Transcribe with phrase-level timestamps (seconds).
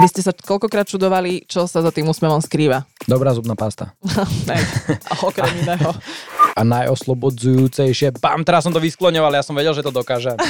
[0.00, 2.88] Vy ste sa koľkokrát čudovali, čo sa za tým úsmevom skrýva?
[3.04, 3.92] Dobrá zubná pasta.
[4.48, 4.56] Ne,
[5.20, 5.92] okrem iného.
[6.56, 10.40] A najoslobodzujúcejšie, bam, teraz som to vyskloňoval, ja som vedel, že to dokážem.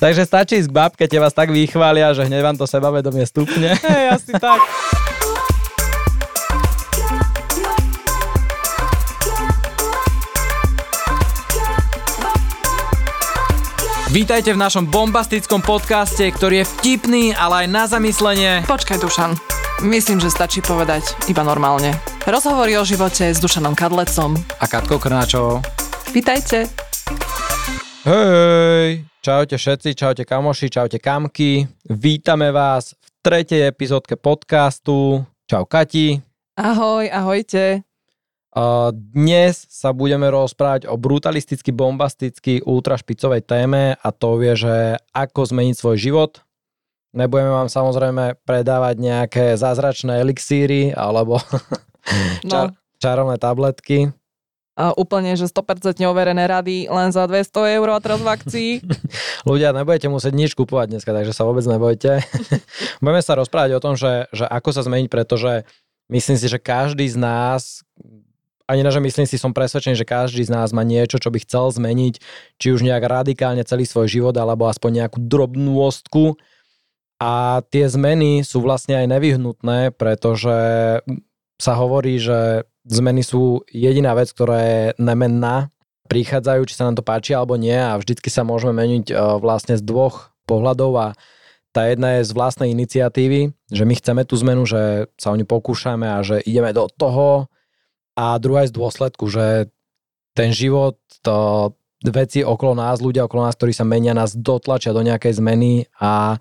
[0.00, 3.76] Takže stačí ísť k babke, tie vás tak vychvália, že hneď vám to sebavedomie stupne.
[3.76, 4.60] Hej, asi tak.
[14.16, 18.64] Vítajte v našom bombastickom podcaste, ktorý je vtipný, ale aj na zamyslenie.
[18.64, 19.36] Počkaj, Dušan.
[19.84, 21.92] Myslím, že stačí povedať iba normálne.
[22.24, 24.32] Rozhovory o živote s Dušanom Kadlecom.
[24.56, 25.60] A Katkou Krnáčovou.
[26.16, 26.64] Vítajte.
[28.08, 31.68] Hej, čaute všetci, čaute kamoši, čaute kamky.
[31.84, 35.28] Vítame vás v tretej epizódke podcastu.
[35.44, 36.16] Čau Kati.
[36.56, 37.85] Ahoj, ahojte.
[39.12, 44.76] Dnes sa budeme rozprávať o brutalisticky, bombasticky, ultrašpicovej téme a to je, že
[45.12, 46.40] ako zmeniť svoj život.
[47.12, 51.36] Nebudeme vám samozrejme predávať nejaké zázračné elixíry alebo
[52.48, 52.48] no.
[52.48, 52.66] čar,
[52.96, 54.16] čarovné tabletky.
[54.76, 58.70] A úplne, že 100% overené rady len za 200 eur a teraz v akcii.
[59.48, 62.24] Ľudia, nebudete musieť nič kupovať dneska, takže sa vôbec nebojte.
[63.04, 65.68] Budeme sa rozprávať o tom, že, že ako sa zmeniť, pretože
[66.08, 67.84] myslím si, že každý z nás
[68.66, 71.38] ani na že myslím si, som presvedčený, že každý z nás má niečo, čo by
[71.46, 72.14] chcel zmeniť,
[72.58, 76.34] či už nejak radikálne celý svoj život, alebo aspoň nejakú drobnú ostku.
[77.16, 80.58] A tie zmeny sú vlastne aj nevyhnutné, pretože
[81.56, 85.72] sa hovorí, že zmeny sú jediná vec, ktorá je nemenná.
[86.06, 89.74] Prichádzajú, či sa nám to páči alebo nie a vždycky sa môžeme meniť e, vlastne
[89.74, 91.06] z dvoch pohľadov a
[91.74, 95.44] tá jedna je z vlastnej iniciatívy, že my chceme tú zmenu, že sa o ňu
[95.44, 97.50] pokúšame a že ideme do toho
[98.16, 99.68] a druhá je z dôsledku, že
[100.32, 101.36] ten život, to
[102.04, 106.40] veci okolo nás, ľudia okolo nás, ktorí sa menia, nás dotlačia do nejakej zmeny a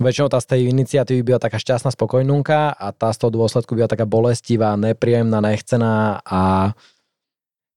[0.00, 3.90] väčšinou tá z tej iniciatívy byla taká šťastná spokojnúka a tá z toho dôsledku byla
[3.90, 6.72] taká bolestivá, nepríjemná, nechcená a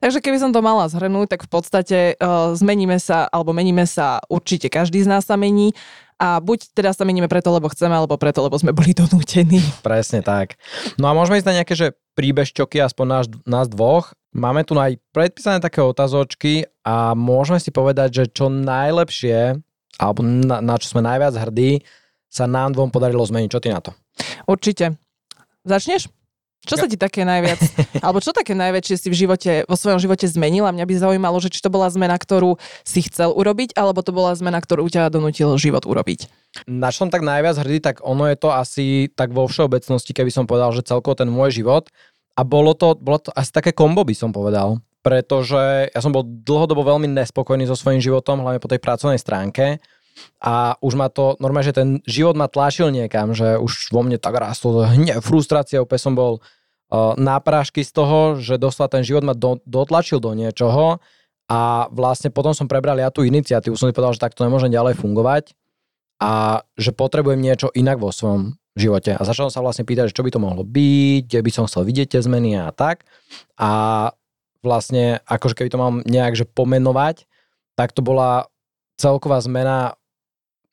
[0.03, 4.19] Takže keby som to mala zhrnúť, tak v podstate uh, zmeníme sa, alebo meníme sa,
[4.27, 5.71] určite každý z nás sa mení
[6.19, 9.63] a buď teda sa meníme preto, lebo chceme, alebo preto, lebo sme boli donútení.
[9.79, 10.59] Presne tak.
[10.99, 14.11] No a môžeme ísť na nejaké, že príbežčoky, aspoň nás, nás dvoch.
[14.35, 19.55] Máme tu aj predpísané také otázočky a môžeme si povedať, že čo najlepšie,
[20.03, 21.79] alebo na, na čo sme najviac hrdí,
[22.27, 23.49] sa nám dvom podarilo zmeniť.
[23.55, 23.95] Čo ty na to?
[24.51, 24.99] Určite.
[25.63, 26.11] Začneš?
[26.63, 27.59] Čo sa ti také najviac,
[28.05, 30.71] alebo čo také najväčšie si v živote, vo svojom živote zmenila?
[30.71, 32.55] Mňa by zaujímalo, že či to bola zmena, ktorú
[32.87, 36.31] si chcel urobiť, alebo to bola zmena, ktorú ťa donutil život urobiť.
[36.63, 40.31] Na čo som tak najviac hrdý, tak ono je to asi tak vo všeobecnosti, keby
[40.31, 41.91] som povedal, že celkovo ten môj život.
[42.33, 44.79] A bolo to, bolo to asi také kombo, by som povedal.
[45.03, 49.83] Pretože ja som bol dlhodobo veľmi nespokojný so svojím životom, hlavne po tej pracovnej stránke
[50.43, 54.21] a už ma to, normálne, že ten život ma tlačil niekam, že už vo mne
[54.21, 59.03] tak rastlo hnev, frustrácia, úplne som bol uh, na prášky z toho, že doslova ten
[59.05, 61.01] život ma do, dotlačil do niečoho
[61.49, 64.95] a vlastne potom som prebral ja tú iniciatívu, som si povedal, že takto nemôžem ďalej
[65.01, 65.57] fungovať
[66.21, 69.13] a že potrebujem niečo inak vo svojom živote.
[69.13, 71.85] A začal som sa vlastne pýtať, čo by to mohlo byť, kde by som chcel
[71.85, 73.05] vidieť tie zmeny a tak.
[73.59, 73.71] A
[74.63, 77.27] vlastne, akože keby to mám nejak že pomenovať,
[77.75, 78.47] tak to bola
[78.97, 79.99] celková zmena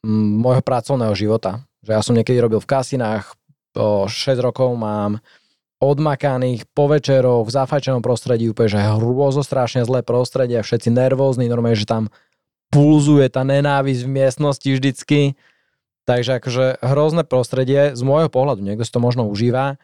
[0.07, 1.65] môjho pracovného života.
[1.85, 3.37] Že ja som niekedy robil v kasinách,
[3.71, 5.23] po 6 rokov mám
[5.81, 11.79] odmakaných po večeroch v zafajčenom prostredí, úplne, že hrôzo strašne zlé prostredie, všetci nervózni, normálne,
[11.79, 12.13] že tam
[12.69, 15.41] pulzuje tá nenávisť v miestnosti vždycky.
[16.05, 19.79] Takže akože hrozné prostredie z môjho pohľadu, niekto si to možno užíva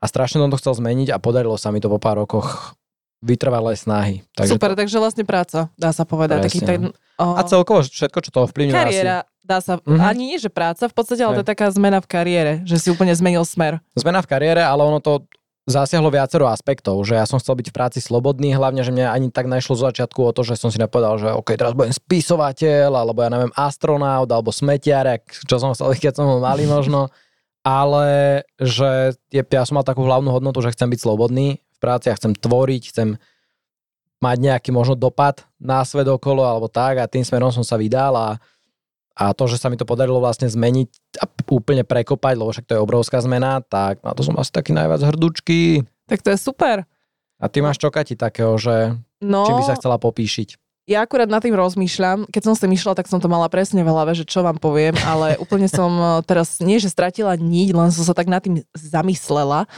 [0.00, 2.76] a strašne som to chcel zmeniť a podarilo sa mi to po pár rokoch
[3.20, 4.24] vytrvalé snahy.
[4.36, 4.84] Takže Super, to...
[4.84, 6.48] takže vlastne práca, dá sa povedať.
[6.48, 6.80] Taký ten,
[7.20, 7.36] oh...
[7.36, 8.76] A celkovo všetko, čo to ovplyvňuje.
[8.76, 9.29] Kariéra, asi...
[9.44, 10.00] dá sa, mm-hmm.
[10.00, 12.88] ani nie, že práca, v podstate, ale to je taká zmena v kariére, že si
[12.92, 13.80] úplne zmenil smer.
[13.96, 15.24] Zmena v kariére, ale ono to
[15.68, 19.28] zasiahlo viacero aspektov, že ja som chcel byť v práci slobodný, hlavne, že mňa ani
[19.30, 22.90] tak nešlo z začiatku o to, že som si nepovedal, že OK, teraz budem spisovateľ,
[22.90, 27.12] alebo ja neviem, astronaut, alebo smetiar, čo som chcel, keď som ho mali možno,
[27.60, 32.32] ale že ja som mal takú hlavnú hodnotu, že chcem byť slobodný práci a chcem
[32.36, 33.08] tvoriť, chcem
[34.20, 38.12] mať nejaký možno dopad na svet okolo alebo tak a tým smerom som sa vydal
[38.12, 38.36] a,
[39.14, 40.88] a to, že sa mi to podarilo vlastne zmeniť
[41.20, 44.72] a úplne prekopať, lebo však to je obrovská zmena, tak na to som asi taký
[44.72, 45.84] najviac hrdučky.
[46.06, 46.86] Tak to je super.
[47.40, 50.60] A ty máš čokati takého, že no, či by sa chcela popíšiť?
[50.90, 52.26] Ja akurát nad tým rozmýšľam.
[52.32, 54.96] Keď som sa myšľala, tak som to mala presne v hlave, že čo vám poviem,
[55.06, 58.64] ale úplne som eh, teraz nie, že stratila niť, len som sa tak nad tým
[58.74, 59.70] zamyslela.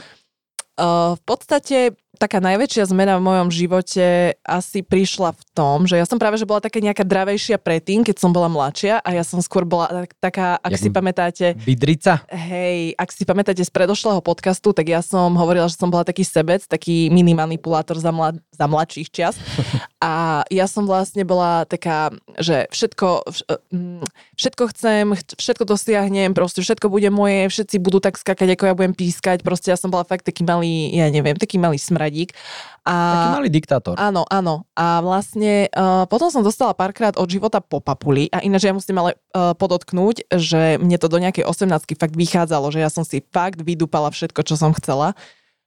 [0.73, 6.07] Uh, v podstate taká najväčšia zmena v mojom živote asi prišla v tom, že ja
[6.07, 9.43] som práve, že bola taká nejaká dravejšia predtým, keď som bola mladšia a ja som
[9.43, 11.45] skôr bola taká, ak Jak si pamätáte...
[11.67, 12.23] Bydrica?
[12.31, 16.23] Hej, ak si pamätáte z predošlého podcastu, tak ja som hovorila, že som bola taký
[16.23, 19.35] sebec, taký mini manipulátor za, mlad, za mladších čas.
[20.03, 23.23] A ja som vlastne bola taká, že všetko,
[23.71, 24.03] mm,
[24.35, 28.91] všetko chcem, všetko dosiahnem, proste všetko bude moje, všetci budú tak skakať, ako ja budem
[28.91, 32.37] pískať, proste ja som bola fakt taký malý, ja neviem, taký malý smrad Radík.
[32.85, 33.95] A, Taký malý diktátor.
[33.97, 34.69] Áno, áno.
[34.77, 39.01] A vlastne uh, potom som dostala párkrát od života po papuli a ináč ja musím
[39.01, 43.25] ale uh, podotknúť, že mne to do nejakej 18 fakt vychádzalo, že ja som si
[43.33, 45.17] fakt vydúpala všetko, čo som chcela.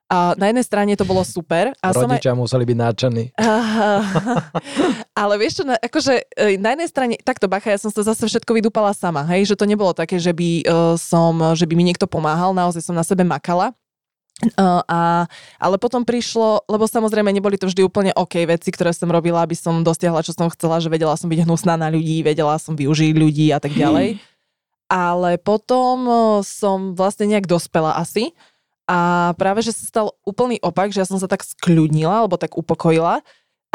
[0.07, 1.75] A na jednej strane to bolo super.
[1.83, 2.43] A Rodičia som aj...
[2.47, 3.25] museli byť náčení.
[5.27, 8.23] ale vieš čo, na, akože e, na jednej strane, takto bacha, ja som to zase
[8.31, 11.91] všetko vydúpala sama, hej, že to nebolo také, že by uh, som, že by mi
[11.91, 13.75] niekto pomáhal, naozaj som na sebe makala.
[14.37, 15.25] Uh, a,
[15.57, 19.57] ale potom prišlo, lebo samozrejme neboli to vždy úplne OK veci, ktoré som robila, aby
[19.57, 23.17] som dostiahla, čo som chcela, že vedela som byť hnusná na ľudí, vedela som využiť
[23.17, 24.21] ľudí a tak ďalej.
[24.93, 26.05] Ale potom
[26.45, 28.37] som vlastne nejak dospela asi
[28.87, 32.55] a práve, že sa stal úplný opak, že ja som sa tak skľudnila, alebo tak
[32.55, 33.25] upokojila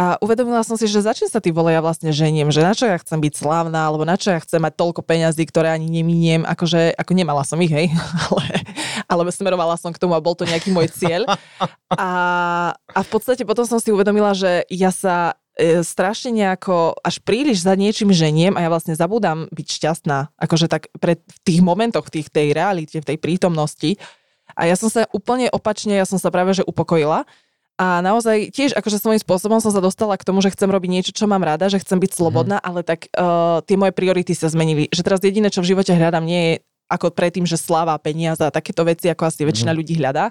[0.02, 2.90] a uvedomila som si, že začne sa ty vole ja vlastne ženiem, že na čo
[2.90, 6.42] ja chcem byť slávna, alebo na čo ja chcem mať toľko peňazí, ktoré ani neminiem,
[6.42, 7.94] akože, ako nemala som ich, hej,
[8.34, 8.46] ale,
[9.06, 11.30] ale smerovala som k tomu a bol to nejaký môj cieľ.
[11.94, 12.10] A,
[12.74, 17.62] a v podstate potom som si uvedomila, že ja sa e, strašne nejako až príliš
[17.62, 22.10] za niečím ženiem a ja vlastne zabudám byť šťastná, akože tak pre, v tých momentoch,
[22.10, 24.02] v tých, tej realite, v tej prítomnosti.
[24.58, 27.30] A ja som sa úplne opačne, ja som sa práve že upokojila
[27.80, 31.12] a naozaj tiež akože svojím spôsobom som sa dostala k tomu, že chcem robiť niečo,
[31.16, 32.66] čo mám rada, že chcem byť slobodná, mm.
[32.68, 34.86] ale tak uh, tie moje priority sa zmenili.
[34.94, 36.54] Že teraz jediné, čo v živote hľadám, nie je
[36.92, 39.78] ako predtým, že sláva, peniaze a takéto veci, ako asi väčšina mm.
[39.80, 40.30] ľudí hľadá,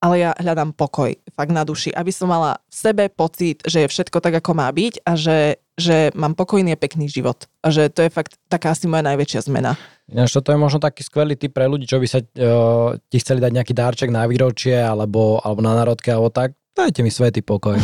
[0.00, 3.92] ale ja hľadám pokoj, fakt na duši, aby som mala v sebe pocit, že je
[3.92, 7.44] všetko tak, ako má byť a že, že mám pokojný a pekný život.
[7.60, 9.76] A že to je fakt taká asi moja najväčšia zmena.
[10.08, 13.44] Ináč toto je možno taký skvelý typ pre ľudí, čo by sa uh, ti chceli
[13.44, 17.76] dať nejaký dárček na výročie alebo, alebo na národke alebo tak Dajte mi svetý pokoj.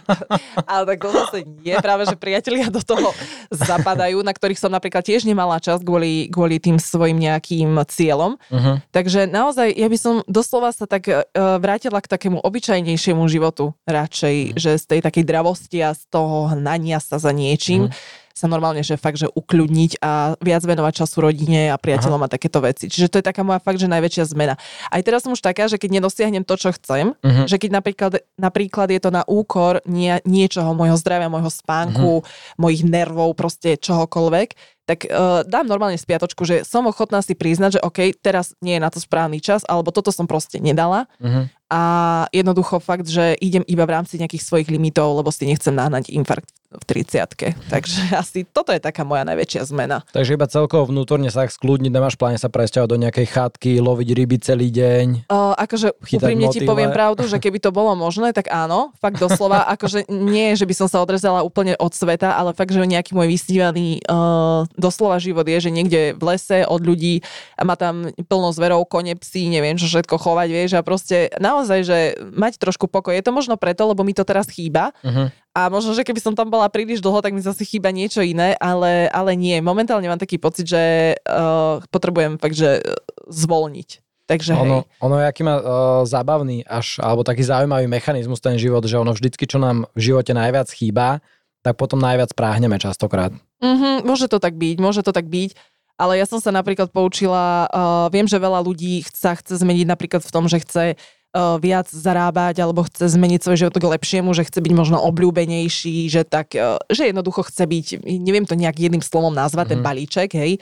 [0.70, 3.14] Ale tak to zase nie, práve že priatelia do toho
[3.54, 8.34] zapadajú, na ktorých som napríklad tiež nemala čas kvôli, kvôli tým svojim nejakým cieľom.
[8.50, 8.82] Uh-huh.
[8.90, 11.22] Takže naozaj, ja by som doslova sa tak uh,
[11.62, 14.58] vrátila k takému obyčajnejšiemu životu radšej, uh-huh.
[14.58, 17.86] že z tej takej dravosti a z toho hnania sa za niečím.
[17.88, 22.26] Uh-huh sa normálne, že fakt, že ukľudniť a viac venovať času rodine a priateľom Aha.
[22.26, 22.90] a takéto veci.
[22.90, 24.58] Čiže to je taká moja fakt, že najväčšia zmena.
[24.90, 27.46] Aj teraz som už taká, že keď nedosiahnem to, čo chcem, uh-huh.
[27.46, 32.58] že keď napríklad, napríklad je to na úkor nie, niečoho, môjho zdravia, môjho spánku, uh-huh.
[32.58, 37.84] mojich nervov, proste čohokoľvek, tak uh, dám normálne spiatočku, že som ochotná si priznať, že
[37.86, 41.08] OK, teraz nie je na to správny čas, alebo toto som proste nedala.
[41.22, 41.48] Uh-huh.
[41.72, 41.82] A
[42.30, 46.52] jednoducho fakt, že idem iba v rámci nejakých svojich limitov, lebo si nechcem nahnať infarkt
[46.63, 50.02] v 30 Takže asi toto je taká moja najväčšia zmena.
[50.10, 54.36] Takže iba celkovo vnútorne sa skľudniť, nemáš pláne sa presťahovať do nejakej chatky, loviť ryby
[54.42, 55.30] celý deň.
[55.30, 59.66] Uh, akože úprimne ti poviem pravdu, že keby to bolo možné, tak áno, fakt doslova,
[59.78, 63.30] akože nie, že by som sa odrezala úplne od sveta, ale fakt, že nejaký môj
[63.30, 67.22] vysnívaný uh, doslova život je, že niekde v lese od ľudí
[67.54, 71.80] a má tam plno zverov, kone, psi, neviem čo všetko chovať, vieš, a proste naozaj,
[71.84, 71.98] že
[72.32, 73.12] mať trošku pokoj.
[73.14, 74.94] Je to možno preto, lebo mi to teraz chýba.
[75.02, 75.28] Uh-huh.
[75.54, 78.58] A možno, že keby som tam bola príliš dlho, tak mi zase chýba niečo iné,
[78.58, 79.54] ale, ale nie.
[79.62, 82.82] Momentálne mám taký pocit, že uh, potrebujem fakt, že
[83.30, 84.02] zvolniť.
[84.26, 84.98] Takže ono, hej.
[84.98, 85.64] ono je aký má uh,
[86.02, 90.34] zábavný až, alebo taký zaujímavý mechanizmus ten život, že ono vždycky, čo nám v živote
[90.34, 91.22] najviac chýba,
[91.62, 93.30] tak potom najviac práhneme častokrát.
[93.62, 95.54] Mm-hmm, môže to tak byť, môže to tak byť.
[95.94, 100.26] Ale ja som sa napríklad poučila, uh, viem, že veľa ľudí sa chce zmeniť napríklad
[100.26, 104.46] v tom, že chce uh, viac zarábať alebo chce zmeniť svoj život k lepšiemu, že
[104.46, 109.02] chce byť možno obľúbenejší, že tak, uh, že jednoducho chce byť, neviem to nejak jedným
[109.02, 109.72] slovom nazvať, mm-hmm.
[109.74, 109.86] ten mhm.
[109.86, 110.52] balíček, hej,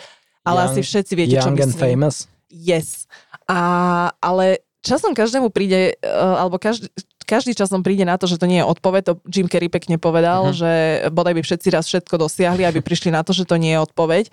[0.43, 1.69] ale young, asi všetci viete, young čo myslím.
[1.69, 2.17] and famous.
[2.49, 3.05] Yes.
[3.49, 3.61] A,
[4.21, 6.88] ale časom každému príde, uh, alebo každý,
[7.29, 10.50] každý časom príde na to, že to nie je odpoveď, to Jim Carrey pekne povedal,
[10.50, 10.57] uh-huh.
[10.57, 10.73] že
[11.12, 14.33] bodaj by všetci raz všetko dosiahli, aby prišli na to, že to nie je odpoveď.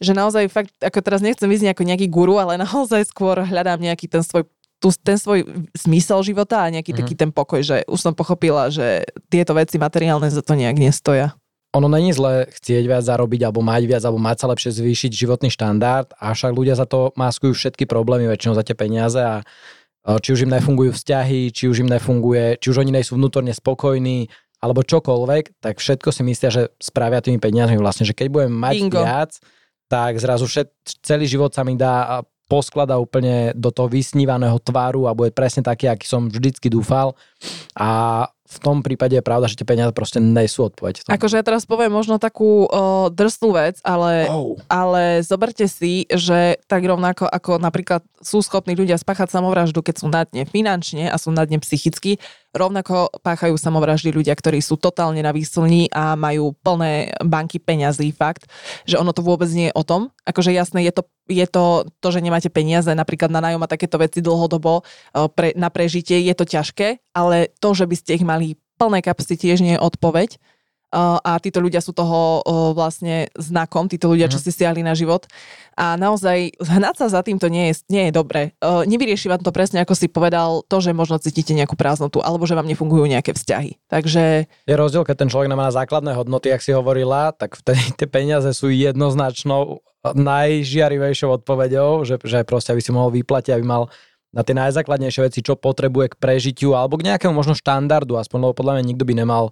[0.00, 4.22] Že naozaj fakt, ako teraz nechcem ako nejaký guru, ale naozaj skôr hľadám nejaký ten
[4.22, 4.46] svoj
[4.80, 5.44] tu, ten svoj
[5.76, 7.04] zmysel života a nejaký uh-huh.
[7.04, 11.36] taký ten pokoj, že už som pochopila, že tieto veci materiálne za to nejak nestoja.
[11.70, 15.54] Ono není zle chcieť viac zarobiť alebo mať viac alebo mať sa lepšie zvýšiť životný
[15.54, 19.46] štandard, avšak ľudia za to maskujú všetky problémy väčšinou za tie peniaze a
[20.18, 23.54] či už im nefungujú vzťahy, či už im nefunguje, či už oni nie sú vnútorne
[23.54, 28.52] spokojní, alebo čokoľvek, tak všetko si myslia, že spravia tými peniazmi vlastne, že keď budem
[28.52, 29.00] mať Bingo.
[29.00, 29.32] viac,
[29.88, 30.68] tak zrazu všet,
[31.00, 32.20] celý život sa mi dá
[32.50, 37.14] posklada úplne do toho vysnívaného tváru a bude presne taký, aký som vždycky dúfal.
[37.78, 41.06] A v tom prípade je pravda, že tie peniaze proste nejsú odpoveď.
[41.06, 44.58] Akože ja teraz poviem možno takú o, drsnú vec, ale, oh.
[44.66, 50.06] ale zoberte si, že tak rovnako ako napríklad sú schopní ľudia spáchať samovraždu, keď sú
[50.10, 52.18] na dne finančne a sú na dne psychicky,
[52.50, 58.50] rovnako páchajú samovraždy ľudia, ktorí sú totálne na výslní a majú plné banky peňazí, fakt,
[58.84, 60.10] že ono to vôbec nie je o tom.
[60.26, 63.96] Akože jasné, je to, je to, to že nemáte peniaze napríklad na nájom a takéto
[64.02, 64.82] veci dlhodobo
[65.38, 69.36] pre, na prežitie, je to ťažké, ale to, že by ste ich mali plné kapsy
[69.36, 70.40] tiež nie je odpoveď
[70.90, 72.42] a títo ľudia sú toho
[72.74, 74.44] vlastne znakom, títo ľudia, čo mhm.
[74.44, 75.30] si stiahli na život.
[75.78, 78.52] A naozaj hnať sa za týmto nie je, nie je dobré.
[78.60, 82.58] Nevyrieši vám to presne, ako si povedal, to, že možno cítite nejakú prázdnotu, alebo že
[82.58, 83.80] vám nefungujú nejaké vzťahy.
[83.88, 84.50] Takže...
[84.68, 88.50] Je rozdiel, keď ten človek nemá základné hodnoty, ak si hovorila, tak vtedy tie peniaze
[88.52, 93.92] sú jednoznačnou najžiarivejšou odpoveďou, že, že proste aby si mohol vyplatiť, aby mal
[94.30, 98.54] na tie najzákladnejšie veci, čo potrebuje k prežitiu alebo k nejakému možno štandardu, aspoň lebo
[98.54, 99.50] podľa mňa nikto by nemal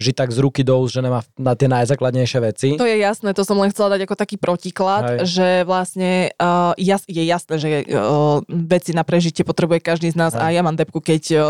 [0.00, 2.68] žiť tak z ruky do úst, že nemá na tie najzákladnejšie veci.
[2.80, 5.18] To je jasné, to som len chcela dať ako taký protiklad, Hej.
[5.28, 10.32] že vlastne uh, jas, je jasné, že uh, veci na prežitie potrebuje každý z nás
[10.32, 10.40] Hej.
[10.40, 11.40] a ja mám depku, keď uh,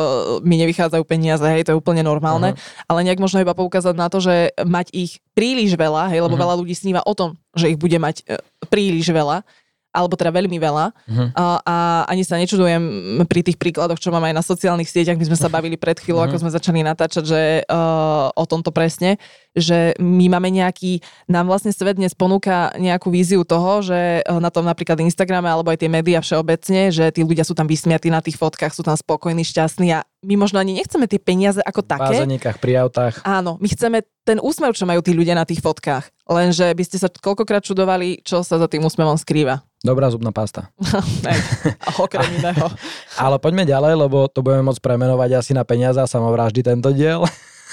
[0.42, 2.90] mi nevychádzajú peniaze, hej, to je úplne normálne, uh-huh.
[2.90, 6.42] ale nejak možno iba poukázať na to, že mať ich príliš veľa, hej, lebo uh-huh.
[6.50, 9.46] veľa ľudí sníva o tom, že ich bude mať uh, príliš veľa
[9.90, 10.86] alebo teda veľmi veľa.
[10.94, 11.28] Uh-huh.
[11.34, 12.82] A, a ani sa nečudujem
[13.26, 15.18] pri tých príkladoch, čo mám aj na sociálnych sieťach.
[15.18, 16.34] My sme sa bavili pred chvíľou, uh-huh.
[16.34, 19.18] ako sme začali natáčať, že uh, o tomto presne,
[19.58, 24.48] že my máme nejaký, nám vlastne svet dnes ponúka nejakú víziu toho, že uh, na
[24.54, 28.22] tom napríklad Instagrame alebo aj tie médiá všeobecne, že tí ľudia sú tam vysmiatí na
[28.22, 32.22] tých fotkách, sú tam spokojní, šťastní a my možno ani nechceme tie peniaze ako také.
[32.22, 33.24] V pri autách.
[33.24, 36.12] Áno, my chceme ten úsmev, čo majú tí ľudia na tých fotkách.
[36.28, 39.64] Lenže by ste sa koľkokrát čudovali, čo sa za tým úsmevom skrýva.
[39.80, 40.68] Dobrá zubná pasta.
[42.04, 42.68] okrem iného.
[43.24, 47.24] Ale poďme ďalej, lebo to budeme môcť premenovať asi na peniaze a samovraždy tento diel.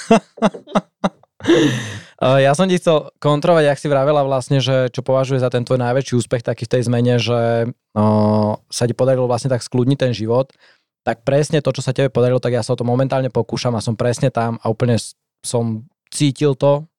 [2.41, 5.77] ja som ti chcel kontrolovať, ak si vravela vlastne, že čo považuje za ten tvoj
[5.77, 10.13] najväčší úspech taký v tej zmene, že uh, sa ti podarilo vlastne tak skľudniť ten
[10.17, 10.49] život,
[11.05, 13.85] tak presne to, čo sa tebe podarilo, tak ja sa o to momentálne pokúšam a
[13.85, 14.97] som presne tam a úplne
[15.45, 16.89] som cítil to,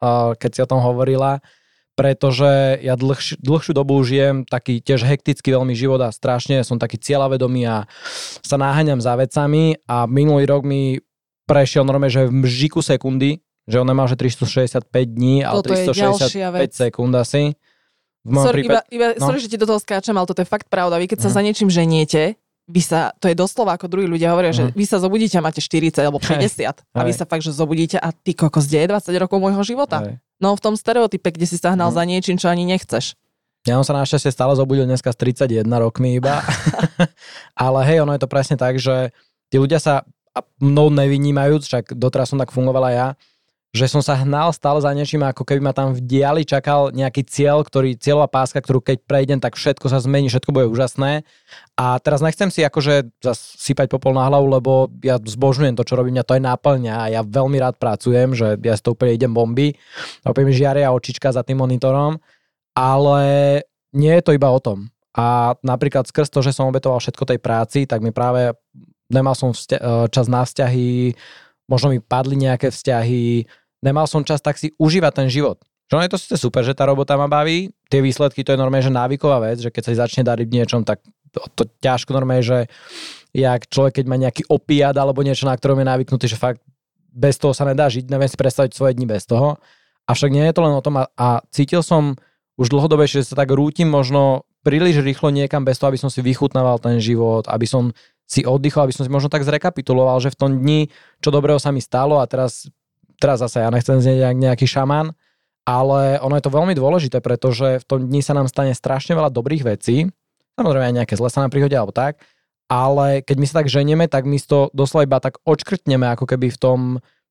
[0.00, 1.44] uh, keď si o tom hovorila
[1.96, 7.00] pretože ja dlhš, dlhšiu dobu žijem taký tiež hektický veľmi život a strašne som taký
[7.00, 7.88] cieľavedomý a
[8.44, 11.00] sa náhaňam za vecami a minulý rok mi
[11.48, 16.70] prešiel normálne, že v mžiku sekundy, že on nemá že 365 dní, ale Toto 365
[16.70, 17.58] sekúnd asi.
[18.26, 19.26] V sorry, prípad, iba, iba, no.
[19.30, 20.98] sorry, že ti do toho skáčem, ale toto je fakt pravda.
[20.98, 21.24] Vy keď mm.
[21.26, 21.36] sa mhm.
[21.36, 22.22] za niečím ženiete,
[22.66, 24.58] vy sa, to je doslova ako druhí ľudia hovoria, mm.
[24.58, 24.72] že mhm.
[24.74, 26.66] vy sa zobudíte a máte 40 alebo 50 Hej.
[26.74, 30.02] a vy sa fakt, že zobudíte a ty kokos, kde je 20 rokov môjho života?
[30.02, 30.18] Hej.
[30.42, 31.96] No v tom stereotype, kde si sa hnal mm.
[31.96, 33.14] za niečím, čo ani nechceš.
[33.66, 36.38] Ja som sa našťastie stále zobudil dneska s 31 rokmi iba.
[37.58, 39.10] Ale hej, ono je to presne tak, že
[39.50, 40.06] tí ľudia sa
[40.62, 43.06] mnou nevynímajú, však doteraz som tak fungovala ja,
[43.74, 47.26] že som sa hnal stále za niečím, ako keby ma tam v diali čakal nejaký
[47.28, 51.28] cieľ, ktorý, cieľová páska, ktorú keď prejdem, tak všetko sa zmení, všetko bude úžasné.
[51.76, 54.72] A teraz nechcem si akože sypať popol na hlavu, lebo
[55.04, 58.56] ja zbožňujem to, čo robím, mňa to aj náplňa a ja veľmi rád pracujem, že
[58.64, 59.76] ja s to úplne idem bomby,
[60.24, 62.16] úplne žiaria očička za tým monitorom,
[62.72, 63.24] ale
[63.92, 64.88] nie je to iba o tom.
[65.16, 68.52] A napríklad skrz to, že som obetoval všetko tej práci, tak mi práve
[69.08, 71.16] nemal som vzťa- e, čas na vzťahy,
[71.66, 73.46] možno mi padli nejaké vzťahy,
[73.82, 75.62] nemal som čas tak si užívať ten život.
[75.86, 78.82] Čo je to síce super, že tá robota ma baví, tie výsledky to je normálne,
[78.82, 80.98] že návyková vec, že keď sa začne dariť niečom, tak
[81.30, 82.66] to, to ťažko normálne, že
[83.30, 86.58] jak človek, keď má nejaký opiat alebo niečo, na ktorom je návyknutý, že fakt
[87.14, 89.62] bez toho sa nedá žiť, neviem si predstaviť svoje dni bez toho.
[90.10, 92.18] Avšak nie je to len o tom a, a cítil som
[92.58, 96.18] už dlhodobejšie, že sa tak rútim možno príliš rýchlo niekam bez toho, aby som si
[96.18, 97.94] vychutnával ten život, aby som
[98.26, 100.90] si oddychol, aby som si možno tak zrekapituloval, že v tom dni,
[101.22, 102.66] čo dobrého sa mi stalo a teraz
[103.16, 105.16] teraz zase ja nechcem znieť nejaký šaman,
[105.66, 109.32] ale ono je to veľmi dôležité, pretože v tom dni sa nám stane strašne veľa
[109.32, 110.06] dobrých vecí,
[110.54, 112.22] samozrejme aj nejaké zle sa nám prihodia alebo tak,
[112.70, 116.54] ale keď my sa tak ženieme, tak my to doslova iba tak očkrtneme ako keby
[116.54, 116.80] v tom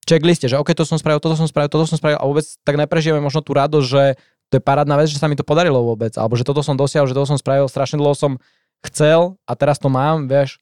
[0.06, 2.75] checkliste, že OK, to som spravil, toto som spravil, toto som spravil a vôbec tak
[2.78, 4.04] neprežijeme možno tú radosť, že
[4.54, 7.10] to je parádna vec, že sa mi to podarilo vôbec, alebo že toto som dosiahol,
[7.10, 8.38] že toto som spravil, strašne dlho som
[8.86, 10.62] chcel a teraz to mám, vieš,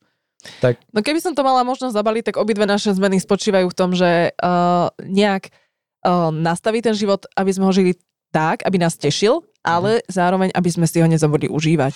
[0.59, 0.79] tak...
[0.91, 4.35] No keby som to mala možnosť zabaliť, tak obidve naše zmeny spočívajú v tom, že
[4.35, 7.95] uh, nejak uh, nastaví ten život, aby sme ho žili
[8.33, 10.03] tak, aby nás tešil, ale mm.
[10.09, 11.93] zároveň, aby sme si ho nezabudli užívať.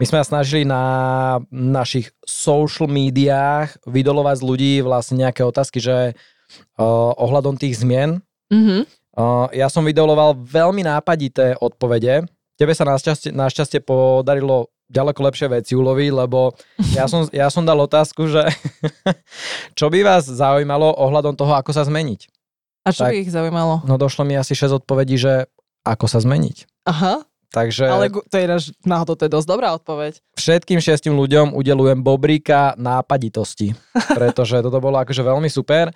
[0.00, 0.82] My sme sa snažili na
[1.54, 8.18] našich social médiách vydolovať z ľudí vlastne nejaké otázky, že uh, ohľadom tých zmien.
[8.50, 8.80] Mm-hmm.
[9.14, 12.26] Uh, ja som vydoloval veľmi nápadité odpovede,
[12.58, 16.52] tebe sa našťastie, našťastie podarilo ďaleko lepšie veci uloviť, lebo
[16.92, 18.44] ja som, ja som dal otázku, že
[19.78, 22.28] čo by vás zaujímalo ohľadom toho, ako sa zmeniť.
[22.84, 23.80] A čo tak, by ich zaujímalo?
[23.88, 25.48] No došlo mi asi 6 odpovedí, že
[25.82, 26.86] ako sa zmeniť.
[26.86, 27.24] Aha.
[27.52, 27.84] Takže...
[27.84, 28.48] Ale to je
[28.88, 30.24] náhodou, to je dosť dobrá odpoveď.
[30.40, 33.76] Všetkým šestim ľuďom udelujem bobríka nápaditosti,
[34.18, 35.92] pretože toto bolo akože veľmi super.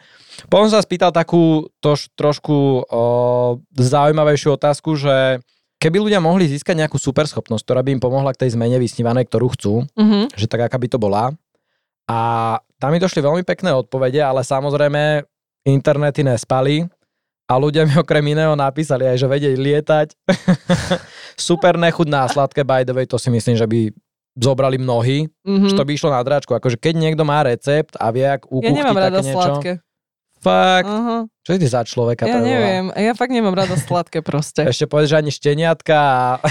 [0.53, 3.03] Potom sa spýtal takú tož, trošku o,
[3.73, 5.41] zaujímavejšiu otázku, že
[5.77, 9.53] keby ľudia mohli získať nejakú superschopnosť, ktorá by im pomohla k tej zmene vysnívanej, ktorú
[9.55, 10.33] chcú, mm-hmm.
[10.35, 11.33] že tak aká by to bola.
[12.07, 12.19] A
[12.79, 15.27] tam mi došli veľmi pekné odpovede, ale samozrejme
[15.67, 16.87] internety nespali
[17.47, 20.09] a ľudia mi okrem iného napísali aj, že vedieť lietať.
[21.51, 23.91] Super nechutná sladké, by the way, to si myslím, že by
[24.37, 25.69] zobrali mnohí, mm-hmm.
[25.71, 26.53] že to by išlo na dráčku.
[26.53, 29.73] Akože keď niekto má recept a vie, ak u ja rada niečo, sladké.
[30.41, 30.89] Fakt?
[30.89, 31.21] Uh-huh.
[31.47, 32.27] Čo je ty za človeka?
[32.27, 34.67] Ja neviem, ja fakt nemám rada sladké proste.
[34.75, 35.99] Ešte povedz, že ani šteniatka.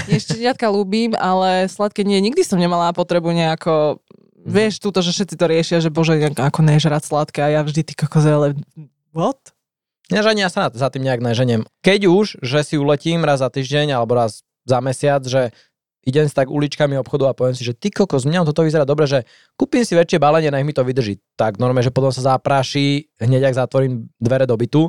[0.08, 2.16] Nie, šteniatka ľúbim, ale sladké nie.
[2.24, 4.48] Nikdy som nemala potrebu nejako mhm.
[4.48, 7.92] Vieš, túto, že všetci to riešia, že bože, ako nežrať sladké a ja vždy ty
[7.92, 8.56] kokoze, ale
[9.12, 9.52] what?
[10.08, 11.66] Ja, že ani ja sa za tým nejak neženiem.
[11.82, 15.50] Keď už, že si uletím raz za týždeň alebo raz za mesiac, že
[16.06, 19.10] idem si tak uličkami obchodu a poviem si, že ty kokos, mňa toto vyzerá dobre,
[19.10, 19.26] že
[19.58, 21.18] kúpim si väčšie balenie, nech mi to vydrží.
[21.34, 24.86] Tak normálne, že potom sa zapráši, hneď ak zatvorím dvere do bytu.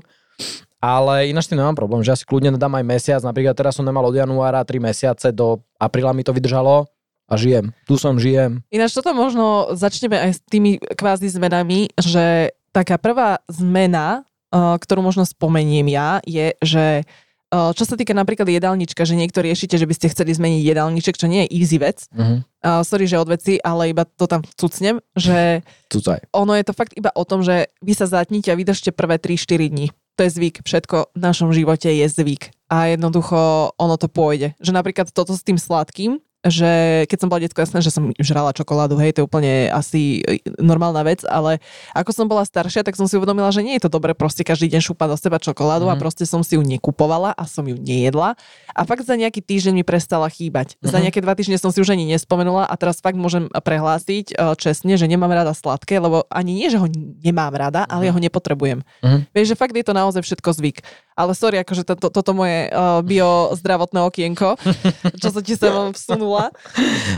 [0.78, 3.82] Ale ináč tým nemám problém, že ja si kľudne dám aj mesiac, napríklad teraz som
[3.82, 6.86] nemal od januára 3 mesiace, do apríla mi to vydržalo
[7.26, 7.74] a žijem.
[7.90, 8.62] Tu som, žijem.
[8.70, 14.22] Ináč toto možno začneme aj s tými kvázi zmenami, že taká prvá zmena
[14.54, 17.04] ktorú možno spomeniem ja, je, že
[17.52, 21.32] čo sa týka napríklad jedálnička, že niekto riešite, že by ste chceli zmeniť jedálniček, čo
[21.32, 22.04] nie je easy vec.
[22.12, 22.44] Uh-huh.
[22.60, 26.28] Uh, sorry, že od veci, ale iba to tam cucnem, že Cucaj.
[26.36, 29.72] ono je to fakt iba o tom, že vy sa zatnite a vydržte prvé 3-4
[29.72, 29.88] dní.
[30.18, 30.66] To je zvyk.
[30.66, 32.50] Všetko v našom živote je zvyk.
[32.74, 34.58] A jednoducho ono to pôjde.
[34.58, 38.52] Že napríklad toto s tým sladkým, že keď som bola detsko, jasné, že som žrala
[38.52, 40.24] čokoládu, hej, to je úplne asi
[40.58, 41.60] normálna vec, ale
[41.94, 44.72] ako som bola staršia, tak som si uvedomila, že nie je to dobre proste každý
[44.72, 45.92] deň šúpať do seba čokoládu mm.
[45.92, 46.02] a mhm.
[46.02, 48.36] proste som si ju nekupovala a som ju nejedla.
[48.74, 50.76] A fakt za nejaký týždeň mi prestala chýbať.
[50.80, 50.90] Mm.
[50.90, 51.04] Za mhm.
[51.08, 54.96] nejaké dva týždne som si už ani nespomenula a teraz fakt môžem prehlásiť uh, čestne,
[54.96, 56.88] že nemám rada sladké, lebo ani nie, že ho
[57.24, 58.86] nemám rada, ale ja ho nepotrebujem.
[59.02, 59.26] Mm.
[59.34, 60.78] Vieš, že fakt je to naozaj všetko zvyk.
[61.18, 64.54] Ale sorry, akože to, to, toto moje uh, biozdravotné okienko,
[65.22, 66.37] čo sa ti sem vsunula.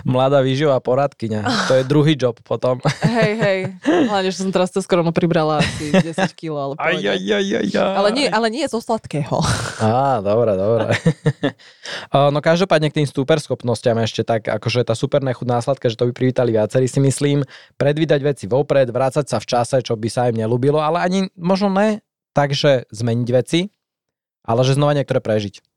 [0.08, 1.69] Mladá výživá poradkyňa.
[1.69, 2.79] To je druhý job potom.
[3.05, 3.60] hej, hej.
[3.84, 6.73] Hlavne, že som teraz cez koronu pribrala asi 10 kg.
[6.73, 7.95] Ale, aj, aj, aj, aj, aj.
[7.99, 9.39] ale, nie, ale nie zo sladkého.
[9.79, 10.86] Á, dobre, dobre.
[12.34, 16.08] no každopádne k tým super schopnostiam ešte tak, akože tá super nechutná sladká, že to
[16.10, 17.47] by privítali viacerí si myslím.
[17.79, 21.71] Predvídať veci vopred, vrácať sa v čase, čo by sa im nelúbilo, ale ani možno
[21.71, 22.03] ne
[22.34, 23.60] takže zmeniť veci,
[24.45, 25.68] ale že znova niektoré prežiť.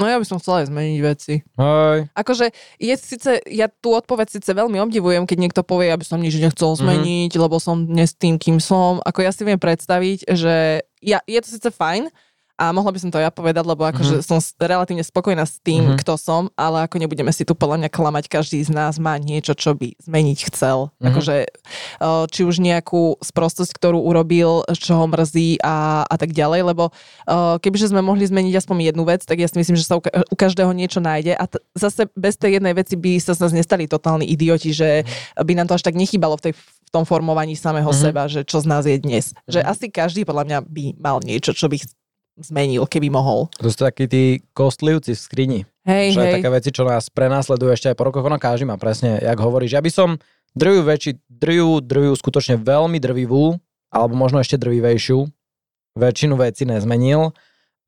[0.00, 1.34] No ja by som chcela aj zmeniť veci.
[1.44, 2.08] Hej.
[2.16, 6.40] Akože je síce, ja tú odpoveď síce veľmi obdivujem, keď niekto povie, aby som nič
[6.40, 6.78] nechcel mhm.
[6.80, 7.44] zmeniť, mm-hmm.
[7.44, 9.04] lebo som dnes tým, kým som.
[9.04, 12.08] Ako ja si viem predstaviť, že ja, je to síce fajn,
[12.60, 14.28] a mohla by som to ja povedať, lebo akože mm-hmm.
[14.28, 16.00] som relatívne spokojná s tým, mm-hmm.
[16.04, 19.56] kto som, ale ako nebudeme si tu podľa mňa klamať, každý z nás má niečo,
[19.56, 20.92] čo by zmeniť chcel.
[20.92, 21.08] Mm-hmm.
[21.08, 21.34] Akože
[22.28, 26.92] či už nejakú sprostosť, ktorú urobil, čo ho mrzí a, a tak ďalej, lebo
[27.64, 30.76] kebyže sme mohli zmeniť aspoň jednu vec, tak ja si myslím, že sa u každého
[30.76, 34.28] niečo nájde a t- zase bez tej jednej veci by sa z nás nestali totálni
[34.28, 35.08] idioti, že
[35.40, 36.54] by nám to až tak nechybalo v tej
[36.90, 38.02] v tom formovaní samého mm-hmm.
[38.10, 39.30] seba, že čo z nás je dnes.
[39.30, 39.52] Mm-hmm.
[39.54, 41.78] Že asi každý podľa mňa by mal niečo, čo by
[42.40, 43.46] zmenil, keby mohol.
[43.60, 45.60] To sú takí tí kostlivci v skrini.
[45.84, 46.28] Hej, čo hej.
[46.28, 48.24] je také veci, čo nás prenásledujú ešte aj po rokoch.
[48.24, 49.76] Ono každý má presne, jak hovoríš.
[49.76, 50.08] Ja by som
[50.52, 53.56] drvivú väčší, drvivú, drvivú, skutočne veľmi drvivú,
[53.90, 55.26] alebo možno ešte drvivejšiu,
[55.98, 57.34] väčšinu veci nezmenil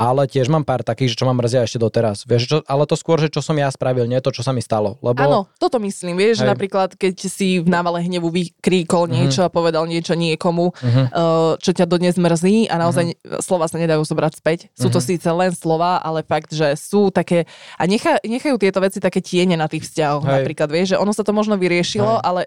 [0.00, 2.24] ale tiež mám pár takých, že čo ma mrzia ešte doteraz.
[2.26, 4.64] Vieš, čo, ale to skôr, že čo som ja spravil, nie to, čo sa mi
[4.64, 4.98] stalo.
[5.04, 5.20] Lebo...
[5.22, 9.14] Áno, toto myslím, vieš, že napríklad, keď si v návale hnevu vykríkol uh-huh.
[9.14, 11.56] niečo a povedal niečo niekomu, uh-huh.
[11.62, 13.40] čo ťa dodnes mrzí a naozaj uh-huh.
[13.42, 14.58] slova sa nedajú zobrať späť.
[14.74, 14.98] Sú uh-huh.
[14.98, 17.46] to síce len slova, ale fakt, že sú také,
[17.78, 20.26] a nechá, nechajú tieto veci také tiene na tých vzťahoch.
[20.26, 20.34] Hej.
[20.42, 22.24] Napríklad, vieš, že ono sa to možno vyriešilo, Hej.
[22.26, 22.40] ale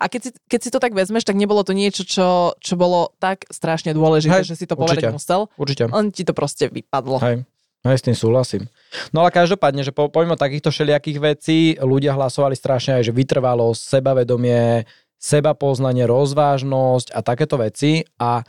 [0.00, 3.12] a keď si, keď si to tak vezmeš, tak nebolo to niečo, čo, čo bolo
[3.20, 4.56] tak strašne dôležité, Hej.
[4.56, 5.52] že si to povedať musel.
[5.60, 5.92] Určite.
[5.92, 7.16] On ti to proste vypadlo.
[7.24, 7.48] Hej.
[7.80, 8.62] Hej, s tým súhlasím.
[9.08, 13.72] No ale každopádne, že po, pomimo takýchto všelijakých vecí, ľudia hlasovali strašne aj, že vytrvalo
[13.72, 14.84] sebavedomie,
[15.16, 18.44] seba poznanie, rozvážnosť a takéto veci a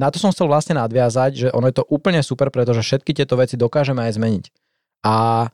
[0.00, 3.36] na to som chcel vlastne nadviazať, že ono je to úplne super, pretože všetky tieto
[3.36, 4.44] veci dokážeme aj zmeniť.
[5.04, 5.48] A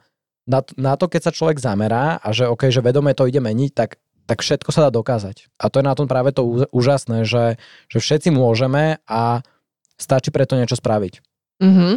[0.46, 3.70] na, na to, keď sa človek zamerá a že OK, že vedome to ide meniť,
[3.74, 3.98] tak,
[4.30, 5.50] tak všetko sa dá dokázať.
[5.58, 7.58] A to je na tom práve to úžasné, že,
[7.90, 9.42] že všetci môžeme a
[9.98, 11.25] stačí preto niečo spraviť.
[11.56, 11.92] Mm-hmm.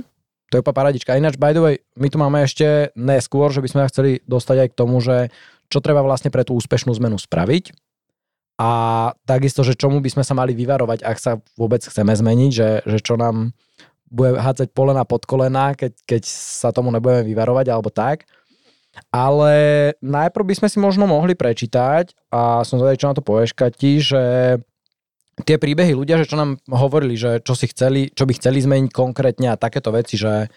[0.49, 1.19] to je úplne paradička.
[1.19, 4.69] Ináč, by the way, my tu máme ešte neskôr, že by sme chceli dostať aj
[4.71, 5.29] k tomu, že
[5.69, 7.75] čo treba vlastne pre tú úspešnú zmenu spraviť.
[8.59, 8.69] A
[9.23, 12.99] takisto, že čomu by sme sa mali vyvarovať, ak sa vôbec chceme zmeniť, že, že
[12.99, 13.55] čo nám
[14.09, 18.25] bude hádzať polena pod kolena, keď, keď sa tomu nebudeme vyvarovať alebo tak.
[19.13, 19.53] Ale
[20.01, 24.01] najprv by sme si možno mohli prečítať, a som zvedavý, čo na to povieš, Kati,
[24.01, 24.23] že
[25.45, 28.91] tie príbehy ľudia, že čo nám hovorili, že čo si chceli, čo by chceli zmeniť
[28.91, 30.51] konkrétne a takéto veci, že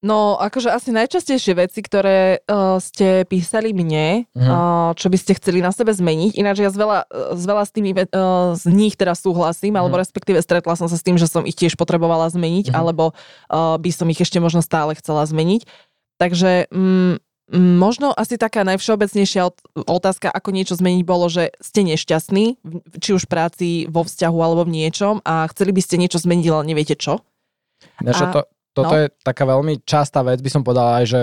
[0.00, 4.40] No, akože asi najčastejšie veci, ktoré uh, ste písali mne, uh-huh.
[4.40, 6.98] uh, čo by ste chceli na sebe zmeniť, ináč ja z veľa,
[7.36, 9.84] z veľa z, tými, uh, z nich teraz súhlasím, uh-huh.
[9.84, 12.80] alebo respektíve stretla som sa s tým, že som ich tiež potrebovala zmeniť, uh-huh.
[12.80, 15.68] alebo uh, by som ich ešte možno stále chcela zmeniť.
[16.16, 19.50] Takže um, Možno asi taká najvšeobecnejšia
[19.90, 22.62] otázka, ako niečo zmeniť, bolo, že ste nešťastní,
[23.02, 26.46] či už v práci, vo vzťahu alebo v niečom a chceli by ste niečo zmeniť,
[26.46, 27.26] ale neviete čo.
[28.06, 29.00] Nežo, a, to, toto no.
[29.02, 31.20] je taká veľmi častá vec, by som povedala aj, že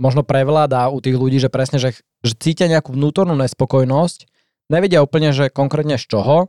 [0.00, 1.92] možno prevláda u tých ľudí, že presne, že,
[2.24, 4.24] že cítia nejakú vnútornú nespokojnosť,
[4.72, 6.48] nevedia úplne, že konkrétne z čoho,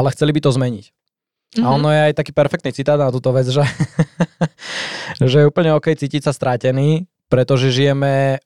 [0.00, 0.84] ale chceli by to zmeniť.
[0.88, 1.64] Mm-hmm.
[1.64, 1.76] A mhm.
[1.76, 3.60] ono je aj taký perfektný citát na túto vec, že,
[5.28, 8.38] že je úplne OK cítiť sa strátený, pretože žijeme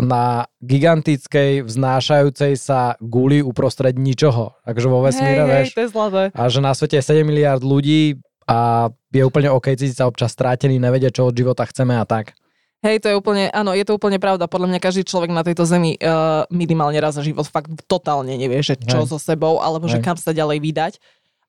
[0.00, 4.56] na gigantickej, vznášajúcej sa guli uprostred ničoho.
[4.64, 5.66] Takže vo vesmíre, hej, vieš.
[5.68, 6.22] Hej, to je zlaté.
[6.32, 8.16] A že na svete je 7 miliard ľudí
[8.48, 12.32] a je úplne OK cítiť sa občas strátený, nevedia, čo od života chceme a tak.
[12.80, 14.48] Hej, to je úplne, áno, je to úplne pravda.
[14.48, 18.64] Podľa mňa každý človek na tejto zemi uh, minimálne raz za život fakt totálne nevie,
[18.64, 19.12] že čo Hej.
[19.12, 20.00] so sebou, alebo Hej.
[20.00, 20.92] že kam sa ďalej vydať,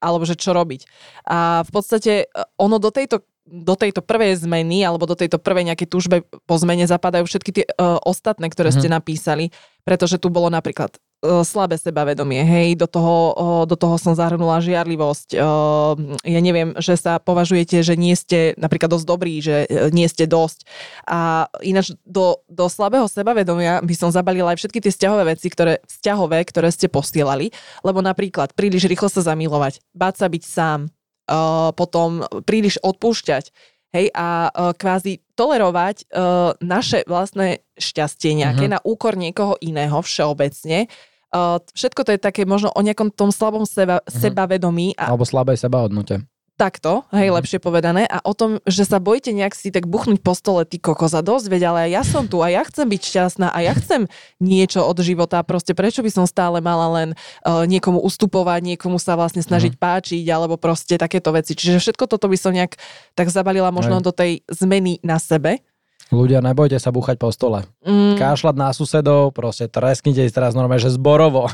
[0.03, 0.83] alebo že čo robiť.
[1.31, 5.67] A v podstate uh, ono do tejto do tejto prvej zmeny alebo do tejto prvej
[5.67, 8.87] nejakej túžbe po zmene zapadajú všetky tie uh, ostatné, ktoré mm-hmm.
[8.87, 9.45] ste napísali,
[9.83, 14.63] pretože tu bolo napríklad uh, slabé sebavedomie, hej, do toho, uh, do toho som zahrnula
[14.63, 19.91] žiarlivosť, uh, ja neviem, že sa považujete, že nie ste napríklad dosť dobrí, že uh,
[19.91, 20.63] nie ste dosť
[21.03, 25.83] a ináč do, do slabého sebavedomia by som zabalila aj všetky tie vzťahové veci, ktoré,
[25.91, 27.51] vzťahové, ktoré ste posielali,
[27.83, 30.87] lebo napríklad príliš rýchlo sa zamilovať, báť sa byť sám,
[31.31, 33.55] uh, potom príliš odpúšťať,
[33.95, 38.75] hej, a uh, kvázi tolerovať uh, naše vlastné šťastie nejaké uh-huh.
[38.75, 40.91] na úkor niekoho iného všeobecne.
[41.31, 44.11] Uh, všetko to je také možno o nejakom tom slabom seba, uh-huh.
[44.11, 44.99] sebavedomí.
[44.99, 45.15] A...
[45.15, 46.27] Alebo slabej sebahodnote
[46.61, 47.35] takto, hej, mm.
[47.41, 50.77] lepšie povedané, a o tom, že sa bojíte nejak si tak buchnúť po stole, ty
[50.77, 54.05] kokoza, dosť veď, ale ja som tu a ja chcem byť šťastná a ja chcem
[54.37, 59.17] niečo od života, proste prečo by som stále mala len uh, niekomu ustupovať, niekomu sa
[59.17, 59.81] vlastne snažiť mm.
[59.81, 61.57] páčiť, alebo proste takéto veci.
[61.57, 62.77] Čiže všetko toto by som nejak
[63.17, 64.05] tak zabalila možno hej.
[64.05, 65.65] do tej zmeny na sebe.
[66.11, 67.63] Ľudia, nebojte sa búchať po stole.
[67.87, 68.19] Mm.
[68.19, 71.47] Kášľať na susedov, proste tresknite si teraz normálne, že zborovo.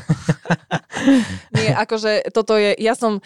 [1.54, 3.22] Nie, akože toto je, ja som,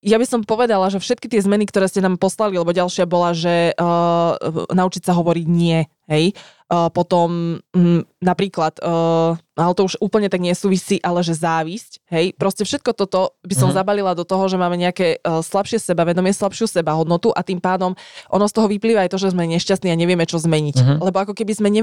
[0.00, 3.36] ja by som povedala, že všetky tie zmeny, ktoré ste nám poslali, lebo ďalšia bola,
[3.36, 4.32] že uh,
[4.72, 6.32] naučiť sa hovoriť nie, hej.
[6.70, 12.32] Uh, potom m, napríklad, uh, ale to už úplne tak nesúvisí, ale že závisť, hej.
[12.32, 13.76] Proste všetko toto by som uh-huh.
[13.76, 17.92] zabalila do toho, že máme nejaké uh, slabšie sebavedomie, slabšiu sebahodnotu a tým pádom
[18.32, 20.76] ono z toho vyplýva aj to, že sme nešťastní a nevieme, čo zmeniť.
[20.80, 20.96] Uh-huh.
[21.12, 21.82] Lebo ako keby sme ne,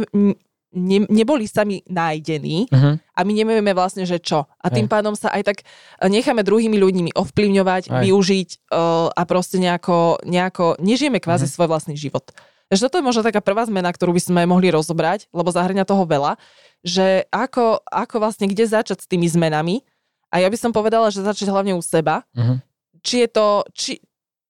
[0.73, 2.99] ne, neboli sami nájdení uh-huh.
[2.99, 4.47] a my nevieme vlastne, že čo.
[4.59, 4.91] A tým Hej.
[4.91, 8.03] pádom sa aj tak eh, necháme druhými ľuďmi ovplyvňovať, Hej.
[8.07, 11.55] využiť uh, a proste nejako, nejako nežijeme kvázi uh-huh.
[11.55, 12.29] svoj vlastný život.
[12.67, 16.03] Takže toto je možno taká prvá zmena, ktorú by sme mohli rozobrať, lebo zahrňa toho
[16.03, 16.35] veľa,
[16.83, 19.87] že ako, ako vlastne, kde začať s tými zmenami.
[20.27, 22.27] A ja by som povedala, že začať hlavne u seba.
[22.35, 22.59] Uh-huh.
[22.99, 23.93] Či je to, či,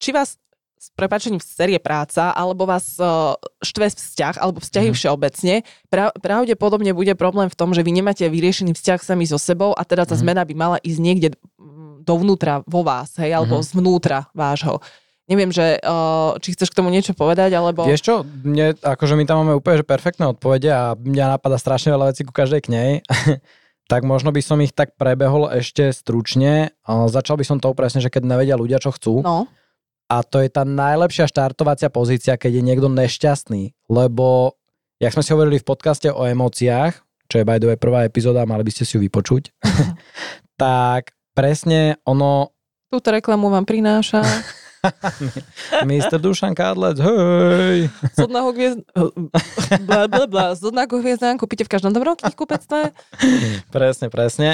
[0.02, 0.42] či vás
[0.78, 3.34] s prepačením série práca, alebo vás uh,
[3.66, 4.96] štve vzťah, alebo vzťahy mm.
[4.96, 5.56] všeobecne,
[5.90, 9.82] pra, pravdepodobne bude problém v tom, že vy nemáte vyriešený vzťah sami so sebou a
[9.82, 10.22] teda tá mm.
[10.22, 13.66] zmena by mala ísť niekde mm, dovnútra vo vás, hej, alebo mm.
[13.74, 14.78] zvnútra vášho.
[15.28, 17.84] Neviem, že uh, či chceš k tomu niečo povedať, alebo...
[17.84, 21.92] Vieš čo, mne, akože my tam máme úplne že perfektné odpovede a mňa napadá strašne
[21.92, 22.92] veľa vecí ku každej k nej.
[23.92, 26.76] tak možno by som ich tak prebehol ešte stručne.
[26.86, 29.24] Začal by som to presne, že keď nevedia ľudia, čo chcú.
[29.24, 29.48] No
[30.08, 34.56] a to je tá najlepšia štartovacia pozícia, keď je niekto nešťastný, lebo,
[35.04, 36.96] jak sme si hovorili v podcaste o emóciách,
[37.28, 39.52] čo je by the way prvá epizóda, mali by ste si ju vypočuť,
[40.62, 42.56] tak presne ono...
[42.88, 44.24] Túto reklamu vám prináša
[45.90, 46.18] Mr.
[46.22, 47.90] Dušan Kádlec, hej.
[48.14, 48.80] Zodného hviezd...
[49.88, 50.46] bla, bla, bla.
[50.54, 52.94] Zodného hviezdán kúpite v každom dobrom knihkupectve.
[53.76, 54.50] presne, presne.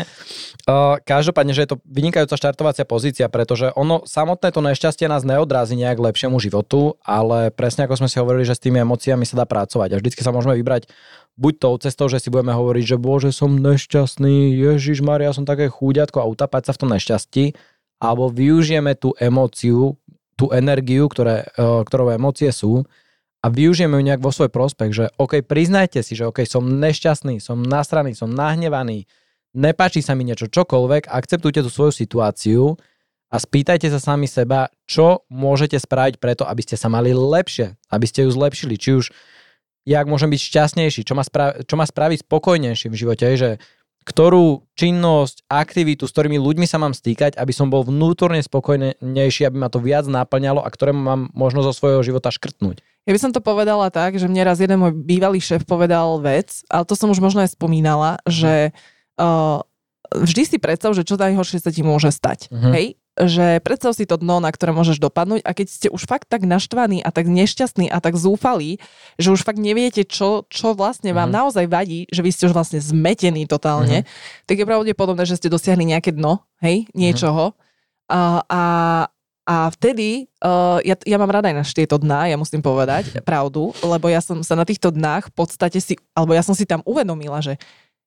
[0.63, 5.75] Uh, každopádne, že je to vynikajúca štartovacia pozícia, pretože ono samotné to nešťastie nás neodrazí
[5.75, 9.45] nejak lepšiemu životu, ale presne ako sme si hovorili, že s tými emóciami sa dá
[9.45, 10.87] pracovať a vždycky sa môžeme vybrať
[11.37, 15.69] buď tou cestou, že si budeme hovoriť, že bože, som nešťastný, Ježiš Maria, som také
[15.69, 17.45] chúďatko a utapať sa v tom nešťastí,
[18.03, 19.95] alebo využijeme tú emóciu,
[20.33, 22.85] tú energiu, ktoré, e, ktorou emócie sú
[23.43, 27.43] a využijeme ju nejak vo svoj prospech, že OK, priznajte si, že OK, som nešťastný,
[27.43, 29.05] som nasraný, som nahnevaný,
[29.53, 32.79] nepáči sa mi niečo, čokoľvek, akceptujte tú svoju situáciu
[33.33, 38.05] a spýtajte sa sami seba, čo môžete spraviť preto, aby ste sa mali lepšie, aby
[38.07, 39.09] ste ju zlepšili, či už
[39.83, 43.49] jak môžem byť šťastnejší, čo ma, spraví, čo ma spraví spokojnejším v živote, že
[44.03, 49.57] ktorú činnosť, aktivitu, s ktorými ľuďmi sa mám stýkať, aby som bol vnútorne spokojnejší, aby
[49.57, 52.83] ma to viac naplňalo a ktoré mám možno zo svojho života škrtnúť.
[53.03, 56.63] Ja by som to povedala tak, že mne raz jeden môj bývalý šéf povedal vec,
[56.71, 58.71] ale to som už možno aj spomínala, že
[59.19, 59.59] uh,
[60.11, 62.51] vždy si predstav, že čo najhoršie sa ti môže stať.
[62.51, 62.73] Uh-huh.
[62.75, 62.99] Hej?
[63.13, 66.49] že predstav si to dno, na ktoré môžeš dopadnúť a keď ste už fakt tak
[66.49, 68.81] naštvaní a tak nešťastní a tak zúfalí,
[69.21, 71.37] že už fakt neviete, čo, čo vlastne vám mm.
[71.37, 74.07] naozaj vadí, že vy ste už vlastne zmetení totálne, mm.
[74.49, 77.53] tak je pravdepodobné, že ste dosiahli nejaké dno, hej, niečoho.
[77.53, 77.57] Mm.
[78.09, 78.63] A, a,
[79.45, 83.77] a vtedy, uh, ja, ja mám rada aj na tieto dná, ja musím povedať pravdu,
[83.85, 86.81] lebo ja som sa na týchto dnách v podstate si, alebo ja som si tam
[86.81, 87.61] uvedomila, že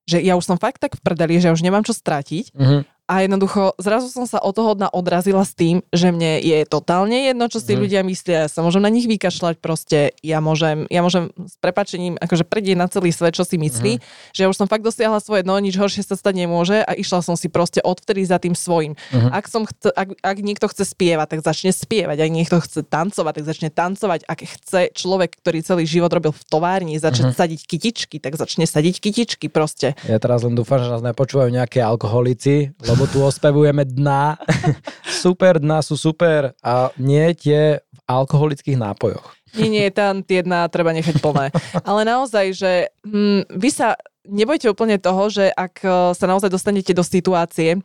[0.06, 3.22] že ja už som fakt tak v prdeli, že už nemám čo stratiť mm-hmm a
[3.22, 7.46] jednoducho zrazu som sa od toho dna odrazila s tým, že mne je totálne jedno,
[7.46, 7.78] čo si mm.
[7.78, 12.18] ľudia myslia, ja sa môžem na nich vykašľať proste, ja môžem, ja môžem s prepačením
[12.18, 14.02] akože predieť na celý svet, čo si myslí, mm.
[14.34, 17.22] že ja už som fakt dosiahla svoje dno, nič horšie sa stať nemôže a išla
[17.22, 18.98] som si proste odvtedy za tým svojim.
[19.14, 19.30] Mm.
[19.30, 23.32] Ak, som chce, ak, ak niekto chce spievať, tak začne spievať, ak niekto chce tancovať,
[23.38, 27.38] tak začne tancovať, ak chce človek, ktorý celý život robil v továrni, začne mm.
[27.38, 29.94] sadiť kytičky, tak začne sadiť kytičky proste.
[30.10, 34.40] Ja teraz len dúfam, že nás nepočúvajú nejaké alkoholici, lebo tu ospevujeme dna.
[35.24, 39.36] super dna sú super a nie tie v alkoholických nápojoch.
[39.52, 41.52] Nie, nie, tam tie dna treba nechať plné.
[41.84, 46.96] Ale naozaj, že hm, vy sa nebojte úplne toho, že ak e, sa naozaj dostanete
[46.96, 47.84] do situácie,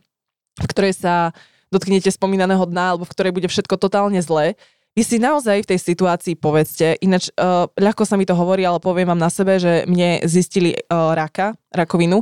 [0.56, 1.36] v ktorej sa
[1.68, 4.56] dotknete spomínaného dna, alebo v ktorej bude všetko totálne zlé,
[4.96, 8.76] vy si naozaj v tej situácii povedzte, ináč uh, ľahko sa mi to hovorí, ale
[8.76, 12.20] poviem vám na sebe, že mne zistili uh, raka, rakovinu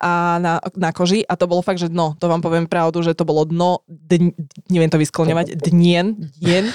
[0.00, 1.20] a na, na koži.
[1.28, 4.32] A to bolo fakt, že dno, to vám poviem pravdu, že to bolo dno, dň,
[4.72, 6.72] neviem to vyskloňovať, dnien, dien.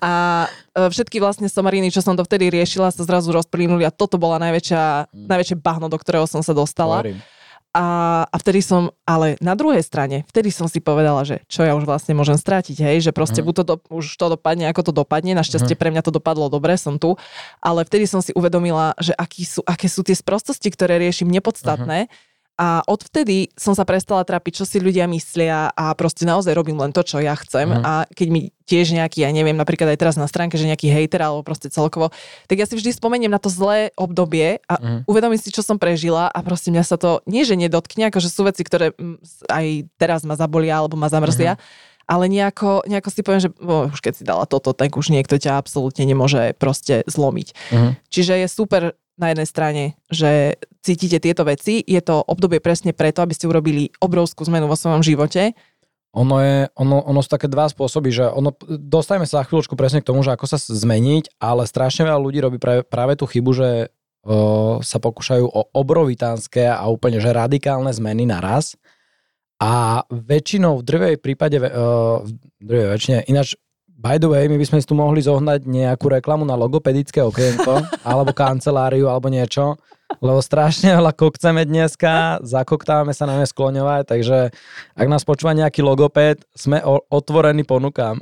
[0.00, 4.16] A e, všetky vlastne somariny, čo som to vtedy riešila, sa zrazu rozplínuli a toto
[4.16, 5.28] bola najväčšia, mm.
[5.28, 7.04] najväčšie bahno, do ktorého som sa dostala.
[7.72, 7.84] A,
[8.28, 11.88] a vtedy som, ale na druhej strane, vtedy som si povedala, že čo ja už
[11.88, 13.46] vlastne môžem strátiť, hej, že proste mm.
[13.48, 15.80] buď to do, už to dopadne, ako to dopadne, našťastie mm.
[15.80, 17.16] pre mňa to dopadlo dobre, som tu,
[17.64, 22.08] ale vtedy som si uvedomila, že aký sú, aké sú tie sprostosti, ktoré riešim nepodstatné,
[22.08, 22.31] mm
[22.62, 26.94] a odvtedy som sa prestala trápiť, čo si ľudia myslia a proste naozaj robím len
[26.94, 27.74] to, čo ja chcem.
[27.74, 27.82] Mm.
[27.82, 31.26] A keď mi tiež nejaký, ja neviem, napríklad aj teraz na stránke, že nejaký hejter
[31.26, 32.14] alebo proste celkovo,
[32.46, 35.10] tak ja si vždy spomeniem na to zlé obdobie a mm.
[35.10, 38.46] uvedomím si, čo som prežila a proste mňa sa to nie, že nedotkne, akože sú
[38.46, 38.94] veci, ktoré
[39.50, 39.66] aj
[39.98, 44.00] teraz ma zabolia alebo ma zamrzia, mm ale nejako, nejako si poviem, že oh, už
[44.02, 47.48] keď si dala toto, tak už niekto ťa absolútne nemôže proste zlomiť.
[47.72, 47.94] Uh-huh.
[48.10, 48.82] Čiže je super
[49.20, 53.92] na jednej strane, že cítite tieto veci, je to obdobie presne preto, aby ste urobili
[54.00, 55.52] obrovskú zmenu vo svojom živote.
[56.12, 60.04] Ono, je, ono, ono sú také dva spôsoby, že ono, dostajeme sa za chvíľočku presne
[60.04, 63.50] k tomu, že ako sa zmeniť, ale strašne veľa ľudí robí práve, práve tú chybu,
[63.56, 63.70] že
[64.20, 68.76] o, sa pokúšajú o obrovitánske a úplne že radikálne zmeny naraz.
[69.56, 71.70] A väčšinou v drvej prípade, v
[72.60, 73.56] drvej väčšine, ináč
[74.02, 78.34] By the way, my by sme tu mohli zohnať nejakú reklamu na logopedické okienko, alebo
[78.34, 79.78] kanceláriu, alebo niečo,
[80.18, 84.50] lebo strašne veľa kokceme dneska, zakoktávame sa na ne skloňovať, takže
[84.98, 86.82] ak nás počúva nejaký logoped, sme
[87.14, 88.18] otvorení ponukám.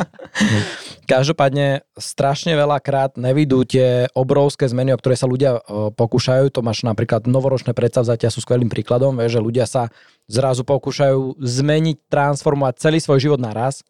[1.12, 5.60] Každopádne strašne veľakrát nevidú tie obrovské zmeny, o ktoré sa ľudia
[5.92, 6.54] pokúšajú.
[6.56, 9.92] To máš napríklad novoročné predsavzatia sú skvelým príkladom, že ľudia sa
[10.24, 13.84] zrazu pokúšajú zmeniť, transformovať celý svoj život naraz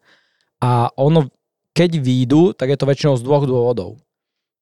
[0.61, 1.27] a ono,
[1.73, 3.97] keď výjdu, tak je to väčšinou z dvoch dôvodov.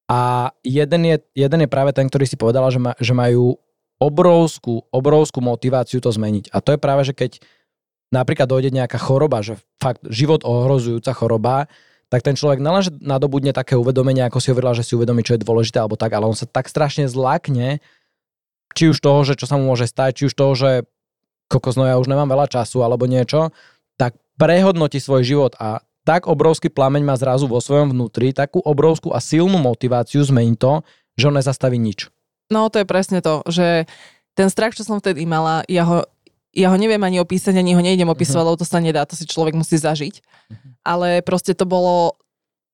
[0.09, 3.62] A jeden je, jeden je práve ten, ktorý si povedala, že, ma, že majú
[4.01, 6.49] obrovskú, obrovskú motiváciu to zmeniť.
[6.55, 7.43] A to je práve, že keď
[8.09, 11.69] napríklad dojde nejaká choroba, že fakt život ohrozujúca choroba,
[12.09, 15.45] tak ten človek nalenže nadobudne také uvedomenie, ako si hovorila, že si uvedomí, čo je
[15.45, 17.85] dôležité alebo tak, ale on sa tak strašne zlakne,
[18.73, 20.89] či už toho, že čo sa mu môže stať, či už toho, že
[21.53, 23.53] kokos, no ja už nemám veľa času alebo niečo,
[23.93, 29.13] tak prehodnotí svoj život a tak obrovský plameň má zrazu vo svojom vnútri, takú obrovskú
[29.13, 30.82] a silnú motiváciu zmeniť to,
[31.13, 32.10] že on nezastaví nič.
[32.50, 33.86] No to je presne to, že
[34.34, 36.02] ten strach, čo som vtedy mala, ja ho,
[36.50, 38.50] ja ho neviem ani opísať, ani ho nejdem opísať, uh-huh.
[38.50, 40.15] lebo to sa nedá, to si človek musí zažiť.
[40.17, 40.58] Uh-huh.
[40.82, 42.17] Ale proste to bolo,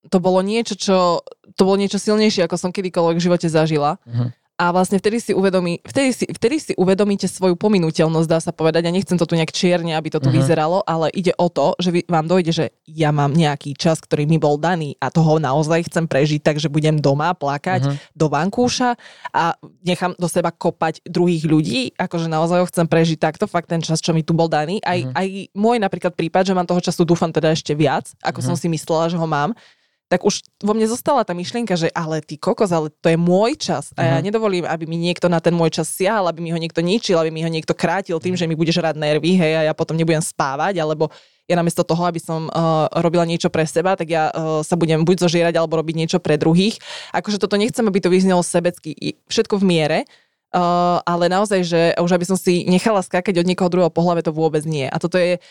[0.08, 1.20] to bolo niečo, čo,
[1.60, 4.00] to bolo niečo silnejšie, ako som kedykoľvek v živote zažila.
[4.08, 4.32] Uh-huh.
[4.56, 8.88] A vlastne vtedy si, uvedomí, vtedy, si, vtedy si uvedomíte svoju pominuteľnosť, dá sa povedať.
[8.88, 10.40] Ja nechcem to tu nejak čierne, aby to tu uh-huh.
[10.40, 14.24] vyzeralo, ale ide o to, že vy, vám dojde, že ja mám nejaký čas, ktorý
[14.24, 18.00] mi bol daný a toho naozaj chcem prežiť, takže budem doma plakať uh-huh.
[18.16, 18.96] do vankúša
[19.36, 23.84] a nechám do seba kopať druhých ľudí, akože naozaj ho chcem prežiť takto, fakt ten
[23.84, 24.80] čas, čo mi tu bol daný.
[24.88, 25.20] Aj, uh-huh.
[25.20, 28.48] aj môj napríklad prípad, že mám toho času, dúfam teda ešte viac, ako uh-huh.
[28.48, 29.52] som si myslela, že ho mám,
[30.06, 33.58] tak už vo mne zostala tá myšlienka, že ale ty kokos, ale to je môj
[33.58, 34.26] čas a ja uh-huh.
[34.26, 37.34] nedovolím, aby mi niekto na ten môj čas siahal, aby mi ho niekto ničil, aby
[37.34, 40.22] mi ho niekto krátil tým, že mi bude žrať nervy, hej, a ja potom nebudem
[40.22, 41.10] spávať, alebo
[41.46, 45.06] ja namiesto toho, aby som uh, robila niečo pre seba, tak ja uh, sa budem
[45.06, 46.82] buď zožierať, alebo robiť niečo pre druhých.
[47.14, 49.18] Akože toto nechcem, aby to vyznelo sebecky.
[49.30, 50.00] Všetko v miere,
[50.56, 54.24] Uh, ale naozaj, že už aby som si nechala skákať od niekoho druhého po hlave,
[54.24, 54.88] to vôbec nie.
[54.88, 55.44] A toto je,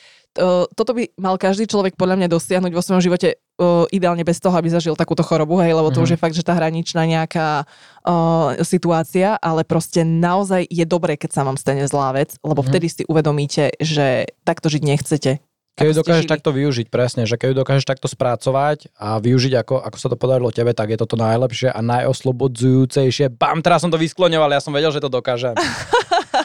[0.75, 4.55] toto by mal každý človek podľa mňa dosiahnuť vo svojom živote uh, ideálne bez toho,
[4.59, 6.05] aby zažil takúto chorobu, hej, lebo to mm.
[6.05, 11.31] už je fakt, že tá hraničná nejaká uh, situácia, ale proste naozaj je dobré, keď
[11.31, 12.67] sa vám stane zlá vec, lebo mm.
[12.67, 15.39] vtedy si uvedomíte, že takto žiť nechcete
[15.75, 19.83] keď ju dokážeš takto využiť, presne, že keď ju dokážeš takto spracovať a využiť, ako,
[19.83, 23.35] ako sa to podarilo tebe, tak je toto najlepšie a najoslobodzujúcejšie.
[23.35, 25.59] Bam, teraz som to vyskloňoval, ja som vedel, že to dokážem.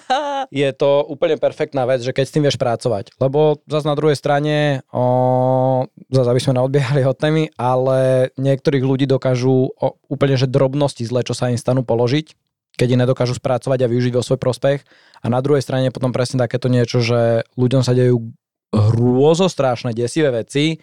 [0.53, 3.15] je to úplne perfektná vec, že keď s tým vieš pracovať.
[3.21, 9.05] Lebo zase na druhej strane, o, zase aby sme neodbiehali od témy, ale niektorých ľudí
[9.05, 12.33] dokážu o, úplne, že drobnosti zle, čo sa im stanú položiť,
[12.75, 14.79] keď ich nedokážu spracovať a využiť vo svoj prospech.
[15.21, 18.33] A na druhej strane potom presne takéto niečo, že ľuďom sa dejú
[18.69, 20.79] hrôzostrašné, desivé veci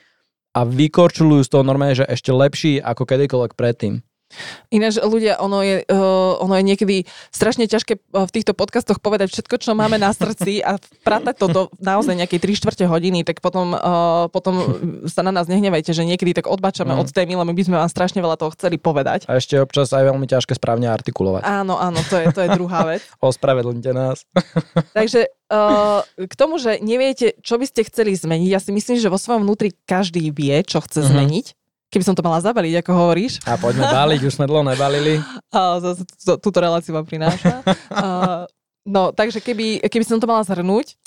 [0.57, 4.03] a vykorčulujú z toho normálne, že ešte lepší ako kedykoľvek predtým.
[4.75, 6.97] Ináč ľudia, ono je, uh, ono je niekedy
[7.31, 11.47] strašne ťažké eh, v týchto podcastoch povedať všetko, čo máme na srdci a pratať to
[11.47, 14.55] do naozaj nejakej 3 čtvrte hodiny, tak potom, uh, potom
[15.07, 17.01] sa na nás nehnevajte, že niekedy tak odbačame mm.
[17.01, 19.31] od témy, lebo my by sme vám strašne veľa toho chceli povedať.
[19.31, 21.47] A ešte občas aj veľmi ťažké správne artikulovať.
[21.47, 23.03] Áno, áno, to je, to je druhá vec.
[23.23, 24.27] Ospravedlňte nás.
[24.99, 29.07] Takže uh, k tomu, že neviete, čo by ste chceli zmeniť, ja si myslím, že
[29.07, 31.15] vo svojom vnútri každý vie, čo chce mm-hmm.
[31.15, 31.47] zmeniť
[31.87, 33.39] Keby som to mala zabaliť, ako hovoríš.
[33.47, 35.23] A poďme baliť, už sme dlho nebalili.
[35.55, 36.03] A zase
[36.43, 37.63] túto reláciu vám prináša.
[37.95, 38.45] A,
[38.83, 40.99] no, takže keby, keby som to mala zhrnúť,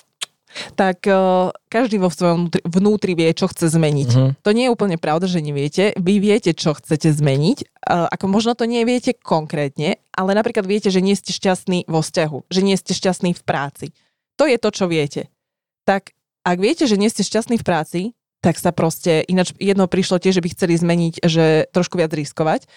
[0.73, 4.09] tak uh, každý vo svojom vnútri, vnútri vie, čo chce zmeniť.
[4.09, 4.31] Uh-huh.
[4.41, 5.93] To nie je úplne pravda, že neviete.
[5.93, 7.57] Vy viete, čo chcete zmeniť.
[7.85, 12.49] Uh, ako možno to neviete konkrétne, ale napríklad viete, že nie ste šťastní vo vzťahu,
[12.49, 13.87] že nie ste šťastní v práci.
[14.41, 15.29] To je to, čo viete.
[15.85, 18.01] Tak ak viete, že nie ste šťastní v práci,
[18.39, 22.67] tak sa proste, ináč jedno prišlo tiež, že by chceli zmeniť, že trošku viac riskovať.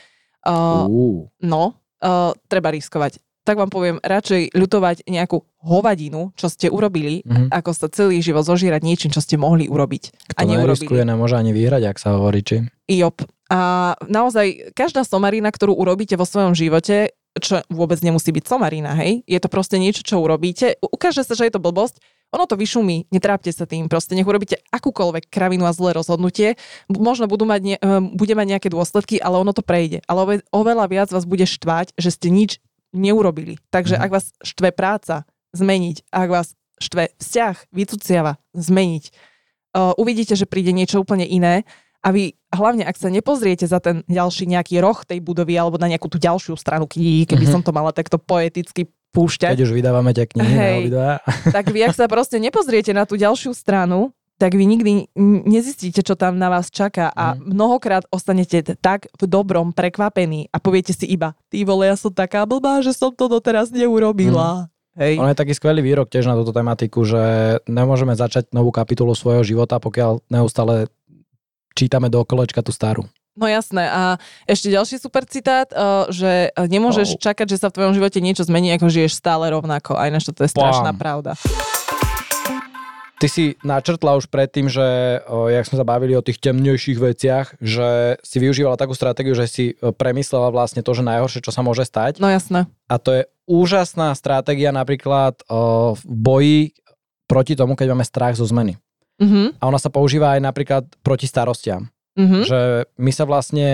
[0.43, 1.19] Uh, uh.
[1.39, 3.23] No, uh, treba riskovať.
[3.43, 7.51] Tak vám poviem, radšej ľutovať nejakú hovadinu, čo ste urobili, mm-hmm.
[7.51, 10.31] ako sa celý život zožírať niečím, čo ste mohli urobiť.
[10.31, 11.03] Kto a neurobili.
[11.03, 12.63] nemôže ani vyhrať, ak sa hovorí, či?
[12.87, 13.27] Jop.
[13.51, 19.27] A naozaj, každá somarina, ktorú urobíte vo svojom živote, čo vôbec nemusí byť somarina, hej,
[19.27, 21.99] je to proste niečo, čo urobíte, ukáže sa, že je to blbosť,
[22.33, 26.57] ono to vyšumí, netrápte sa tým, proste nech urobíte akúkoľvek kravinu a zlé rozhodnutie,
[26.89, 27.77] možno budú mať ne,
[28.17, 30.01] bude mať nejaké dôsledky, ale ono to prejde.
[30.09, 32.59] Ale oveľa viac vás bude štvať, že ste nič
[32.97, 33.61] neurobili.
[33.69, 34.03] Takže mm.
[34.03, 36.09] ak vás štve práca, zmeniť.
[36.09, 36.49] Ak vás
[36.81, 39.05] štve vzťah, vycuciava, zmeniť.
[39.73, 41.65] Uh, uvidíte, že príde niečo úplne iné
[42.05, 45.89] a vy, hlavne ak sa nepozriete za ten ďalší nejaký roh tej budovy alebo na
[45.89, 47.55] nejakú tú ďalšiu stranu knihy, keby mm-hmm.
[47.55, 49.55] som to mala takto poeticky púšťať.
[49.55, 51.21] Keď už vydávame tie knihy Hej, na
[51.57, 55.07] Tak vy, ak sa proste nepozriete na tú ďalšiu stranu, tak vy nikdy
[55.47, 57.47] nezistíte, čo tam na vás čaká a mm.
[57.47, 62.43] mnohokrát ostanete tak v dobrom prekvapení a poviete si iba, ty vole, ja som taká
[62.43, 64.67] blbá, že som to doteraz neurobila.
[64.67, 64.73] Mm.
[64.93, 65.15] Hej.
[65.23, 67.23] On je taký skvelý výrok tiež na túto tematiku, že
[67.65, 70.93] nemôžeme začať novú kapitolu svojho života, pokiaľ neustále
[71.73, 73.09] čítame do kolečka tú starú.
[73.33, 73.89] No jasné.
[73.89, 74.03] A
[74.45, 77.21] ešte ďalší super citát, uh, že nemôžeš oh.
[77.21, 79.97] čakať, že sa v tvojom živote niečo zmení, ako žiješ stále rovnako.
[79.97, 81.01] Aj našto to je strašná Pám.
[81.01, 81.33] pravda.
[83.23, 84.83] Ty si načrtla už predtým, že
[85.31, 89.47] o, jak sme sa bavili o tých temnejších veciach, že si využívala takú stratégiu, že
[89.47, 92.19] si premyslela vlastne to, že najhoršie, čo sa môže stať.
[92.19, 92.67] No jasné.
[92.91, 96.61] A to je úžasná stratégia napríklad o, v boji
[97.31, 98.77] proti tomu, keď máme strach zo zmeny.
[99.23, 99.63] Mm-hmm.
[99.63, 101.89] A ona sa používa aj napríklad proti starostiam.
[102.19, 102.43] Mm-hmm.
[102.45, 102.61] Že
[103.01, 103.69] my sa vlastne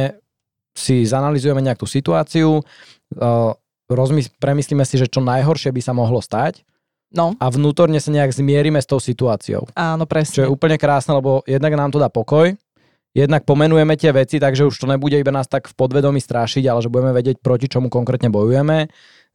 [0.78, 3.52] si zanalizujeme nejakú situáciu, uh,
[3.90, 6.62] rozmys- premyslíme si, že čo najhoršie by sa mohlo stať
[7.10, 7.34] no.
[7.40, 9.66] a vnútorne sa nejak zmierime s tou situáciou.
[9.74, 10.34] Áno, presne.
[10.38, 12.54] Čo je úplne krásne, lebo jednak nám to dá pokoj,
[13.16, 16.78] jednak pomenujeme tie veci, takže už to nebude iba nás tak v podvedomí strášiť, ale
[16.84, 18.86] že budeme vedieť, proti čomu konkrétne bojujeme.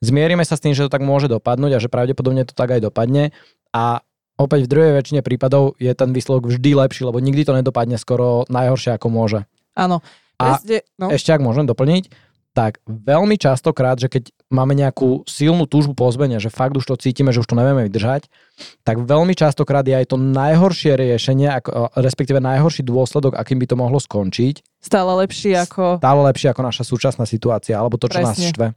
[0.03, 2.87] Zmierime sa s tým, že to tak môže dopadnúť a že pravdepodobne to tak aj
[2.87, 3.31] dopadne.
[3.71, 4.03] A
[4.37, 8.47] opäť v druhej väčšine prípadov je ten výsledok vždy lepší, lebo nikdy to nedopadne skoro
[8.49, 9.39] najhoršie ako môže.
[9.73, 10.01] Áno.
[10.41, 10.59] A
[10.99, 11.07] no.
[11.13, 12.09] ešte ak môžem doplniť,
[12.53, 16.95] tak veľmi častokrát, že keď máme nejakú silnú túžbu po zmene, že fakt už to
[17.01, 18.29] cítime, že už to nevieme vydržať,
[18.85, 23.75] tak veľmi častokrát je aj to najhoršie riešenie, ako, respektíve najhorší dôsledok, akým by to
[23.75, 24.61] mohlo skončiť.
[24.77, 25.97] Stále lepšie ako...
[25.97, 28.29] Stále lepšie ako naša súčasná situácia, alebo to, čo Presne.
[28.29, 28.67] nás štve.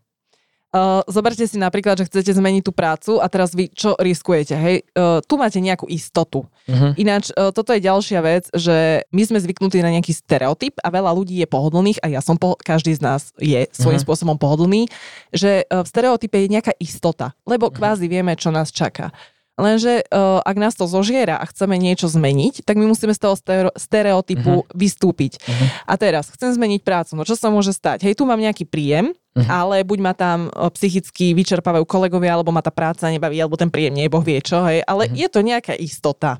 [0.76, 4.76] Uh, zoberte si napríklad, že chcete zmeniť tú prácu a teraz vy čo riskujete, hej?
[4.92, 6.44] Uh, tu máte nejakú istotu.
[6.68, 6.92] Uh-huh.
[7.00, 11.16] Ináč, uh, toto je ďalšia vec, že my sme zvyknutí na nejaký stereotyp a veľa
[11.16, 14.04] ľudí je pohodlných a ja som, po, každý z nás je svojím uh-huh.
[14.04, 14.84] spôsobom pohodlný,
[15.32, 17.76] že uh, v stereotype je nejaká istota, lebo uh-huh.
[17.80, 19.16] kvázi vieme, čo nás čaká.
[19.56, 23.40] Lenže uh, ak nás to zožiera a chceme niečo zmeniť, tak my musíme z toho
[23.72, 24.76] stereotypu uh-huh.
[24.76, 25.40] vystúpiť.
[25.40, 25.66] Uh-huh.
[25.88, 27.16] A teraz chcem zmeniť prácu.
[27.16, 28.04] No čo sa môže stať?
[28.04, 29.48] Hej, tu mám nejaký príjem, uh-huh.
[29.48, 33.96] ale buď ma tam psychicky vyčerpávajú kolegovia, alebo ma tá práca nebaví, alebo ten príjem
[33.96, 34.84] nie, boh vie čo, hej.
[34.84, 35.16] Ale uh-huh.
[35.24, 36.36] je to nejaká istota.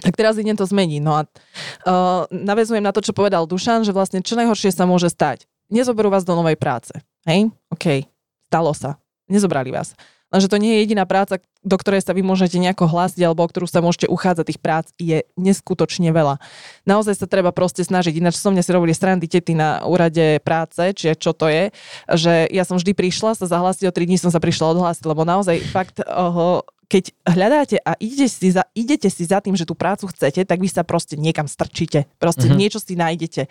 [0.00, 1.00] Tak teraz idem to zmeniť.
[1.04, 5.12] No a uh, navezujem na to, čo povedal Dušan, že vlastne čo najhoršie sa môže
[5.12, 5.44] stať.
[5.68, 6.96] Nezoberú vás do novej práce.
[7.28, 7.52] Hej?
[7.68, 8.08] OK.
[8.48, 8.96] Stalo sa.
[9.28, 9.92] Nezobrali vás.
[10.30, 13.50] Lenže to nie je jediná práca, do ktorej sa vy môžete nejako hlásiť alebo o
[13.50, 14.44] ktorú sa môžete uchádzať.
[14.46, 16.38] Tých prác je neskutočne veľa.
[16.86, 18.16] Naozaj sa treba proste snažiť.
[18.16, 21.74] Ináč som mňa si robili strandy tety na úrade práce, čiže čo to je,
[22.14, 25.26] že ja som vždy prišla sa zahlásiť, o 3 dní som sa prišla odhlásiť, lebo
[25.26, 29.78] naozaj fakt uh, keď hľadáte a idete si, za, idete si za tým, že tú
[29.78, 32.10] prácu chcete, tak vy sa proste niekam strčíte.
[32.18, 32.58] Proste mm-hmm.
[32.58, 33.46] niečo si nájdete.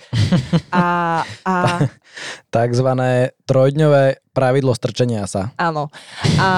[0.75, 1.53] A, a...
[2.51, 5.51] Takzvané trojdňové pravidlo strčenia sa.
[5.59, 5.91] Áno.
[6.39, 6.49] A,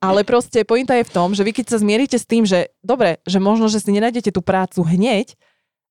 [0.00, 3.20] ale proste pointa je v tom, že vy keď sa zmierite s tým, že dobre,
[3.28, 5.36] že možno, že si nenájdete tú prácu hneď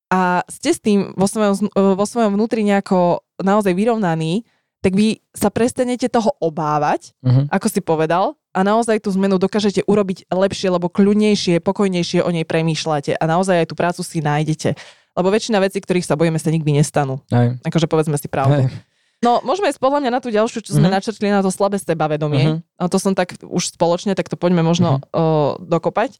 [0.09, 4.43] a ste s tým vo svojom, vo svojom vnútri nejako naozaj vyrovnaní,
[4.81, 7.45] tak vy sa prestanete toho obávať, uh-huh.
[7.53, 12.43] ako si povedal, a naozaj tú zmenu dokážete urobiť lepšie, lebo kľudnejšie, pokojnejšie o nej
[12.43, 14.75] premýšľate a naozaj aj tú prácu si nájdete.
[15.15, 17.23] Lebo väčšina vecí, ktorých sa bojíme, sa nikdy nestanú.
[17.31, 17.55] Aj.
[17.63, 18.67] Akože povedzme si pravdu.
[18.67, 18.90] Aj.
[19.21, 20.97] No, môžeme ísť podľa mňa na tú ďalšiu, čo sme uh-huh.
[20.97, 22.57] načrtli na to slabé sebavedomie.
[22.57, 22.81] Uh-huh.
[22.81, 25.57] A to som tak už spoločne, tak to poďme možno uh-huh.
[25.57, 26.17] uh, dokopať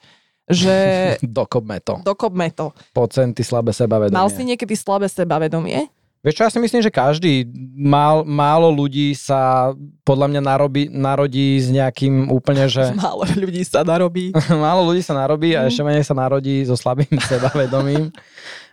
[0.51, 0.75] že...
[1.21, 2.03] Dokopme to.
[2.03, 2.75] Dokopme to.
[2.91, 4.19] Pocenty slabé sebavedomie.
[4.19, 5.87] Mal si niekedy slabé sebavedomie?
[6.21, 9.73] Vieš čo, ja si myslím, že každý, mal, málo ľudí sa
[10.05, 12.93] podľa mňa narobí, narodí s nejakým úplne, že...
[13.01, 14.29] Málo ľudí sa narobí.
[14.69, 15.67] málo ľudí sa narobí a mhm.
[15.73, 18.13] ešte menej sa narodí so slabým sebavedomím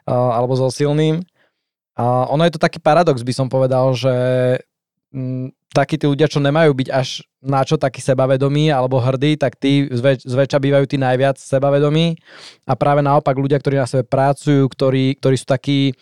[0.05, 1.25] alebo so silným.
[1.99, 4.15] A ono je to taký paradox, by som povedal, že
[5.11, 9.59] m, takí tí ľudia, čo nemajú byť až na čo taký sebavedomí alebo hrdí, tak
[9.59, 12.19] tí zväč, zväčša bývajú tí najviac sebavedomí
[12.67, 15.95] a práve naopak ľudia, ktorí na sebe pracujú, ktorí, ktorí sú takí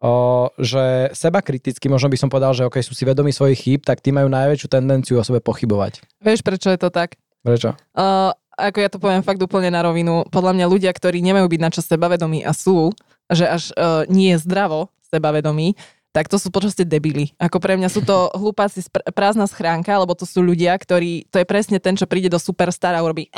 [0.00, 3.80] o, že seba kriticky, možno by som povedal, že okay, sú si vedomí svojich chýb,
[3.84, 6.04] tak tí majú najväčšiu tendenciu o sebe pochybovať.
[6.24, 7.16] Vieš, prečo je to tak?
[7.42, 7.74] Prečo?
[7.94, 11.60] Uh, ako ja to poviem fakt úplne na rovinu, podľa mňa ľudia, ktorí nemajú byť
[11.62, 12.90] na čo sebavedomí a sú,
[13.30, 15.78] že až uh, nie je zdravo sebavedomí,
[16.10, 17.30] tak to sú proste debily.
[17.38, 18.82] Ako pre mňa sú to hlupáci
[19.14, 22.98] prázdna schránka, lebo to sú ľudia, ktorí, to je presne ten, čo príde do Superstar
[22.98, 23.30] a urobí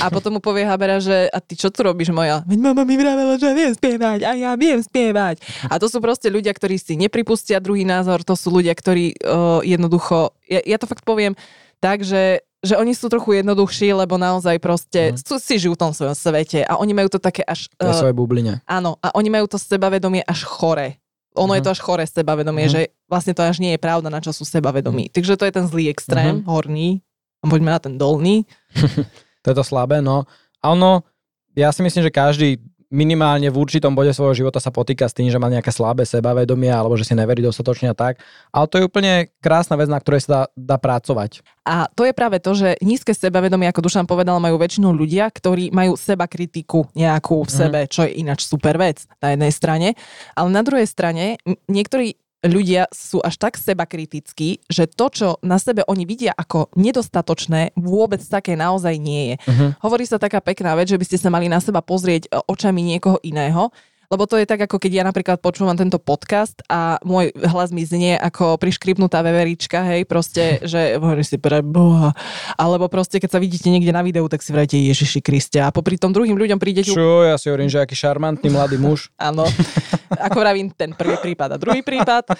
[0.00, 2.42] a potom mu povie Habera, že a ty čo tu robíš moja?
[2.48, 5.40] Veď mama mi vravela, že viem spievať a ja viem spievať.
[5.68, 9.60] A to sú proste ľudia, ktorí si nepripustia druhý názor, to sú ľudia, ktorí uh,
[9.62, 11.36] jednoducho, ja, ja to fakt poviem
[11.80, 15.40] tak, že že oni sú trochu jednoduchší, lebo naozaj proste mm.
[15.40, 17.72] si žijú v tom svojom svete a oni majú to také až...
[17.80, 18.60] Uh, svoje bubline.
[18.68, 21.00] Áno, a oni majú to sebavedomie až chore.
[21.40, 21.56] Ono mm.
[21.56, 21.66] je mhm.
[21.66, 22.72] to až chore sebavedomie, mm.
[22.72, 25.08] že vlastne to až nie je pravda, na čo sú sebavedomí.
[25.08, 25.12] Mm.
[25.16, 26.46] Takže to je ten zlý extrém, mm.
[26.46, 27.00] horný,
[27.40, 28.44] a poďme na ten dolný.
[29.42, 30.28] to je to slabé, no.
[30.60, 31.08] A ono,
[31.56, 32.60] ja si myslím, že každý
[32.90, 36.68] minimálne v určitom bode svojho života sa potýka s tým, že má nejaké slabé sebavedomie
[36.68, 38.18] alebo že si neverí dostatočne a tak.
[38.50, 41.46] Ale to je úplne krásna vec, na ktorej sa dá, dá pracovať.
[41.64, 45.70] A to je práve to, že nízke sebavedomie, ako Dušan povedal, majú väčšinou ľudia, ktorí
[45.70, 47.88] majú seba kritiku nejakú v sebe, mm.
[47.88, 49.88] čo je ináč super vec na jednej strane.
[50.34, 51.38] Ale na druhej strane,
[51.70, 56.72] niektorí ľudia sú až tak seba kritickí, že to, čo na sebe oni vidia ako
[56.76, 59.36] nedostatočné, vôbec také naozaj nie je.
[59.44, 59.70] Uh-huh.
[59.84, 62.80] Hovorí sa taká pekná vec, že by ste sa mali na seba pozrieť e, očami
[62.80, 63.68] niekoho iného,
[64.10, 67.86] lebo to je tak, ako keď ja napríklad počúvam tento podcast a môj hlas mi
[67.86, 72.10] znie ako priškripnutá veverička, hej, proste, že hovorí si pre Boha.
[72.58, 75.62] Alebo proste, keď sa vidíte niekde na videu, tak si vrajte Ježiši Kriste.
[75.62, 76.90] A popri tom druhým ľuďom prídete...
[76.90, 79.14] Čo, ja si hovorím, že aký šarmantný mladý muž.
[79.14, 79.46] Áno.
[80.26, 82.34] Ako vravím, ten prvý prípad a druhý prípad.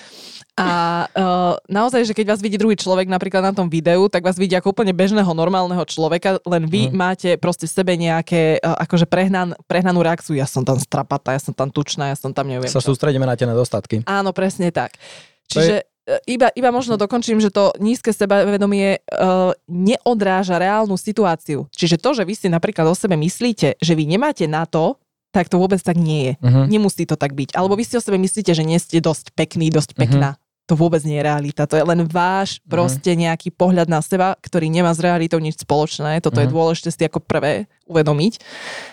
[0.61, 4.37] A uh, naozaj, že keď vás vidí druhý človek napríklad na tom videu, tak vás
[4.37, 6.95] vidí ako úplne bežného, normálneho človeka, len vy mm.
[6.95, 10.37] máte proste v sebe nejaké uh, akože prehnan, prehnanú reakciu.
[10.37, 12.69] Ja som tam strapatá, ja som tam tučná, ja som tam neviem.
[12.69, 12.93] Sa čo.
[12.93, 14.05] sústredíme na tie nedostatky.
[14.05, 15.01] Áno, presne tak.
[15.49, 15.89] Čiže.
[16.05, 21.71] E, iba, iba možno dokončím, že to nízke sebavedomie uh, neodráža reálnu situáciu.
[21.73, 24.99] Čiže to, že vy si napríklad o sebe myslíte, že vy nemáte na to,
[25.31, 26.43] tak to vôbec tak nie je.
[26.43, 26.67] Uh-huh.
[26.67, 27.55] Nemusí to tak byť.
[27.55, 30.35] Alebo vy si o sebe myslíte, že nie ste dosť pekný, dosť pekná.
[30.35, 30.50] Uh-huh.
[30.71, 31.67] To vôbec nie je realita.
[31.67, 32.71] To je len váš Mhm.
[32.71, 36.23] proste nejaký pohľad na seba, ktorý nemá s realitou nič spoločné.
[36.23, 36.55] Toto je Mhm.
[36.55, 38.39] dôležité si ako prvé uvedomiť.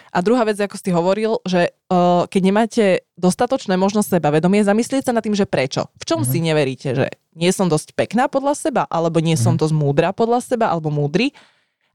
[0.09, 5.13] A druhá vec, ako si hovoril, že uh, keď nemáte dostatočné možnosť sebavedomie, zamyslieť sa
[5.13, 5.85] nad tým, že prečo.
[6.01, 6.27] V čom Mhm.
[6.27, 7.05] si neveríte, že
[7.37, 9.61] nie som dosť pekná podľa seba, alebo nie som Mhm.
[9.61, 11.29] dosť múdra podľa seba, alebo múdry.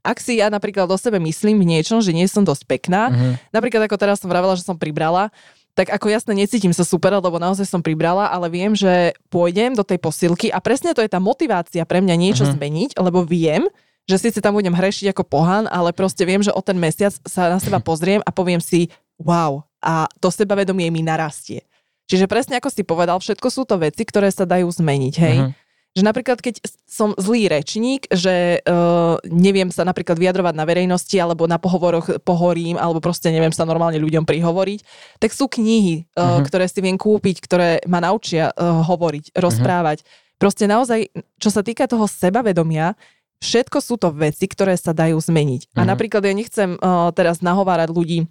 [0.03, 3.51] Ak si ja napríklad o sebe myslím v niečom, že nie som dosť pekná, Mhm.
[3.51, 5.31] napríklad ako teraz som vravela, že som pribrala,
[5.73, 9.81] tak ako jasne necítim sa super, lebo naozaj som pribrala, ale viem, že pôjdem do
[9.81, 12.51] tej posilky a presne to je tá motivácia pre mňa niečo Mhm.
[12.53, 13.65] zmeniť, lebo viem,
[14.05, 17.49] že síce tam budem hrešiť ako pohan, ale proste viem, že o ten mesiac sa
[17.49, 21.65] na seba pozriem a poviem si, wow, a to sebavedomie mi narastie.
[22.03, 25.37] Čiže presne ako si povedal, všetko sú to veci, ktoré sa dajú zmeniť, hej.
[25.41, 25.51] Mhm.
[25.93, 26.57] Že napríklad, keď
[26.89, 32.81] som zlý rečník, že uh, neviem sa napríklad vyjadrovať na verejnosti, alebo na pohovoroch pohorím,
[32.81, 34.79] alebo proste neviem sa normálne ľuďom prihovoriť,
[35.21, 36.49] tak sú knihy, uh, Mhm.
[36.49, 40.01] ktoré si viem kúpiť, ktoré ma naučia uh, hovoriť, rozprávať.
[40.41, 42.97] Proste naozaj, čo sa týka toho sebavedomia,
[43.37, 45.77] všetko sú to veci, ktoré sa dajú zmeniť.
[45.77, 45.87] A Mhm.
[45.93, 48.25] napríklad ja nechcem uh, teraz nahovárať ľudí,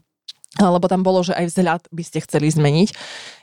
[0.61, 2.89] lebo tam bolo, že aj vzhľad by ste chceli zmeniť.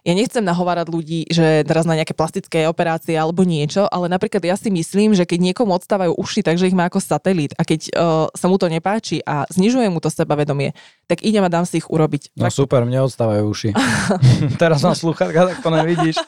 [0.05, 4.53] Ja nechcem nahovárať ľudí, že teraz na nejaké plastické operácie alebo niečo, ale napríklad ja
[4.53, 8.29] si myslím, že keď niekomu odstávajú uši, takže ich má ako satelit a keď uh,
[8.37, 10.77] sa mu to nepáči a znižuje mu to sebavedomie,
[11.09, 12.37] tak idem a dám si ich urobiť.
[12.37, 13.69] No Tak, super, mne odstávajú uši.
[14.61, 16.21] Teraz mám sluchatka, tak to nevidíš.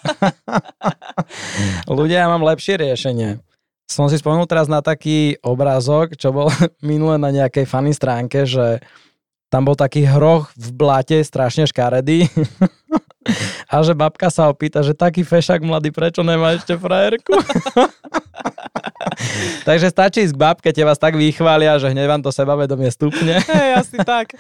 [2.02, 3.38] Ľudia, ja mám lepšie riešenie.
[3.92, 6.48] Som si spomenul teraz na taký obrázok, čo bol
[6.80, 8.80] minule na nejakej funny stránke, že
[9.52, 12.26] tam bol taký hroch v blate, strašne škaredý.
[13.70, 17.38] A že babka sa opýta, že taký fešak mladý, prečo nemá ešte frajerku?
[19.68, 23.38] Takže stačí ísť k babke, tie vás tak vychvália, že hneď vám to sebavedomie stupne.
[23.46, 24.34] Hej, asi tak.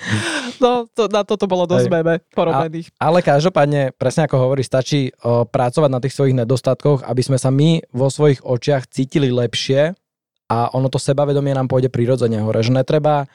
[0.57, 1.93] No, to, na toto bolo dosť Hej.
[1.93, 2.89] meme porobených.
[2.97, 7.53] Ale každopádne, presne ako hovorí, stačí o, pracovať na tých svojich nedostatkoch, aby sme sa
[7.53, 9.93] my vo svojich očiach cítili lepšie
[10.49, 12.66] a ono to sebavedomie nám pôjde prirodzene hore.
[12.66, 13.30] Že netreba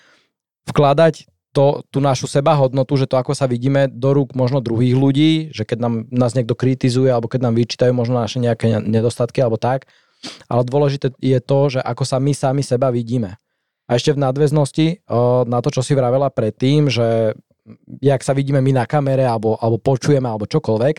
[0.66, 5.32] vkladať to, tú našu sebahodnotu, že to ako sa vidíme do rúk možno druhých ľudí,
[5.56, 9.56] že keď nám, nás niekto kritizuje alebo keď nám vyčítajú možno naše nejaké nedostatky alebo
[9.56, 9.88] tak.
[10.52, 13.40] Ale dôležité je to, že ako sa my sami seba vidíme.
[13.88, 15.08] A ešte v nadväznosti
[15.48, 17.38] na to, čo si vravela predtým, že
[18.04, 20.96] jak sa vidíme my na kamere alebo, alebo počujeme alebo čokoľvek,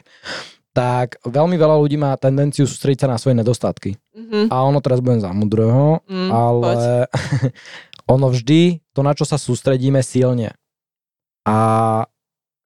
[0.78, 3.98] tak veľmi veľa ľudí má tendenciu sústrediť sa na svoje nedostatky.
[4.14, 4.54] Mhm.
[4.54, 6.74] A ono teraz budem za mudrého, Mm, ale
[8.08, 10.56] ono vždy to, na čo sa sústredíme silne.
[11.44, 11.56] A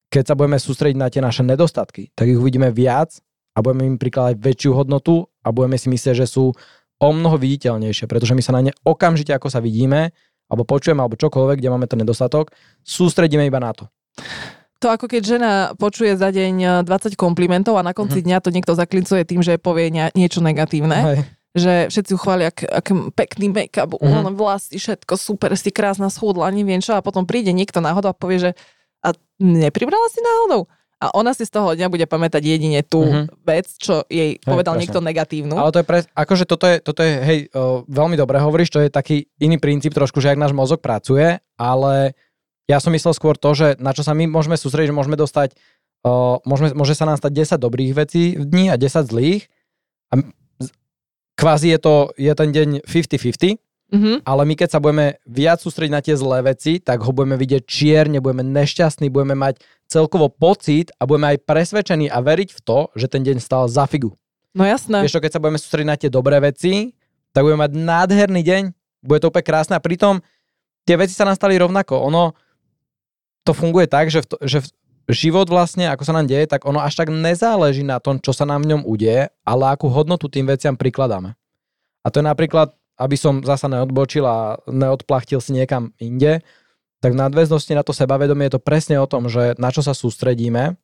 [0.08, 3.18] keď sa budeme sústrediť na tie naše nedostatky, tak ich uvidíme viac
[3.52, 6.52] a budeme im prikladať väčšiu hodnotu a budeme si myslieť, že sú
[6.98, 10.14] o mnoho viditeľnejšie, pretože my sa na ne okamžite, ako sa vidíme,
[10.46, 12.52] alebo počujeme, alebo čokoľvek, kde máme ten nedostatok,
[12.84, 13.88] sústredíme iba na to.
[14.78, 18.26] To ako keď žena počuje za deň e, 20 komplimentov a na konci Mhm.
[18.26, 20.98] dňa to niekto zaklincuje tým, že povie nie- niečo negatívne.
[20.98, 21.18] Hej.
[21.52, 24.00] Že všetci ju chvália, ak, ak pekný make-up, Mhm.
[24.00, 24.36] mm-hmm.
[24.36, 28.40] vlasy, všetko super, si krásna, schudla, neviem čo, a potom príde niekto náhodou a povie,
[28.40, 28.52] že
[29.02, 30.70] a nepribrala si náhodou?
[31.02, 33.42] A ona si z toho dňa bude pamätať jedine tú Mhm.
[33.42, 34.82] vec, čo jej povedal presne.
[34.86, 35.56] niekto negatívnu.
[35.58, 38.80] Ale to je pre, akože toto je, toto je hej, o, veľmi dobre hovoríš, to
[38.80, 42.14] je taký iný princíp trošku, že ak náš mozog pracuje, ale
[42.70, 45.58] ja som myslel skôr to, že na čo sa my môžeme sústrediť, že môžeme dostať,
[46.06, 49.50] o, môžeme, môže sa nám stať 10 dobrých vecí v dni a 10 zlých.
[50.14, 50.22] A
[51.42, 53.58] kvázi je to, je ten deň 50-50,
[53.92, 54.24] Mhm.
[54.24, 57.68] ale my keď sa budeme viac sústrediť na tie zlé veci, tak ho budeme vidieť
[57.68, 59.60] čierne, budeme nešťastní, budeme mať
[59.92, 63.84] celkovo pocit a budeme aj presvedčení a veriť v to, že ten deň stal za
[63.92, 64.16] figu.
[64.56, 65.04] No jasné.
[65.04, 66.96] Vieš čo, keď sa budeme sústrediť na tie dobré veci,
[67.36, 68.64] tak budeme mať nádherný deň,
[69.04, 70.24] bude to úplne krásne a pritom
[70.88, 72.00] tie veci sa nám stali rovnako.
[72.08, 72.32] Ono,
[73.44, 74.68] to funguje tak, že, v to, že v,
[75.10, 78.46] život vlastne, ako sa nám deje, tak ono až tak nezáleží na tom, čo sa
[78.46, 81.34] nám v ňom udeje, ale akú hodnotu tým veciam prikladáme.
[82.02, 86.46] A to je napríklad, aby som zasa neodbočil a neodplachtil si niekam inde,
[87.02, 89.98] tak v nadväznosti na to sebavedomie je to presne o tom, že na čo sa
[89.98, 90.78] sústredíme,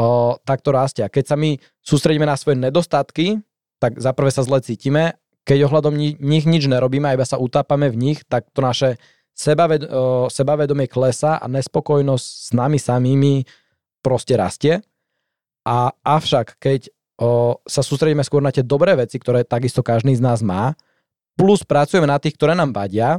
[0.00, 1.04] o, tak to rastie.
[1.04, 3.44] A keď sa my sústredíme na svoje nedostatky,
[3.76, 7.96] tak zaprvé sa zle cítime, keď ohľadom ni- nich nič nerobíme iba sa utápame v
[8.00, 8.96] nich, tak to naše
[9.34, 9.90] sebaved-
[10.30, 13.34] sebavedomie klesa a nespokojnosť s nami samými
[14.00, 14.80] proste rastie.
[15.66, 20.22] A avšak, keď o, sa sústredíme skôr na tie dobré veci, ktoré takisto každý z
[20.22, 20.76] nás má,
[21.34, 23.18] plus pracujeme na tých, ktoré nám vadia,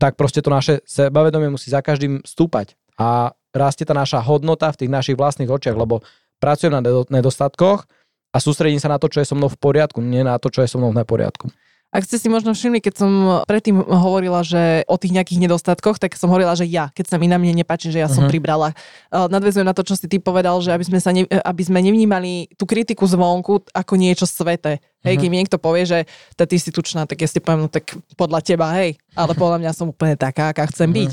[0.00, 2.74] tak proste to naše sebavedomie musí za každým stúpať.
[2.96, 6.00] A rastie tá naša hodnota v tých našich vlastných očiach, lebo
[6.40, 7.84] pracujem na nedo- nedostatkoch
[8.32, 10.64] a sústredím sa na to, čo je so mnou v poriadku, nie na to, čo
[10.64, 11.52] je so mnou v neporiadku.
[11.90, 16.14] Ak ste si možno všimli, keď som predtým hovorila, že o tých nejakých nedostatkoch, tak
[16.14, 18.30] som hovorila, že ja, keď sa mi na mne nepáči, že ja som uh-huh.
[18.30, 18.70] pribrala.
[19.10, 21.82] Uh, nadvezujem na to, čo si ty povedal, že aby sme, sa ne, aby sme
[21.82, 24.78] nevnímali tú kritiku zvonku ako niečo sveté.
[25.02, 25.98] Hej, keď mi niekto povie, že
[26.38, 29.72] ty si tučná, tak ja si poviem, no tak podľa teba, hej, ale podľa mňa
[29.74, 31.10] som úplne taká, aká chcem byť.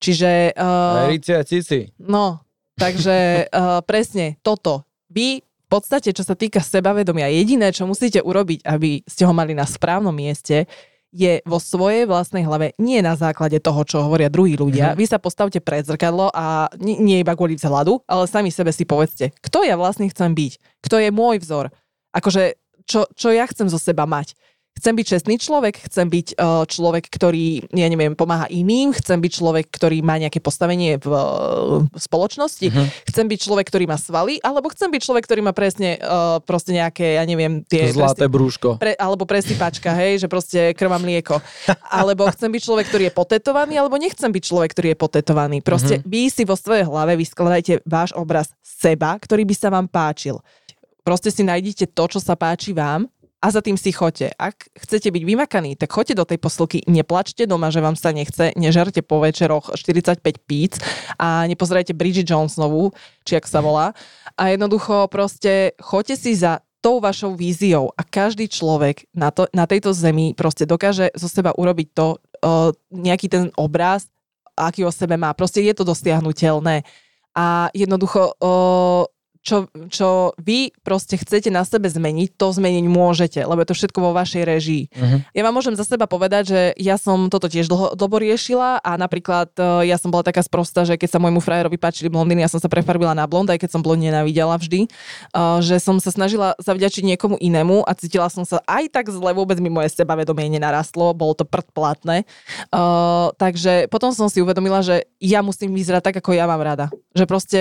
[0.00, 0.56] Čiže...
[0.56, 1.92] Uh, Erici a cici.
[2.00, 2.40] No,
[2.80, 4.88] takže uh, presne toto.
[5.12, 5.44] Vy
[5.74, 10.14] podstate, čo sa týka sebavedomia, jediné, čo musíte urobiť, aby ste ho mali na správnom
[10.14, 10.70] mieste,
[11.14, 14.92] je vo svojej vlastnej hlave, nie na základe toho, čo hovoria druhí ľudia.
[14.92, 14.98] Mm-hmm.
[14.98, 18.82] Vy sa postavte pred zrkadlo a nie, nie iba kvôli vzhľadu, ale sami sebe si
[18.82, 21.70] povedzte, kto ja vlastne chcem byť, kto je môj vzor,
[22.10, 24.34] akože čo, čo ja chcem zo seba mať.
[24.74, 29.32] Chcem byť čestný človek, chcem byť uh, človek, ktorý, ja neviem, pomáha iným, chcem byť
[29.32, 32.86] človek, ktorý má nejaké postavenie v, uh, spoločnosti, uh-huh.
[33.06, 36.74] chcem byť človek, ktorý má svaly, alebo chcem byť človek, ktorý má presne uh, proste
[36.74, 37.86] nejaké, ja neviem, tie...
[37.94, 38.68] Zlaté presne, brúško.
[38.82, 41.38] Pre, alebo presypačka, hej, že proste krva mlieko.
[41.94, 45.56] alebo chcem byť človek, ktorý je potetovaný, alebo nechcem byť človek, ktorý je potetovaný.
[45.62, 46.10] Proste uh-huh.
[46.10, 50.42] vy si vo svojej hlave vyskladajte váš obraz seba, ktorý by sa vám páčil.
[51.04, 53.04] Proste si nájdete to, čo sa páči vám
[53.44, 54.32] a za tým si choďte.
[54.40, 58.56] Ak chcete byť vymakaní, tak choďte do tej posilky, neplačte doma, že vám sa nechce,
[58.56, 60.80] nežerte po večeroch 45 píc
[61.20, 62.96] a nepozerajte Bridget Jonesonovú,
[63.28, 63.92] či ak sa volá.
[64.40, 69.68] A jednoducho proste choďte si za tou vašou víziou a každý človek na, to, na
[69.68, 74.08] tejto zemi proste dokáže zo seba urobiť to, uh, nejaký ten obraz,
[74.56, 75.36] aký o sebe má.
[75.36, 76.80] Proste je to dosiahnutelné.
[77.36, 79.04] A jednoducho uh,
[79.44, 83.98] čo, čo vy proste chcete na sebe zmeniť, to zmeniť môžete, lebo je to všetko
[84.00, 84.84] vo vašej režii.
[84.88, 85.20] Uh-huh.
[85.36, 88.90] Ja vám môžem za seba povedať, že ja som toto tiež dlho, dlho riešila a
[88.96, 92.48] napríklad e, ja som bola taká sprostá, že keď sa môjmu frajerovi páčili blondiny, ja
[92.48, 94.88] som sa prefarbila na blond, aj keď som blond nenávidela vždy,
[95.36, 99.36] uh, že som sa snažila zavďačiť niekomu inému a cítila som sa aj tak zle,
[99.36, 102.24] vôbec mi moje sebavedomie nenarastlo, bolo to prd platné.
[102.72, 106.88] Uh, takže potom som si uvedomila, že ja musím vyzerať tak, ako ja mám rada.
[107.12, 107.60] Že proste,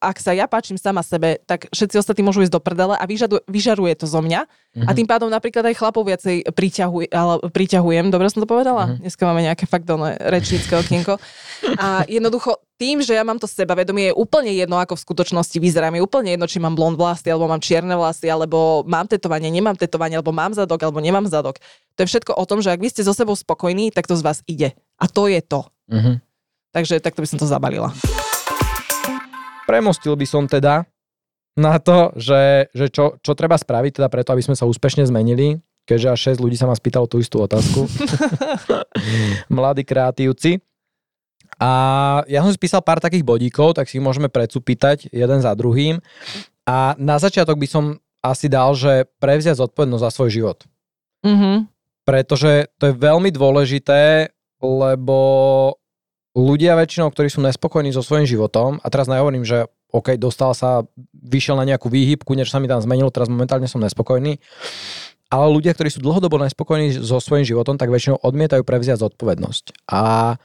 [0.00, 3.04] ak sa ja páčim sa sama sebe, tak všetci ostatní môžu ísť do prdele a
[3.08, 4.44] vyžadu, vyžaruje to zo mňa.
[4.44, 4.84] Mm-hmm.
[4.84, 4.96] A mhm.
[5.00, 8.12] tým pádom napríklad aj chlapov viacej priťahuj, ale, priťahujem.
[8.12, 8.92] Dobre som to povedala?
[8.92, 9.02] Mm-hmm.
[9.08, 11.16] Dneska máme nejaké fakt dolné rečnícke okienko.
[11.80, 15.96] A jednoducho tým, že ja mám to sebavedomie, je úplne jedno, ako v skutočnosti vyzerám.
[15.96, 19.78] Je úplne jedno, či mám blond vlasy, alebo mám čierne vlasy, alebo mám tetovanie, nemám
[19.78, 21.62] tetovanie, alebo mám zadok, alebo nemám zadok.
[21.96, 24.26] To je všetko o tom, že ak vy ste so sebou spokojní, tak to z
[24.26, 24.74] vás ide.
[24.98, 25.62] A to je to.
[25.88, 26.18] Mm-hmm.
[26.74, 27.94] Takže takto by som to zabalila
[29.64, 30.86] premostil by som teda
[31.56, 35.60] na to, že, že čo, čo treba spraviť teda preto, aby sme sa úspešne zmenili,
[35.84, 37.84] keďže až 6 ľudí sa ma spýtalo tú istú otázku.
[39.52, 40.64] Mladí kreatívci.
[41.60, 41.70] A
[42.26, 46.00] ja som si písal pár takých bodíkov, tak si ich môžeme predsúpitať jeden za druhým.
[46.64, 47.84] A na začiatok by som
[48.22, 50.58] asi dal, že prevziať zodpovednosť za svoj život.
[51.26, 51.56] Mm-hmm.
[52.06, 54.30] Pretože to je veľmi dôležité,
[54.62, 55.18] lebo
[56.32, 60.88] ľudia väčšinou, ktorí sú nespokojní so svojím životom, a teraz nehovorím, že OK, dostal sa,
[61.12, 64.40] vyšiel na nejakú výhybku, niečo sa mi tam zmenilo, teraz momentálne som nespokojný,
[65.28, 69.88] ale ľudia, ktorí sú dlhodobo nespokojní so svojím životom, tak väčšinou odmietajú prevziať zodpovednosť.
[69.88, 70.36] A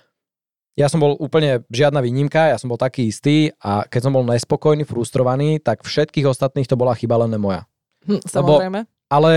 [0.77, 4.23] ja som bol úplne žiadna výnimka, ja som bol taký istý a keď som bol
[4.27, 7.65] nespokojný, frustrovaný, tak všetkých ostatných to bola chyba len moja.
[8.05, 8.79] Hm, samozrejme.
[8.85, 9.31] Lebo, ale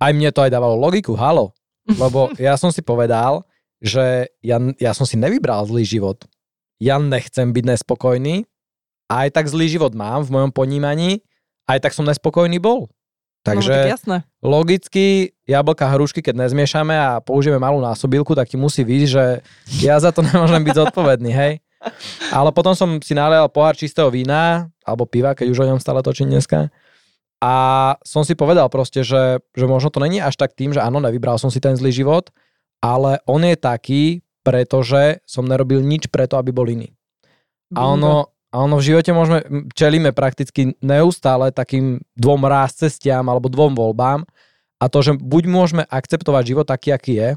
[0.00, 1.52] aj mne to aj dávalo logiku, halo.
[2.02, 3.44] Lebo ja som si povedal,
[3.80, 6.24] že ja, ja som si nevybral zlý život.
[6.80, 8.44] Ja nechcem byť nespokojný,
[9.10, 11.24] aj tak zlý život mám v mojom ponímaní,
[11.66, 12.88] aj tak som nespokojný bol.
[13.40, 14.16] Takže no, jasné.
[14.44, 19.24] logicky jablka hrušky, keď nezmiešame a použijeme malú násobilku, tak ti musí výjsť, že
[19.80, 21.64] ja za to nemôžem byť zodpovedný, hej.
[22.28, 26.04] Ale potom som si nalial pohár čistého vína, alebo piva, keď už o ňom stále
[26.04, 26.68] točím dneska.
[27.40, 27.54] A
[28.04, 31.40] som si povedal proste, že, že možno to není až tak tým, že áno, nevybral
[31.40, 32.28] som si ten zlý život,
[32.80, 34.04] ale on je taký,
[34.40, 36.92] pretože som nerobil nič preto, aby bol iný.
[37.76, 43.46] A ono, a ono v živote môžeme, čelíme prakticky neustále takým dvom ráz cestiam alebo
[43.46, 44.26] dvom voľbám
[44.80, 47.30] a to, že buď môžeme akceptovať život taký, aký je,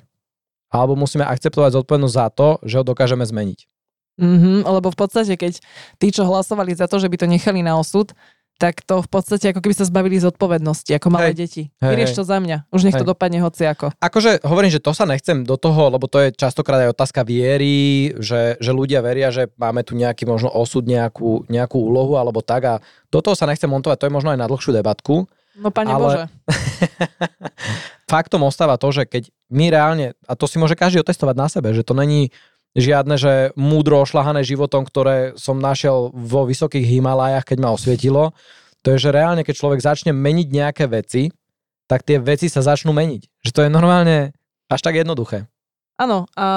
[0.74, 3.70] alebo musíme akceptovať zodpovednosť za to, že ho dokážeme zmeniť.
[4.18, 5.62] Mm-hmm, lebo v podstate, keď
[6.02, 8.14] tí, čo hlasovali za to, že by to nechali na osud,
[8.62, 11.64] tak to v podstate ako keby sa zbavili zodpovednosti, ako malé hej, deti.
[11.84, 12.70] Vyrieš to za mňa.
[12.70, 13.01] Už nech hej.
[13.01, 13.91] to dopadne hoci ako.
[13.99, 18.14] Akože hovorím, že to sa nechcem do toho, lebo to je častokrát aj otázka viery,
[18.22, 22.62] že, že ľudia veria, že máme tu nejaký možno osud, nejakú, nejakú úlohu alebo tak
[22.64, 22.76] a
[23.12, 25.28] do toho sa nechcem montovať, to je možno aj na dlhšiu debatku.
[25.54, 26.01] No pane ale...
[26.01, 26.24] Bože.
[28.14, 31.74] Faktom ostáva to, že keď my reálne, a to si môže každý otestovať na sebe,
[31.74, 32.30] že to není
[32.74, 38.34] žiadne, že múdro ošlahané životom, ktoré som našiel vo vysokých Himalajach, keď ma osvietilo.
[38.84, 41.32] To je, že reálne, keď človek začne meniť nejaké veci,
[41.88, 43.21] tak tie veci sa začnú meniť.
[43.45, 44.34] Že to je normálne
[44.67, 45.45] až tak jednoduché.
[46.01, 46.47] Áno, a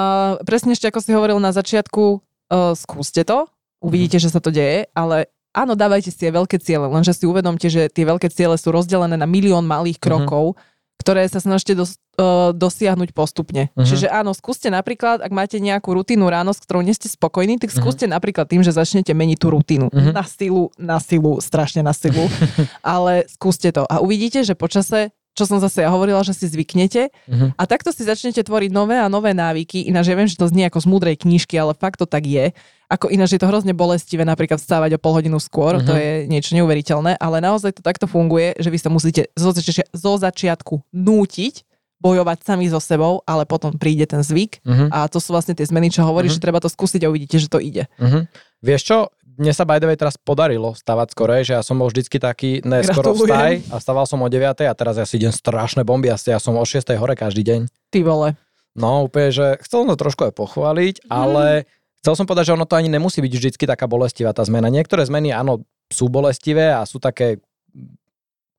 [0.41, 3.45] presne ešte ako si hovoril na začiatku, uh, skúste to,
[3.79, 7.69] uvidíte, že sa to deje, ale áno, dávajte si tie veľké ciele, lenže si uvedomte,
[7.69, 12.01] že tie veľké ciele sú rozdelené na milión malých krokov, mm-hmm ktoré sa snažíte dos,
[12.17, 13.69] uh, dosiahnuť postupne.
[13.73, 13.85] Uh-huh.
[13.85, 17.71] Čiže áno, skúste napríklad, ak máte nejakú rutinu ráno, s ktorou nie ste spokojní, tak
[17.71, 17.77] mhm.
[17.77, 18.17] skúste uh-huh.
[18.17, 19.87] napríklad tým, že začnete meniť tú rutinu.
[19.87, 20.11] Uh-huh.
[20.11, 22.25] Na silu, na silu, strašne na silu,
[22.83, 27.13] ale skúste to a uvidíte, že počase čo som zase ja hovorila, že si zvyknete
[27.13, 27.53] uh-huh.
[27.53, 29.85] a takto si začnete tvoriť nové a nové návyky.
[29.85, 32.57] Ináč ja viem, že to znie ako z múdrej knižky, ale fakt to tak je.
[32.89, 35.85] Ako ináč je to hrozne bolestivé napríklad vstávať o pol hodinu skôr, uh-huh.
[35.85, 39.85] to je niečo neuveriteľné, ale naozaj to takto funguje, že vy sa musíte zo, zači-
[39.93, 41.67] zo začiatku nútiť
[41.97, 44.89] bojovať sami so sebou, ale potom príde ten zvyk uh-huh.
[44.93, 46.41] a to sú vlastne tie zmeny, čo hovoríš, uh-huh.
[46.41, 47.89] že treba to skúsiť a uvidíte, že to ide.
[47.97, 48.29] Uh-huh.
[48.61, 48.97] Vieš čo,
[49.37, 53.69] mne sa by teraz podarilo stavať skorej, že ja som bol vždycky taký neskoro vstaj
[53.69, 56.57] a staval som o 9 a teraz ja si idem strašné bomby, asi ja som
[56.57, 57.69] o 6 hore každý deň.
[57.93, 58.33] Ty vole.
[58.73, 61.09] No úplne, že chcel som to trošku aj pochváliť, mm.
[61.09, 61.69] ale
[62.01, 64.73] chcel som povedať, že ono to ani nemusí byť vždycky taká bolestivá tá zmena.
[64.73, 67.37] Niektoré zmeny áno, sú bolestivé a sú také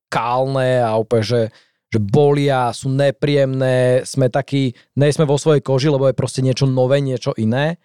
[0.07, 1.41] kálne a úplne, že,
[1.91, 7.03] že bolia, sú nepríjemné, sme takí, nejsme vo svojej koži, lebo je proste niečo nové,
[7.03, 7.77] niečo iné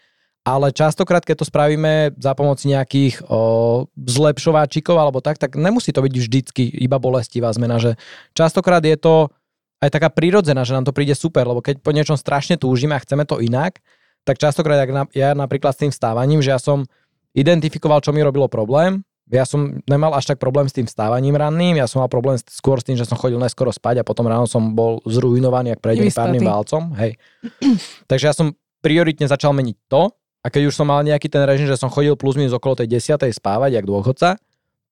[0.44, 6.04] ale častokrát, keď to spravíme za pomoci nejakých o, zlepšováčikov alebo tak, tak nemusí to
[6.04, 7.96] byť vždycky iba bolestivá zmena, že
[8.36, 9.32] častokrát je to
[9.80, 13.00] aj taká prírodzená, že nám to príde super, lebo keď po niečom strašne túžime a
[13.00, 13.80] chceme to inak,
[14.28, 14.84] tak častokrát
[15.16, 16.84] ja napríklad s tým vstávaním, že ja som
[17.32, 19.00] identifikoval, čo mi robilo problém,
[19.32, 22.76] ja som nemal až tak problém s tým vstávaním ranným, ja som mal problém skôr
[22.76, 26.12] s tým, že som chodil neskoro spať a potom ráno som bol zrujnovaný, ak prejdený
[26.12, 26.92] párnym válcom.
[27.00, 27.16] Hej.
[28.10, 28.52] Takže ja som
[28.84, 30.12] prioritne začal meniť to,
[30.44, 33.00] a keď už som mal nejaký ten režim, že som chodil plus minus okolo tej
[33.00, 33.32] 10.
[33.32, 34.36] spávať, jak dôchodca,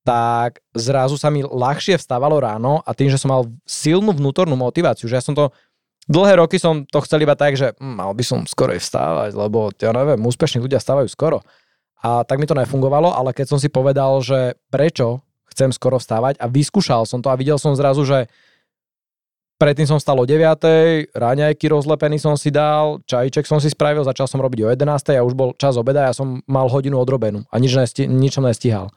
[0.03, 5.07] tak zrazu sa mi ľahšie vstávalo ráno a tým, že som mal silnú vnútornú motiváciu,
[5.07, 5.53] že ja som to
[6.09, 9.71] dlhé roky som to chcel iba tak, že hm, mal by som skoro vstávať, lebo
[9.79, 11.39] ja neviem, úspešní ľudia stávajú skoro.
[12.03, 16.35] A tak mi to nefungovalo, ale keď som si povedal, že prečo chcem skoro vstávať
[16.41, 18.27] a vyskúšal som to a videl som zrazu, že
[19.63, 24.27] Predtým som stal o 9, ráňajky rozlepený som si dal, čajček som si spravil, začal
[24.27, 27.63] som robiť o 11 a už bol čas obeda ja som mal hodinu odrobenú a
[27.63, 28.91] nič, nesti- nič som.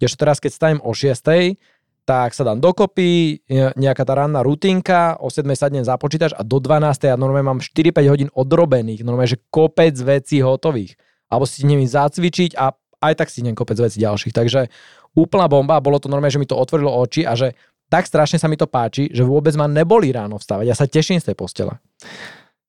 [0.00, 1.60] Ešte teraz, keď stanem o 6,
[2.08, 3.44] tak sa dám dokopy,
[3.76, 7.60] nejaká tá ranná rutinka, o 7 sadnem za počítač a do 12 ja normálne mám
[7.60, 10.96] 4-5 hodín odrobených, normálne, že kopec vecí hotových.
[11.28, 12.72] Alebo si neviem zacvičiť a
[13.04, 14.32] aj tak si neviem kopec vecí ďalších.
[14.32, 14.72] Takže
[15.12, 17.52] úplná bomba, bolo to normálne, že mi to otvorilo oči a že
[17.86, 20.64] tak strašne sa mi to páči, že vôbec ma neboli ráno vstávať.
[20.66, 21.78] Ja sa teším z tej postele.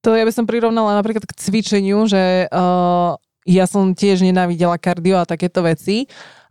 [0.05, 5.20] To ja by som prirovnala napríklad k cvičeniu, že uh, ja som tiež nenávidela kardio
[5.20, 6.05] a takéto veci,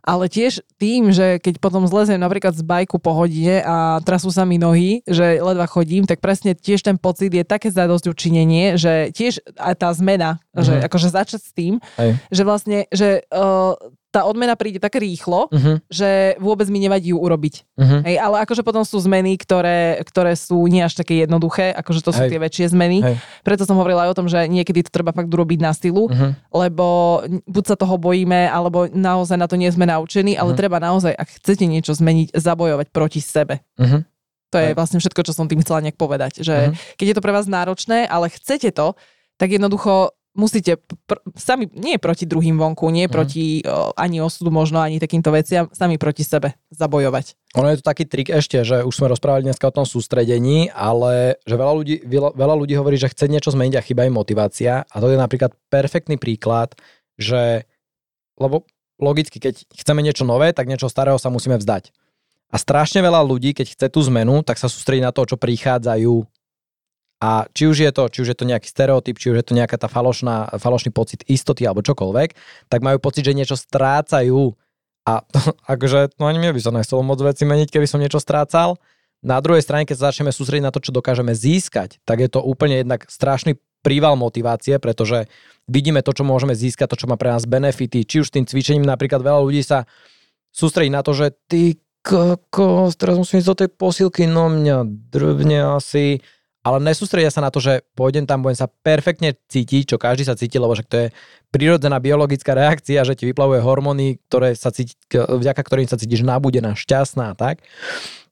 [0.07, 4.47] ale tiež tým, že keď potom zlezem napríklad z bajku po hodine a trasú sa
[4.47, 9.11] mi nohy, že ledva chodím, tak presne tiež ten pocit je také zadosť učinenie, že
[9.11, 10.63] tiež aj tá zmena, mm-hmm.
[10.63, 10.83] že mhm.
[10.87, 12.11] akože začať s tým, Hej.
[12.31, 13.75] že vlastne, že uh,
[14.07, 15.83] tá odmena príde tak rýchlo, uh-huh.
[15.91, 17.55] že vôbec mi nevadí ju urobiť.
[17.75, 17.99] Uh-huh.
[18.07, 22.11] Hej, ale akože potom sú zmeny, ktoré, ktoré sú nie až také jednoduché, akože to
[22.15, 22.31] sú Hej.
[22.31, 23.03] tie väčšie zmeny.
[23.03, 23.15] Hej.
[23.43, 26.31] Preto som hovorila aj o tom, že niekedy to treba fakt urobiť na silu, uh-huh.
[26.55, 30.59] lebo buď sa toho bojíme, alebo naozaj na to nie sme naučení, ale uh-huh.
[30.59, 33.59] treba naozaj, ak chcete niečo zmeniť, zabojovať proti sebe.
[33.75, 34.07] Uh-huh.
[34.55, 36.39] To je vlastne všetko, čo som tým chcela nejak povedať.
[36.39, 36.95] Že uh-huh.
[36.95, 38.95] keď je to pre vás náročné, ale chcete to,
[39.35, 40.77] tak jednoducho musíte
[41.09, 43.11] pr- sami, nie proti druhým vonku, nie mm.
[43.11, 47.57] proti o, ani osudu možno, ani takýmto veciam, sami proti sebe zabojovať.
[47.57, 51.41] Ono je to taký trik ešte, že už sme rozprávali dneska o tom sústredení, ale
[51.43, 54.85] že veľa ľudí, veľa, veľa ľudí hovorí, že chce niečo zmeniť a chýba im motivácia
[54.85, 56.77] a to je napríklad perfektný príklad,
[57.17, 57.65] že
[58.37, 58.69] lebo
[59.01, 61.89] logicky, keď chceme niečo nové, tak niečo starého sa musíme vzdať.
[62.47, 66.36] A strašne veľa ľudí, keď chce tú zmenu, tak sa sústredí na to, čo prichádzajú
[67.17, 69.57] a či už je to, či už je to nejaký stereotyp, či už je to
[69.57, 72.29] nejaká tá falošná, falošný pocit istoty alebo čokoľvek,
[72.69, 74.53] tak majú pocit, že niečo strácajú.
[75.09, 75.25] A
[75.73, 78.77] akože, no ani mne by sa nechcelo moc veci meniť, keby som niečo strácal.
[79.25, 82.37] Na druhej strane, keď sa začneme sústrediť na to, čo dokážeme získať, tak je to
[82.37, 85.25] úplne jednak strašný príval motivácie, pretože
[85.65, 88.05] vidíme to, čo môžeme získať, to, čo má pre nás benefity.
[88.05, 89.89] Či už tým cvičením napríklad veľa ľudí sa
[90.53, 95.75] sústredí na to, že ty kokos, teraz musím ísť do tej posilky, no mňa drbne
[95.75, 96.23] asi
[96.67, 100.35] ale nesústredia sa na to, že pôjdem tam, budem sa perfektne cítiť, čo každý sa
[100.35, 101.07] cíti, lebo že to je
[101.47, 106.75] prírodzená biologická reakcia, že ti vyplavuje hormóny, ktoré sa cíti, vďaka ktorým sa cítiš nabudená,
[106.75, 107.63] šťastná, tak?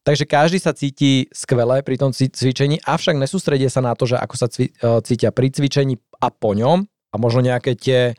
[0.04, 4.36] Takže každý sa cíti skvele pri tom cvičení, avšak nesústredia sa na to, že ako
[4.38, 4.70] sa e,
[5.02, 8.14] cítia pri cvičení a po ňom a možno nejaké tie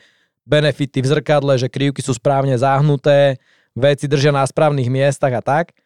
[0.48, 3.38] benefity v zrkadle, že krivky sú správne zahnuté,
[3.76, 5.76] veci držia na správnych miestach a tak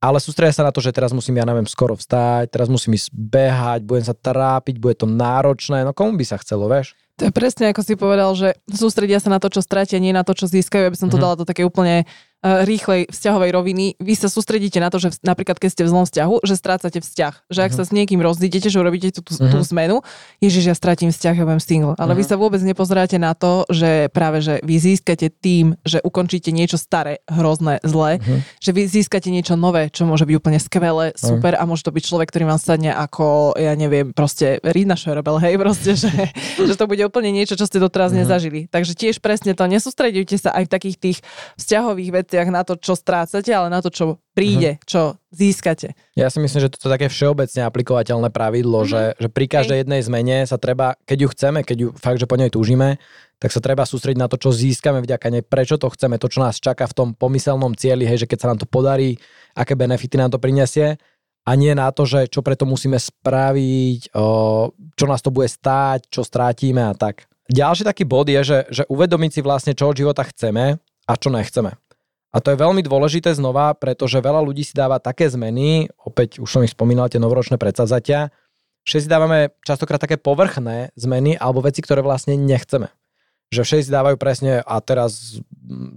[0.00, 3.12] ale sústredia sa na to, že teraz musím, ja neviem, skoro vstať, teraz musím ísť
[3.12, 6.96] behať, budem sa trápiť, bude to náročné, no komu by sa chcelo, vieš?
[7.20, 10.24] To je presne ako si povedal, že sústredia sa na to, čo stratia, nie na
[10.24, 10.88] to, čo získajú.
[10.88, 11.24] Aby som to mm-hmm.
[11.28, 12.08] dala do také úplne
[12.40, 13.86] rýchlej vzťahovej roviny.
[14.00, 17.52] Vy sa sústredíte na to, že napríklad keď ste v zlom vzťahu, že strácate vzťah.
[17.52, 17.76] Že ak mm-hmm.
[17.76, 20.00] sa s niekým rozdídete, že urobíte tú, tú, tú zmenu,
[20.40, 21.92] ježiš, ja stratím vzťah, ja budem single.
[22.00, 22.20] Ale mm-hmm.
[22.20, 26.80] vy sa vôbec nepozeráte na to, že práve, že vy získate tým, že ukončíte niečo
[26.80, 28.38] staré, hrozné, zlé, mm-hmm.
[28.56, 31.64] že vy získate niečo nové, čo môže byť úplne skvelé, super mm-hmm.
[31.64, 35.60] a môže to byť človek, ktorý vám sadne ako, ja neviem, proste Rina Šerebel, hej,
[35.60, 36.08] proste, že,
[36.68, 38.24] že to bude úplne niečo, čo ste doteraz mm-hmm.
[38.24, 38.60] nezažili.
[38.72, 41.18] Takže tiež presne to, nesústredujte sa aj v takých tých
[41.60, 44.86] vzťahových veciach na to, čo strácate, ale na to, čo príde, mm-hmm.
[44.86, 45.98] čo získate.
[46.14, 49.18] Ja si myslím, že toto je také všeobecne aplikovateľné pravidlo, mm-hmm.
[49.18, 49.82] že, že pri každej okay.
[49.82, 53.02] jednej zmene sa treba, keď ju chceme, keď ju fakt, že po nej túžime,
[53.42, 56.38] tak sa treba sústrediť na to, čo získame vďaka nej, prečo to chceme, to, čo
[56.38, 59.18] nás čaká v tom pomyselnom cieli, hej, že keď sa nám to podarí,
[59.58, 60.94] aké benefity nám to prinesie
[61.42, 64.14] a nie na to, že čo preto musíme spraviť,
[64.94, 67.26] čo nás to bude stáť, čo strátime a tak.
[67.50, 70.78] Ďalší taký bod je, že, že uvedomiť si vlastne, čo od života chceme
[71.08, 71.74] a čo nechceme.
[72.30, 76.46] A to je veľmi dôležité znova, pretože veľa ľudí si dáva také zmeny, opäť už
[76.46, 78.30] som ich spomínal, tie novoročné predsavzatia,
[78.86, 82.90] si dávame častokrát také povrchné zmeny alebo veci, ktoré vlastne nechceme.
[83.50, 85.42] Že všetci dávajú presne a teraz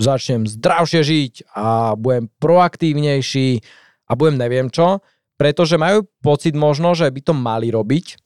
[0.01, 3.61] začnem zdravšie žiť a budem proaktívnejší
[4.09, 5.05] a budem neviem čo,
[5.37, 8.17] pretože majú pocit možno, že by to mali robiť,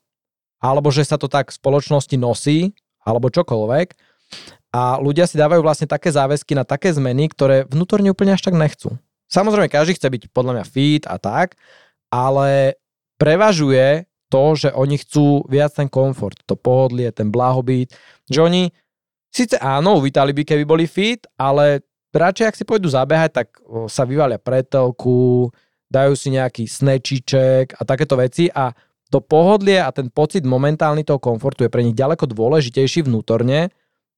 [0.64, 2.72] alebo že sa to tak v spoločnosti nosí
[3.04, 3.88] alebo čokoľvek.
[4.78, 8.54] A ľudia si dávajú vlastne také záväzky na také zmeny, ktoré vnútorne úplne až tak
[8.54, 8.94] nechcú.
[9.26, 11.58] Samozrejme, každý chce byť podľa mňa fit a tak,
[12.14, 12.78] ale
[13.18, 17.90] prevažuje to, že oni chcú viac ten komfort, to pohodlie, ten blahobyt,
[18.30, 18.70] že oni
[19.34, 21.82] síce áno, uvítali by, keby boli fit, ale
[22.14, 23.48] radšej, ak si pôjdu zabehať, tak
[23.90, 25.50] sa vyvalia pretelku,
[25.90, 28.76] dajú si nejaký snečiček a takéto veci a
[29.08, 33.72] to pohodlie a ten pocit momentálny toho komfortu je pre nich ďaleko dôležitejší vnútorne,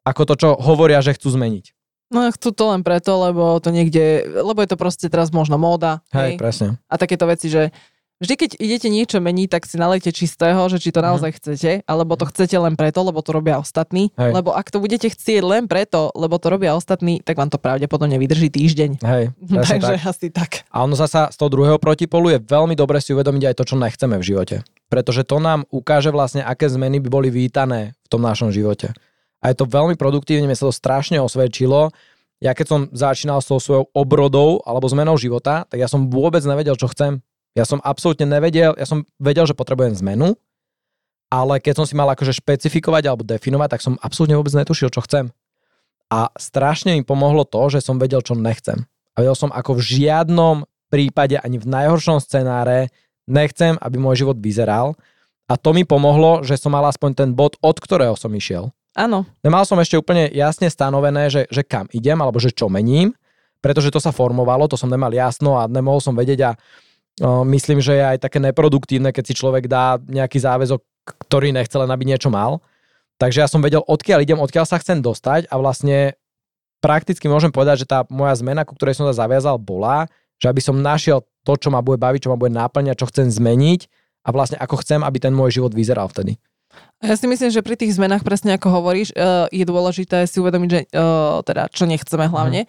[0.09, 1.77] ako to, čo hovoria, že chcú zmeniť.
[2.09, 6.01] No chcú to len preto, lebo to niekde, lebo je to proste teraz možno móda.
[6.09, 6.41] Hej, hej.
[6.41, 6.67] presne.
[6.89, 7.69] A takéto veci, že
[8.17, 11.05] vždy, keď idete niečo meniť, tak si nalejte čistého, že či to mhm.
[11.05, 11.37] naozaj mm.
[11.37, 14.09] chcete, alebo to chcete len preto, lebo to robia ostatní.
[14.17, 14.41] Hej.
[14.41, 18.17] Lebo ak to budete chcieť len preto, lebo to robia ostatní, tak vám to pravdepodobne
[18.17, 19.05] vydrží týždeň.
[19.05, 19.23] Hej,
[19.69, 20.09] Takže tak.
[20.09, 20.51] asi tak.
[20.73, 23.75] A ono zasa z toho druhého protipolu je veľmi dobre si uvedomiť aj to, čo
[23.77, 24.55] nechceme v živote.
[24.89, 28.97] Pretože to nám ukáže vlastne, aké zmeny by boli vítané v tom našom živote
[29.39, 31.95] a je to veľmi produktívne, mi sa to strašne osvedčilo.
[32.39, 36.43] Ja keď som začínal s tou svojou obrodou alebo zmenou života, tak ja som vôbec
[36.43, 37.23] nevedel, čo chcem.
[37.55, 40.39] Ja som absolútne nevedel, ja som vedel, že potrebujem zmenu,
[41.29, 45.03] ale keď som si mal akože špecifikovať alebo definovať, tak som absolútne vôbec netušil, čo
[45.03, 45.31] chcem.
[46.09, 48.87] A strašne mi pomohlo to, že som vedel, čo nechcem.
[49.13, 52.89] A vedel som, ako v žiadnom prípade, ani v najhoršom scenáre
[53.29, 54.97] nechcem, aby môj život vyzeral.
[55.45, 58.73] A to mi pomohlo, že som mal aspoň ten bod, od ktorého som išiel.
[58.97, 59.25] Áno.
[59.45, 63.13] Nemal som ešte úplne jasne stanovené, že, že kam idem, alebo že čo mením,
[63.61, 67.83] pretože to sa formovalo, to som nemal jasno a nemohol som vedieť a o, myslím,
[67.83, 70.81] že je aj také neproduktívne, keď si človek dá nejaký záväzok,
[71.27, 72.63] ktorý nechce len, aby niečo mal.
[73.19, 76.15] Takže ja som vedel, odkiaľ idem, odkiaľ sa chcem dostať a vlastne
[76.79, 80.07] prakticky môžem povedať, že tá moja zmena, ku ktorej som sa zaviazal, bola,
[80.39, 83.27] že aby som našiel to, čo ma bude baviť, čo ma bude náplňať, čo chcem
[83.27, 83.91] zmeniť
[84.23, 86.39] a vlastne ako chcem, aby ten môj život vyzeral vtedy.
[86.99, 90.69] Ja si myslím, že pri tých zmenách, presne ako hovoríš, eh, je dôležité si uvedomiť,
[90.69, 92.67] že eh, teda čo nechceme hlavne.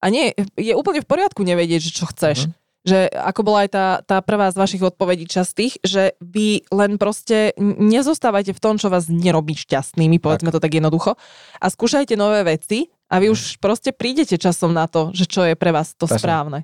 [0.00, 2.48] A nie, je úplne v poriadku nevedieť, že čo chceš.
[2.48, 2.52] Mm.
[2.80, 7.52] Že ako bola aj tá, tá prvá z vašich odpovedí častých, že vy len proste
[7.60, 10.56] nezostávajte v tom, čo vás nerobí šťastnými, povedzme tak.
[10.56, 11.20] to tak jednoducho,
[11.60, 13.32] a skúšajte nové veci a vy mm.
[13.36, 16.16] už proste prídete časom na to, že čo je pre vás to Presne.
[16.24, 16.58] správne.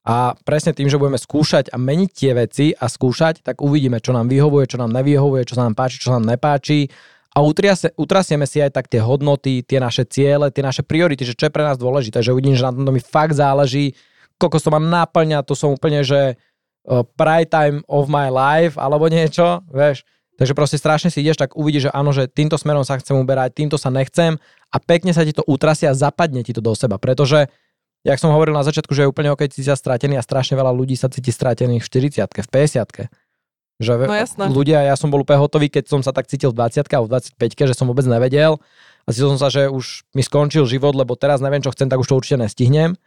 [0.00, 4.16] A presne tým, že budeme skúšať a meniť tie veci a skúšať, tak uvidíme, čo
[4.16, 6.88] nám vyhovuje, čo nám nevyhovuje, čo sa nám páči, čo nám nepáči.
[7.36, 11.36] A utrasie, utrasieme si aj tak tie hodnoty, tie naše ciele, tie naše priority, že
[11.36, 13.94] čo je pre nás dôležité, že uvidím, že na tomto mi fakt záleží,
[14.40, 16.34] koľko to mám náplňa, to som úplne, že
[16.88, 17.04] uh,
[17.46, 20.02] time of my life, alebo niečo, vieš.
[20.40, 23.52] Takže proste strašne si ideš, tak uvidíš, že áno, že týmto smerom sa chcem uberať,
[23.52, 24.40] týmto sa nechcem
[24.72, 27.52] a pekne sa ti to utrasia a zapadne ti to do seba, pretože
[28.04, 30.72] jak som hovoril na začiatku, že je úplne ok cítiť sa stratený a strašne veľa
[30.72, 33.10] ľudí sa cíti stratených v 40 v 50
[33.80, 34.44] že no jasné.
[34.52, 37.08] ľudia, ja som bol úplne hotový, keď som sa tak cítil v 20 a v
[37.40, 38.60] 25 že som vôbec nevedel
[39.04, 41.96] a cítil som sa, že už mi skončil život, lebo teraz neviem, čo chcem, tak
[41.96, 43.00] už to určite nestihnem.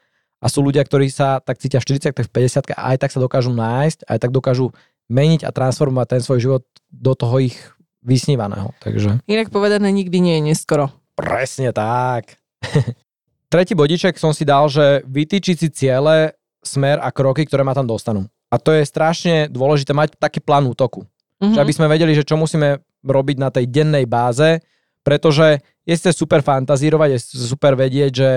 [0.44, 3.22] A sú ľudia, ktorí sa tak cítia v 40 v 50 a aj tak sa
[3.22, 4.76] dokážu nájsť, aj tak dokážu
[5.08, 7.56] meniť a transformovať ten svoj život do toho ich
[8.04, 8.76] vysnívaného.
[8.84, 9.24] Takže...
[9.30, 10.92] Inak povedané, nikdy nie je neskoro.
[11.16, 12.36] Presne tak.
[13.54, 16.34] Tretí bodiček som si dal, že vytýčiť si ciele
[16.66, 18.26] smer a kroky, ktoré ma tam dostanú.
[18.50, 21.06] A to je strašne dôležité mať taký plán útoku.
[21.38, 21.54] Mm-hmm.
[21.54, 24.58] Že aby sme vedeli, že čo musíme robiť na tej dennej báze,
[25.06, 28.30] pretože je ste super fantazírovať, je super vedieť, že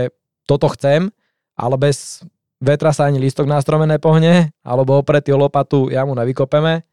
[0.44, 1.08] toto chcem,
[1.56, 2.20] ale bez
[2.60, 6.84] vetra sa ani lístok na strome nepohne, alebo opretý o lopatu jamu nevykopeme.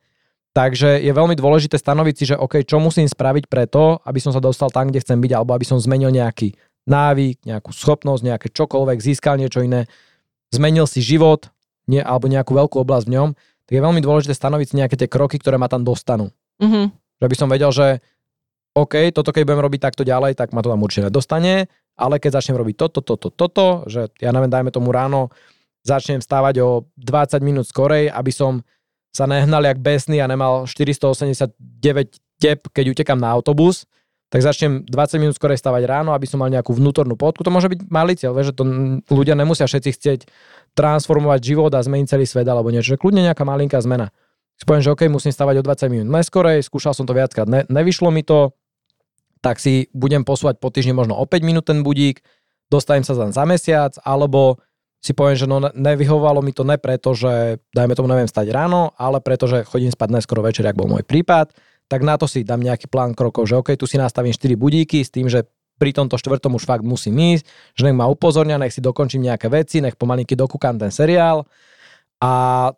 [0.56, 4.40] Takže je veľmi dôležité stanoviť si, že OK, čo musím spraviť preto, aby som sa
[4.40, 8.98] dostal tam, kde chcem byť, alebo aby som zmenil nejaký návyk, nejakú schopnosť, nejaké čokoľvek,
[9.00, 9.88] získal niečo iné,
[10.52, 11.50] zmenil si život,
[11.88, 13.30] nie, alebo nejakú veľkú oblasť v ňom,
[13.68, 16.32] tak je veľmi dôležité stanoviť si nejaké tie kroky, ktoré ma tam dostanú.
[16.60, 16.86] Mm-hmm.
[17.24, 17.88] Že by som vedel, že
[18.74, 22.42] OK, toto keď budem robiť takto ďalej, tak ma to tam určite nedostane, ale keď
[22.42, 25.30] začnem robiť toto, toto, toto, že ja neviem, dajme tomu ráno,
[25.86, 28.66] začnem stávať o 20 minút skorej, aby som
[29.14, 31.54] sa nehnal jak besný a nemal 489
[32.42, 33.86] tep, keď utekam na autobus,
[34.34, 37.46] tak začnem 20 minút skorej stavať ráno, aby som mal nejakú vnútornú podku.
[37.46, 38.66] To môže byť malý cieľ, že to
[39.14, 40.20] ľudia nemusia všetci chcieť
[40.74, 42.98] transformovať život a zmeniť celý svet alebo niečo.
[42.98, 44.10] Že kľudne nejaká malinká zmena.
[44.66, 48.10] Poviem, že OK, musím stavať o 20 minút neskorej, skúšal som to viackrát, ne, nevyšlo
[48.10, 48.58] mi to,
[49.44, 52.24] tak si budem posúvať po týždni možno o 5 minút ten budík,
[52.72, 54.64] dostanem sa za mesiac, alebo
[55.04, 58.96] si poviem, že no nevyhovalo mi to ne preto, že dajme tomu neviem stať ráno,
[58.96, 61.52] ale preto, že chodím spať neskoro večer, ak bol môj prípad,
[61.94, 65.06] tak na to si dám nejaký plán krokov, že OK, tu si nastavím 4 budíky
[65.06, 65.46] s tým, že
[65.78, 67.46] pri tomto štvrtom už fakt musím ísť,
[67.78, 71.46] že nech ma upozornia, nech si dokončím nejaké veci, nech pomalinky dokúkam ten seriál
[72.18, 72.32] a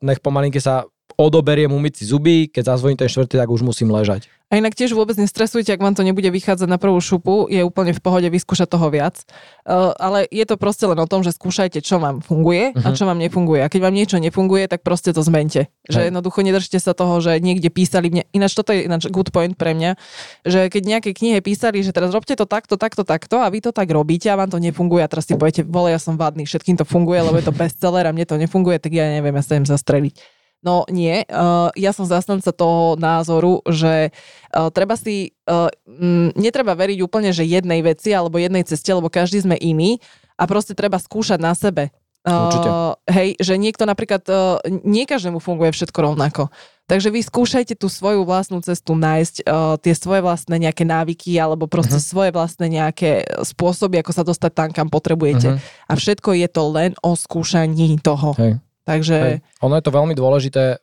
[0.03, 0.83] nech pomalinky sa
[1.15, 4.27] odoberiem umyť si zuby, keď zazvoním ten štvrtý, tak už musím ležať.
[4.53, 7.97] A inak tiež vôbec nestresujte, ak vám to nebude vychádzať na prvú šupu, je úplne
[7.97, 9.25] v pohode vyskúšať toho viac.
[9.65, 12.85] Uh, ale je to proste len o tom, že skúšajte, čo vám funguje uh-huh.
[12.85, 12.95] a mhm.
[12.95, 13.65] čo vám nefunguje.
[13.65, 15.73] A keď vám niečo nefunguje, tak proste to zmente.
[15.89, 18.29] Že jednoducho nedržte sa toho, že niekde písali mne.
[18.37, 19.97] Ináč toto je ináč good point pre mňa,
[20.45, 23.73] že keď nejaké knihe písali, že teraz robte to takto, takto, takto a vy to
[23.73, 26.77] tak robíte a vám to nefunguje a teraz si poviete, vole, ja som vadný, všetkým
[26.77, 29.57] to funguje, lebo je to bestseller a mne to nefunguje, tak ja neviem, ja sa
[29.57, 30.34] im zastreliť.
[30.65, 36.73] No nie, uh, ja som zastanca toho názoru, že uh, treba si, uh, m, netreba
[36.73, 40.01] veriť úplne, že jednej veci alebo jednej ceste, lebo každý sme iný
[40.33, 41.93] a proste treba skúšať na sebe.
[42.25, 46.49] Uh, hej, že niekto napríklad, uh, nie každému funguje všetko rovnako.
[46.89, 51.69] Takže vy skúšajte tú svoju vlastnú cestu nájsť, uh, tie svoje vlastné nejaké návyky alebo
[51.69, 52.09] proste uh-huh.
[52.09, 55.53] svoje vlastné nejaké spôsoby, ako sa dostať tam, kam potrebujete.
[55.53, 55.61] Uh-huh.
[55.85, 58.33] A všetko je to len o skúšaní toho.
[58.41, 58.57] Hej.
[58.85, 59.17] Takže...
[59.17, 59.37] Hej.
[59.65, 60.79] Ono je to veľmi dôležité,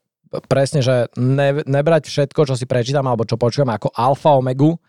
[0.49, 4.81] presne, že ne, nebrať všetko, čo si prečítam alebo čo počujem ako alfa omegu,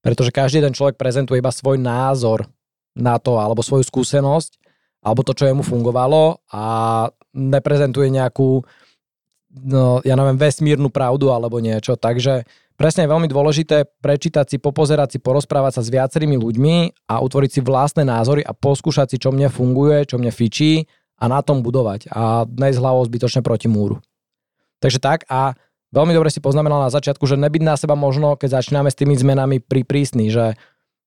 [0.00, 2.48] pretože každý ten človek prezentuje iba svoj názor
[2.96, 4.56] na to, alebo svoju skúsenosť,
[5.04, 6.64] alebo to, čo jemu fungovalo a
[7.36, 8.64] neprezentuje nejakú,
[9.52, 12.00] no, ja neviem, vesmírnu pravdu alebo niečo.
[12.00, 12.48] Takže
[12.80, 16.76] presne je veľmi dôležité prečítať si, popozerať si, porozprávať sa s viacerými ľuďmi
[17.12, 21.24] a utvoriť si vlastné názory a poskúšať si, čo mne funguje, čo mne fičí a
[21.26, 22.12] na tom budovať.
[22.12, 24.00] A nejsť hlavou zbytočne proti múru.
[24.84, 25.56] Takže tak a
[25.92, 29.16] veľmi dobre si poznamenal na začiatku, že nebyť na seba možno, keď začíname s tými
[29.16, 30.54] zmenami pri prísny, že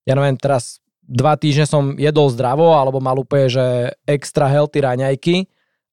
[0.10, 3.66] ja neviem, teraz dva týždne som jedol zdravo alebo mal úplne, že
[4.10, 5.36] extra healthy raňajky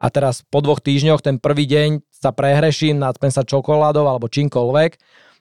[0.01, 4.93] a teraz po dvoch týždňoch ten prvý deň sa prehreším, nadpem sa čokoládou alebo čímkoľvek.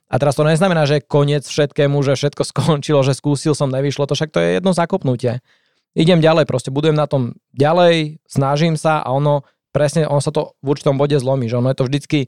[0.05, 4.15] A teraz to neznamená, že koniec všetkému, že všetko skončilo, že skúsil som, nevyšlo to,
[4.15, 5.39] však to je jedno zakopnutie
[5.95, 10.55] idem ďalej, proste budujem na tom ďalej, snažím sa a ono presne, ono sa to
[10.63, 12.19] v určitom bode zlomí, že ono je to vždycky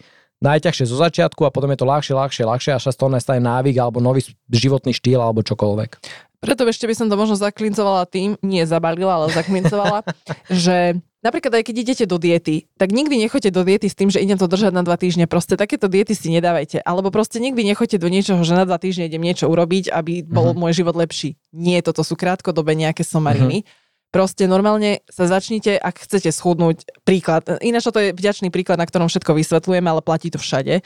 [0.43, 3.41] najťažšie zo začiatku a potom je to ľahšie, ľahšie, ľahšie a sa z toho nestane
[3.41, 5.89] návyk alebo nový životný štýl alebo čokoľvek.
[6.38, 10.05] Preto ešte by som to možno zaklincovala tým, nie zabalila, ale zaklincovala,
[10.53, 14.21] že napríklad aj keď idete do diety, tak nikdy nechoďte do diety s tým, že
[14.21, 15.25] idem to držať na dva týždne.
[15.25, 16.85] Proste takéto diety si nedávajte.
[16.85, 20.53] Alebo proste nikdy nechoďte do niečoho, že na dva týždne idem niečo urobiť, aby bol
[20.53, 20.61] uh-huh.
[20.61, 21.41] môj život lepší.
[21.49, 23.65] Nie, toto sú krátkodobé nejaké somariny.
[23.65, 23.85] Uh-huh.
[24.07, 27.43] Proste normálne sa začnite, ak chcete schudnúť, príklad.
[27.59, 30.79] Ináč to je vďačný príklad, na ktorom všetko vysvetlujeme, ale platí to všade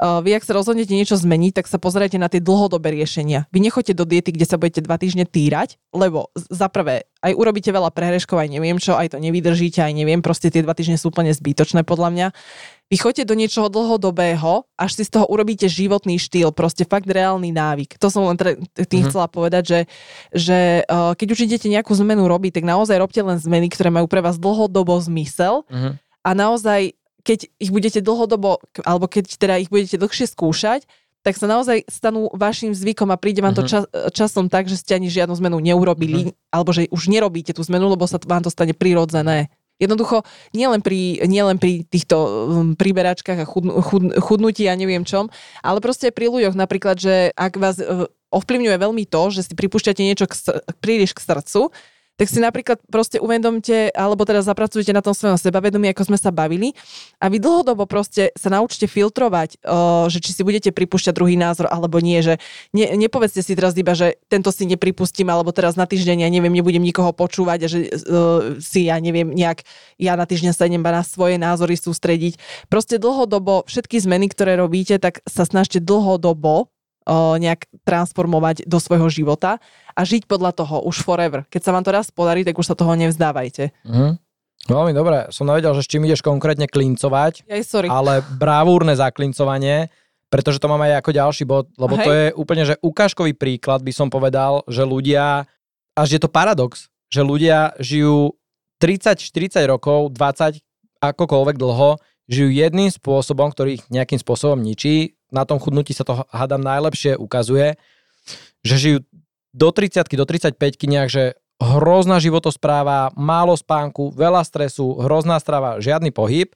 [0.00, 3.44] vy ak sa rozhodnete niečo zmeniť, tak sa pozerajte na tie dlhodobé riešenia.
[3.52, 7.68] Vy nechoďte do diety, kde sa budete dva týždne týrať, lebo za prvé aj urobíte
[7.68, 11.12] veľa prehreškov, aj neviem čo, aj to nevydržíte, aj neviem, proste tie dva týždne sú
[11.12, 12.26] úplne zbytočné podľa mňa.
[12.88, 17.52] Vy choďte do niečoho dlhodobého, až si z toho urobíte životný štýl, proste fakt reálny
[17.52, 18.00] návyk.
[18.00, 19.04] To som len tým mm-hmm.
[19.12, 19.80] chcela povedať, že,
[20.32, 24.08] že uh, keď už idete nejakú zmenu robiť, tak naozaj robte len zmeny, ktoré majú
[24.08, 25.92] pre vás dlhodobo zmysel mm-hmm.
[26.24, 30.84] a naozaj keď ich budete dlhodobo, alebo keď teda ich budete dlhšie skúšať,
[31.20, 33.84] tak sa naozaj stanú vašim zvykom a príde vám to uh-huh.
[33.84, 33.84] čas,
[34.16, 36.48] časom tak, že ste ani žiadnu zmenu neurobili, uh-huh.
[36.48, 39.52] alebo že už nerobíte tú zmenu, lebo sa vám to stane prirodzené.
[39.80, 42.28] Jednoducho, nielen pri, nielen pri týchto um,
[42.76, 45.32] príberačkách a chud, chud, chudnutí a neviem čom,
[45.64, 49.52] ale proste aj pri ľuďoch napríklad, že ak vás uh, ovplyvňuje veľmi to, že si
[49.56, 50.36] pripúšťate niečo k,
[50.84, 51.72] príliš k srdcu,
[52.20, 56.28] tak si napríklad proste uvedomte, alebo teda zapracujete na tom svojom sebavedomí, ako sme sa
[56.28, 56.76] bavili
[57.16, 59.56] a vy dlhodobo proste sa naučte filtrovať,
[60.12, 62.36] že či si budete pripúšťať druhý názor alebo nie, že
[62.76, 66.52] ne, nepovedzte si teraz iba, že tento si nepripustím, alebo teraz na týždeň ja neviem,
[66.52, 67.78] nebudem nikoho počúvať a že
[68.60, 69.64] si ja neviem nejak,
[69.96, 72.36] ja na týždeň sa idem na svoje názory sústrediť.
[72.68, 76.68] Proste dlhodobo všetky zmeny, ktoré robíte, tak sa snažte dlhodobo
[77.08, 79.58] nejak transformovať do svojho života
[79.96, 81.48] a žiť podľa toho už forever.
[81.48, 83.72] Keď sa vám to raz podarí, tak už sa toho nevzdávajte.
[83.82, 84.20] Mm.
[84.68, 85.32] Veľmi dobre.
[85.32, 87.88] Som nevedel, že s čím ideš konkrétne klincovať, Aj, sorry.
[87.88, 89.88] ale bravúrne zaklincovanie,
[90.28, 92.04] pretože to mám aj ako ďalší bod, lebo Hej.
[92.04, 95.48] to je úplne, že ukážkový príklad by som povedal, že ľudia,
[95.96, 98.36] až je to paradox, že ľudia žijú
[98.78, 100.60] 30-40 rokov, 20,
[101.00, 101.98] akokoľvek dlho,
[102.30, 105.18] žijú jedným spôsobom, ktorý ich nejakým spôsobom ničí.
[105.30, 107.78] Na tom chudnutí sa to, hádam, najlepšie ukazuje,
[108.66, 108.98] že žijú
[109.50, 111.24] do 30 do 35 nejak, že
[111.60, 116.48] hrozná životospráva, málo spánku, veľa stresu, hrozná strava, žiadny pohyb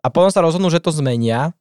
[0.00, 1.52] a potom sa rozhodnú, že to zmenia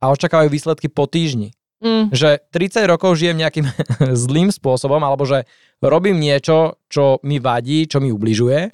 [0.00, 1.52] a očakávajú výsledky po týždni.
[1.84, 2.08] Mm.
[2.08, 3.68] Že 30 rokov žijem nejakým
[4.26, 5.44] zlým spôsobom alebo že
[5.84, 8.72] robím niečo, čo mi vadí, čo mi ubližuje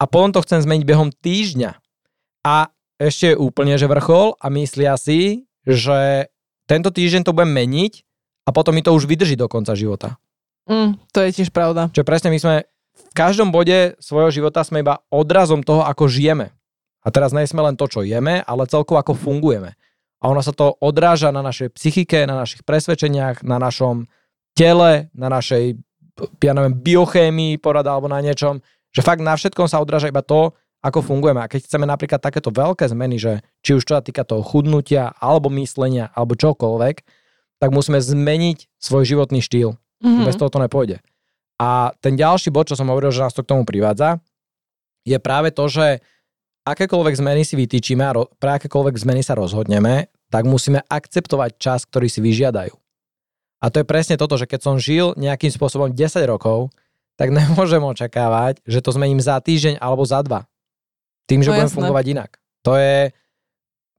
[0.00, 1.78] a potom to chcem zmeniť behom týždňa.
[2.42, 6.31] A ešte je úplne, že vrchol a myslia si, že
[6.66, 7.92] tento týždeň to budem meniť
[8.46, 10.18] a potom mi to už vydrží do konca života.
[10.66, 11.90] Mm, to je tiež pravda.
[11.90, 12.56] Čo presne my sme
[12.92, 16.52] v každom bode svojho života sme iba odrazom toho, ako žijeme.
[17.02, 19.74] A teraz nejsme len to, čo jeme, ale celkovo ako fungujeme.
[20.22, 24.06] A ono sa to odráža na našej psychike, na našich presvedčeniach, na našom
[24.54, 25.82] tele, na našej
[26.44, 28.60] ja neviem, biochémii porada alebo na niečom,
[28.92, 30.52] že fakt na všetkom sa odráža iba to,
[30.82, 31.38] ako fungujeme.
[31.38, 35.14] A keď chceme napríklad takéto veľké zmeny, že či už čo sa týka toho chudnutia,
[35.22, 36.96] alebo myslenia, alebo čokoľvek,
[37.62, 39.78] tak musíme zmeniť svoj životný štýl.
[40.02, 40.26] Mm-hmm.
[40.26, 40.98] Bez toho to nepôjde.
[41.62, 44.18] A ten ďalší bod, čo som hovoril, že nás to k tomu privádza,
[45.06, 46.02] je práve to, že
[46.66, 52.10] akékoľvek zmeny si vytýčime a pre akékoľvek zmeny sa rozhodneme, tak musíme akceptovať čas, ktorý
[52.10, 52.74] si vyžiadajú.
[53.62, 56.74] A to je presne toto, že keď som žil nejakým spôsobom 10 rokov,
[57.14, 60.50] tak nemôžem očakávať, že to zmením za týždeň alebo za dva.
[61.24, 61.76] Tým, že No budem jasné.
[61.78, 62.30] fungovať inak.
[62.62, 63.10] To je,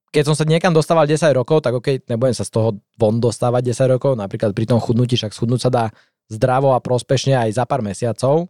[0.10, 3.74] keď som sa niekam dostával 10 rokov, tak OK, nebudem sa z toho von dostávať
[3.74, 5.86] 10 rokov, napríklad pri tom chudnutí, však schudnúť sa dá
[6.28, 8.48] zdravo a prospešne aj za pár mesiacov.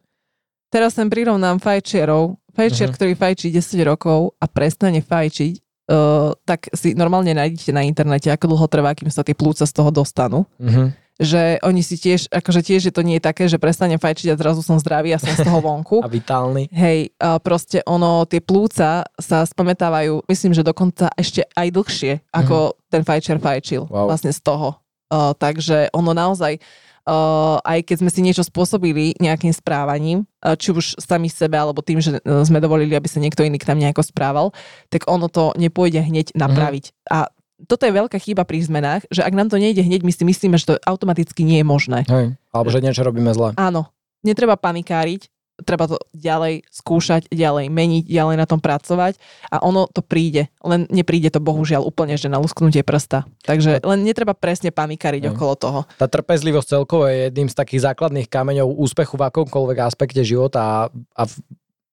[0.67, 2.37] Teraz sem prirovnám fajčiarov.
[2.51, 2.95] Fajčiar, Mhm.
[2.95, 5.53] ktorý fajčí 10 rokov a prestane fajčiť,
[5.87, 9.73] uh, tak si normálne nájdete na internete, ako dlho trvá, kým sa tie plúca z
[9.73, 10.45] toho dostanú.
[10.57, 10.93] Mhm.
[11.21, 14.39] Že oni si tiež, akože tiež, že to nie je také, že prestanem fajčiť a
[14.39, 16.01] zrazu som zdravý a som z toho vonku.
[16.05, 16.73] A vitálny.
[16.73, 17.13] Hej,
[17.45, 23.37] proste ono, tie plúca sa spamätávajú, myslím, že dokonca ešte aj dlhšie, ako ten fajčiar
[23.37, 24.09] fajčil Wow.
[24.09, 24.81] vlastne z toho.
[25.13, 26.57] Uh, takže ono naozaj,
[27.05, 31.85] uh, aj keď sme si niečo spôsobili nejakým správaním, uh, či už sami sebe, alebo
[31.85, 34.49] tým, že uh, sme dovolili, aby sa niekto iný k nám nejako správal,
[34.89, 36.97] tak ono to nepôjde hneď napraviť.
[37.13, 37.29] A
[37.67, 40.55] toto je veľká chyba pri zmenách, že ak nám to nejde hneď, my si myslíme,
[40.59, 41.99] že to automaticky nie je možné.
[42.07, 42.35] Hej.
[42.51, 43.55] Alebo že niečo robíme zle.
[43.55, 43.91] Áno,
[44.21, 49.21] netreba panikáriť, treba to ďalej skúšať, ďalej meniť, ďalej na tom pracovať
[49.53, 50.49] a ono to príde.
[50.65, 53.29] Len nepríde to bohužiaľ úplne, že na lusknutie prsta.
[53.45, 55.31] Takže len netreba presne panikáriť Hej.
[55.37, 55.79] okolo toho.
[56.01, 60.77] Tá trpezlivosť celkovo je jedným z takých základných kameňov úspechu v akomkoľvek aspekte života a,
[61.13, 61.23] a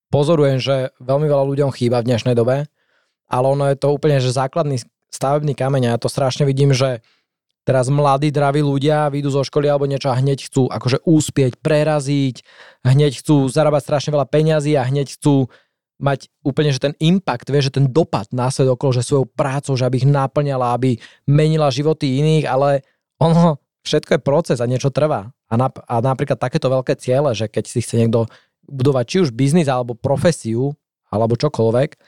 [0.08, 2.64] pozorujem, že veľmi veľa ľuďom chýba v dnešnej dobe,
[3.28, 4.80] ale ono je to úplne že základný
[5.10, 7.02] stavebný kameň a ja to strašne vidím, že
[7.66, 12.42] teraz mladí, draví ľudia vyjdú zo školy alebo niečo a hneď chcú akože úspieť, preraziť,
[12.82, 15.52] hneď chcú zarábať strašne veľa peňazí a hneď chcú
[16.00, 19.76] mať úplne, že ten impact, vieš, že ten dopad na svet okolo, že svojou prácou,
[19.76, 20.96] že aby ich naplňala, aby
[21.28, 22.82] menila životy iných, ale
[23.20, 25.28] ono, všetko je proces a niečo trvá.
[25.52, 28.24] A, nap- a napríklad takéto veľké ciele, že keď si chce niekto
[28.64, 30.72] budovať či už biznis alebo profesiu,
[31.12, 32.00] alebo čokoľvek,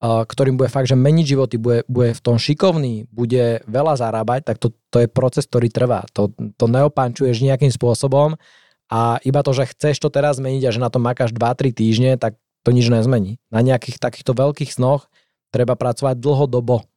[0.00, 4.56] ktorým bude fakt, že meniť životy, bude, bude v tom šikovný, bude veľa zarábať, tak
[4.56, 6.08] to, to je proces, ktorý trvá.
[6.16, 8.40] To, to neopančuješ nejakým spôsobom
[8.88, 12.10] a iba to, že chceš to teraz zmeniť a že na to makáš 2-3 týždne,
[12.16, 13.36] tak to nič nezmení.
[13.52, 15.12] Na nejakých takýchto veľkých snoch
[15.52, 16.88] treba pracovať dlhodobo.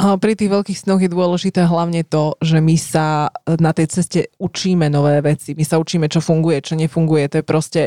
[0.00, 4.20] A pri tých veľkých snoch je dôležité hlavne to, že my sa na tej ceste
[4.40, 5.52] učíme nové veci.
[5.52, 7.28] My sa učíme, čo funguje, čo nefunguje.
[7.28, 7.82] To je proste,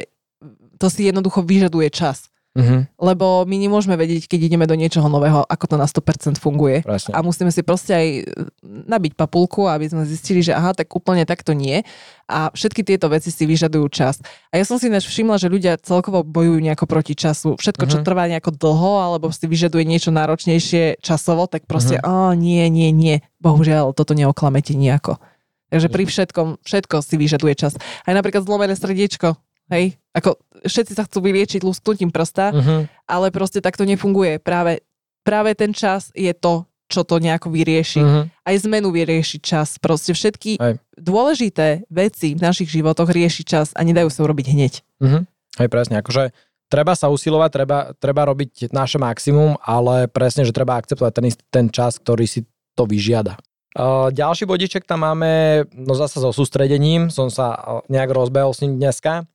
[0.78, 2.30] to si jednoducho vyžaduje čas.
[2.56, 6.82] Mhm, Lebo my nemôžeme vedieť, keď ideme do niečoho nového, ako to na 100% funguje.
[6.82, 7.12] presne.
[7.12, 8.24] A musíme si proste aj e,
[8.64, 11.84] nabiť papulku, aby sme zistili, že aha, tak úplne takto nie.
[12.26, 14.24] A všetky tieto veci si vyžadujú čas.
[14.50, 17.60] A ja som si ináč všimla, že ľudia celkovo bojujú nejako proti času.
[17.60, 18.06] Všetko, čo Mhm.
[18.06, 22.04] trvá nejako dlho, alebo si vyžaduje niečo náročnejšie časovo, tak proste, Mhm.
[22.04, 23.16] a nie, nie, nie.
[23.38, 25.20] Bohužiaľ, toto neoklamete nejako.
[25.68, 27.76] Takže pri všetkom, všetko si vyžaduje čas.
[28.06, 29.36] Aj napríklad zlomené srdiečko.
[29.72, 32.88] Hej, Ako všetci sa chcú vyliečiť lusknutím prsta, Uh-huh.
[33.10, 34.40] ale proste tak to nefunguje.
[34.40, 34.86] Práve,
[35.28, 38.00] práve ten čas je to, čo to nejako vyrieši.
[38.00, 38.24] Uh-huh.
[38.46, 39.76] Aj zmenu vyrieši čas.
[39.82, 40.78] Proste všetky Aj.
[40.96, 44.74] dôležité veci v našich životoch rieši čas a nedajú sa urobiť hneď.
[45.02, 45.26] Uh-huh.
[45.60, 46.32] Hej, presne, akože
[46.70, 51.66] treba sa usilovať, treba, treba robiť naše maximum, ale presne, že treba akceptovať ten, ten
[51.74, 52.46] čas, ktorý si
[52.78, 53.36] to vyžiada.
[53.76, 57.60] Uh, ďalší bodiček tam máme, no zase so sústredením, som sa
[57.92, 59.28] nejak rozbehol s ním dneska.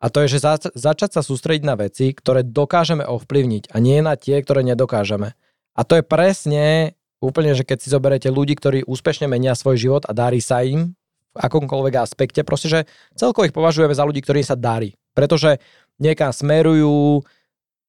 [0.00, 4.00] A to je, že za, začať sa sústrediť na veci, ktoré dokážeme ovplyvniť a nie
[4.00, 5.36] na tie, ktoré nedokážeme.
[5.76, 10.02] A to je presne úplne, že keď si zoberete ľudí, ktorí úspešne menia svoj život
[10.08, 10.96] a darí sa im
[11.30, 12.80] v akomkoľvek aspekte, proste, že
[13.14, 14.96] celkovo ich považujeme za ľudí, ktorým sa darí.
[15.12, 15.60] Pretože
[16.00, 17.22] niekam smerujú,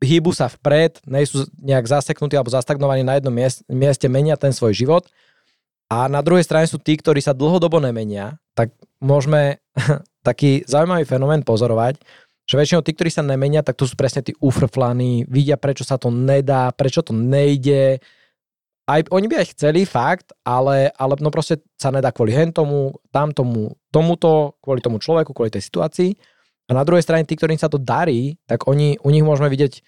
[0.03, 3.33] hýbu sa vpred, nie sú nejak zaseknutí alebo zastagnovaní na jednom
[3.71, 5.07] mieste, menia ten svoj život.
[5.87, 9.59] A na druhej strane sú tí, ktorí sa dlhodobo nemenia, tak môžeme
[10.27, 11.99] taký zaujímavý fenomén pozorovať,
[12.45, 15.95] že väčšinou tí, ktorí sa nemenia, tak to sú presne tí ufrflaní, vidia, prečo sa
[15.95, 18.01] to nedá, prečo to nejde.
[18.89, 23.77] Aj oni by aj chceli, fakt, ale, ale no proste sa nedá kvôli hentomu, tamtomu,
[23.93, 26.11] tomuto, kvôli tomu človeku, kvôli tej situácii.
[26.67, 29.79] A na druhej strane tí, ktorým sa to darí, tak oni, u nich môžeme vidieť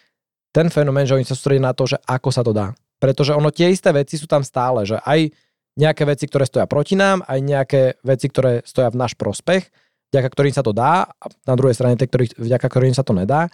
[0.53, 2.71] ten fenomén, že oni sa sústredia na to, že ako sa to dá.
[3.01, 5.33] Pretože ono tie isté veci sú tam stále, že aj
[5.73, 9.69] nejaké veci, ktoré stoja proti nám, aj nejaké veci, ktoré stoja v náš prospech,
[10.13, 13.17] vďaka ktorým sa to dá, a na druhej strane tie, ktorý, vďaka ktorým sa to
[13.17, 13.49] nedá.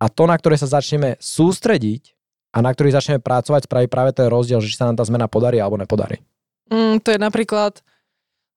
[0.00, 2.16] A to, na ktoré sa začneme sústrediť
[2.56, 5.28] a na ktorý začneme pracovať, spraví práve ten rozdiel, že či sa nám tá zmena
[5.28, 6.24] podarí alebo nepodarí.
[6.72, 7.84] Mm, to je napríklad,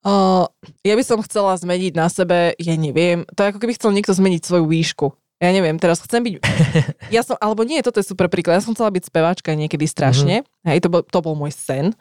[0.07, 0.47] uh,
[0.87, 4.15] ja by som chcela zmeniť na sebe, ja neviem, to je ako keby chcel niekto
[4.15, 5.11] zmeniť svoju výšku.
[5.43, 6.33] Ja neviem, teraz chcem byť...
[7.15, 8.57] Ja som, alebo nie, toto je super príklad.
[8.57, 10.47] Ja som chcela byť speváčka niekedy strašne.
[10.47, 10.67] Mm-hmm.
[10.71, 11.91] Hej, to bol, to bol môj sen.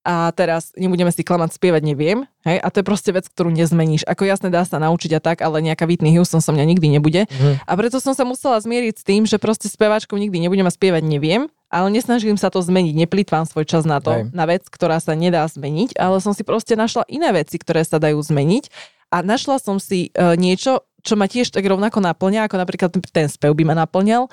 [0.00, 2.24] A teraz nebudeme si klamať, spievať neviem.
[2.40, 4.08] Hej, a to je proste vec, ktorú nezmeníš.
[4.08, 7.28] Ako jasne dá sa naučiť a tak, ale nejaká Whitney Houston som mňa nikdy nebude.
[7.28, 7.68] Mhm.
[7.68, 11.04] A preto som sa musela zmieriť s tým, že proste speváčkou nikdy nebudem a spievať
[11.04, 14.32] neviem, ale nesnažím sa to zmeniť, neplýtvám svoj čas na to, Hej.
[14.32, 18.00] na vec, ktorá sa nedá zmeniť, ale som si proste našla iné veci, ktoré sa
[18.00, 18.72] dajú zmeniť
[19.10, 23.26] a našla som si uh, niečo, čo ma tiež tak rovnako naplňa, ako napríklad ten
[23.26, 24.30] spev by ma naplňal,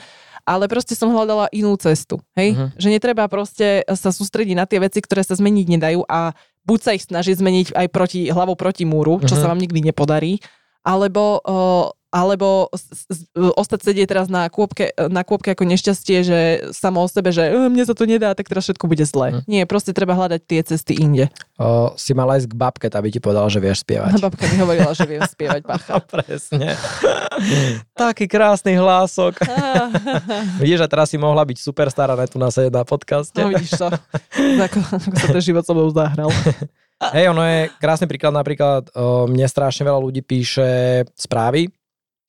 [0.47, 2.55] ale proste som hľadala inú cestu, hej?
[2.55, 2.79] Mhm.
[2.79, 6.31] Že netreba proste sa sústrediť na tie veci, ktoré sa zmeniť nedajú a
[6.63, 9.39] buď sa ich snažiť zmeniť aj proti, hlavou proti múru, čo Mhm.
[9.43, 10.39] sa vám nikdy nepodarí,
[10.87, 13.03] alebo, uh, alebo s,
[13.35, 16.39] ostať sedieť teraz na kôpke, na kôpke ako nešťastie, že
[16.71, 19.27] samo o sebe, že "Eh, mne sa to nedá, tak teraz všetko bude zle.
[19.31, 19.41] Mhm.
[19.45, 21.27] Nie, proste treba hľadať tie cesty inde.
[21.59, 24.17] O, si mala ísť k babke, aby ti povedala, že vieš spievať.
[24.23, 25.99] Babka mi hovorila, že viem spievať, bacha.
[25.99, 26.77] Presne.
[27.97, 29.41] Taký krásny hlások.
[30.63, 33.37] Vidíš, a teraz si mohla byť superstar a ne tu na sedieť na podcaste.
[33.41, 33.87] No vidíš to,
[34.61, 36.29] ako, ako sa ten život so mnou zahral.
[37.13, 41.69] Hej, ono je krásny príklad, napríklad o, mne strašne veľa ľudí píše správy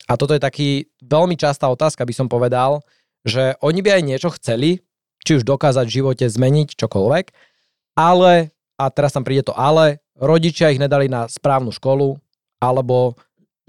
[0.09, 2.81] a toto je taký veľmi častá otázka, by som povedal,
[3.21, 4.81] že oni by aj niečo chceli,
[5.21, 7.25] či už dokázať v živote zmeniť čokoľvek,
[7.93, 8.49] ale,
[8.81, 12.17] a teraz tam príde to ale, rodičia ich nedali na správnu školu,
[12.57, 13.13] alebo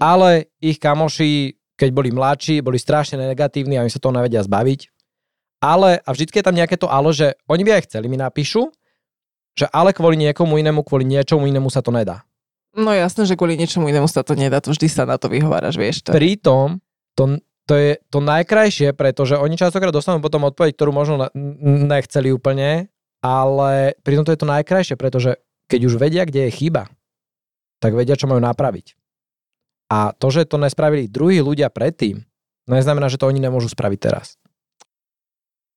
[0.01, 4.89] ale ich kamoši, keď boli mladší, boli strašne negatívni a oni sa toho nevedia zbaviť.
[5.61, 8.73] Ale, a vždycky je tam nejaké to ale, že oni by aj chceli, mi napíšu,
[9.53, 12.25] že ale kvôli niekomu inému, kvôli niečomu inému sa to nedá.
[12.71, 15.75] No jasné, že kvôli niečomu inému sa to nedá, to vždy sa na to vyhováraš,
[15.75, 16.15] vieš to.
[16.15, 16.79] Pritom
[17.19, 21.27] to, to je to najkrajšie, pretože oni častokrát dostanú potom odpoveď, ktorú možno
[21.61, 22.87] nechceli úplne,
[23.19, 25.35] ale pritom to je to najkrajšie, pretože
[25.67, 26.87] keď už vedia, kde je chyba,
[27.83, 28.95] tak vedia, čo majú napraviť.
[29.91, 32.23] A to, že to nespravili druhí ľudia predtým,
[32.71, 34.39] neznamená, že to oni nemôžu spraviť teraz.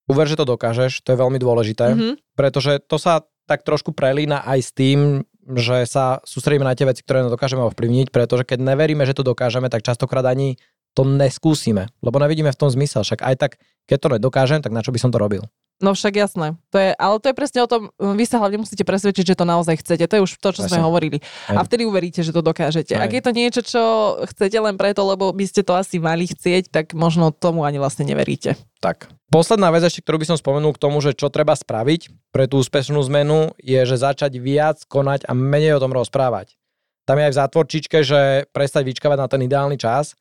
[0.07, 1.91] Uver, že to dokážeš, to je veľmi dôležité.
[1.91, 2.09] Mhm.
[2.39, 7.05] pretože to sa tak trošku prelína aj s tým, že sa sústredíme na tie veci,
[7.05, 10.57] ktoré dokážeme ovplyvniť, pretože keď neveríme, že to dokážeme, tak častokrát ani
[10.97, 13.05] to neskúsime, lebo nevidíme v tom zmysel.
[13.05, 13.51] Však aj tak,
[13.85, 15.45] keď to nedokážem, tak na čo by som to robil?
[15.83, 16.55] No však jasné.
[16.71, 19.43] To je, ale to je presne o tom, vy sa hlavne musíte presvedčiť, že to
[19.43, 20.07] naozaj chcete.
[20.07, 20.87] To je už to, čo sme Presne.
[20.87, 21.17] hovorili.
[21.51, 22.95] A vtedy uveríte, že to dokážete.
[22.95, 23.03] Hej.
[23.03, 23.81] Ak je to niečo, čo
[24.23, 28.07] chcete len preto, lebo by ste to asi mali chcieť, tak možno tomu ani vlastne
[28.07, 28.55] neveríte.
[28.79, 29.11] Tak.
[29.27, 32.63] Posledná vec ešte, ktorú by som spomenul k tomu, že čo treba spraviť pre tú
[32.63, 36.55] úspešnú zmenu, je, že začať viac konať a menej o tom rozprávať.
[37.03, 40.15] Tam je aj v zátvorčičke, že prestať vyčkávať na ten ideálny čas.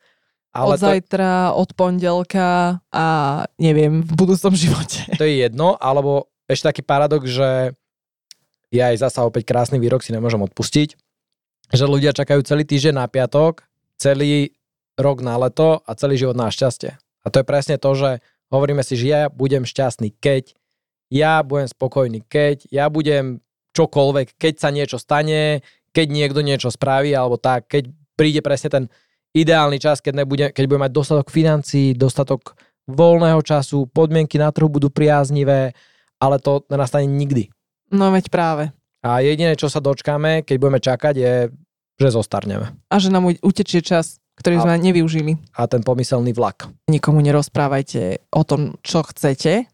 [0.55, 3.07] Od Ale to, zajtra, od pondelka a
[3.59, 5.03] neviem, v budúcom živote.
[5.19, 7.75] to je jedno, alebo ešte taký paradox, že
[8.71, 10.95] ja aj zasa opäť krásny výrok si nemôžem odpustiť,
[11.75, 13.67] že ľudia čakajú celý týždeň na piatok,
[13.99, 14.55] celý
[14.95, 16.99] rok na leto a celý život na šťastie.
[17.25, 18.11] A to je presne to, že
[18.53, 20.55] hovoríme si, že ja budem šťastný, keď
[21.11, 23.43] ja budem spokojný, keď ja budem
[23.75, 28.85] čokoľvek, keď sa niečo stane, keď niekto niečo spraví, alebo tak, keď príde presne ten
[29.35, 32.55] ideálny čas, keď, nebude, keď budeme mať dostatok financií, dostatok
[32.87, 35.75] voľného času, podmienky na trhu budú priaznivé,
[36.23, 37.51] ale to nenastane nikdy.
[37.91, 38.71] No veď práve.
[39.05, 41.35] A jediné, čo sa dočkáme, keď budeme čakať, je,
[42.01, 42.73] že zostarneme.
[42.89, 45.37] A že nám utečie čas, ktorý sme nevyužili.
[45.55, 46.67] A ten pomyselný vlak.
[46.89, 49.69] Nikomu nerozprávajte o tom, čo chcete,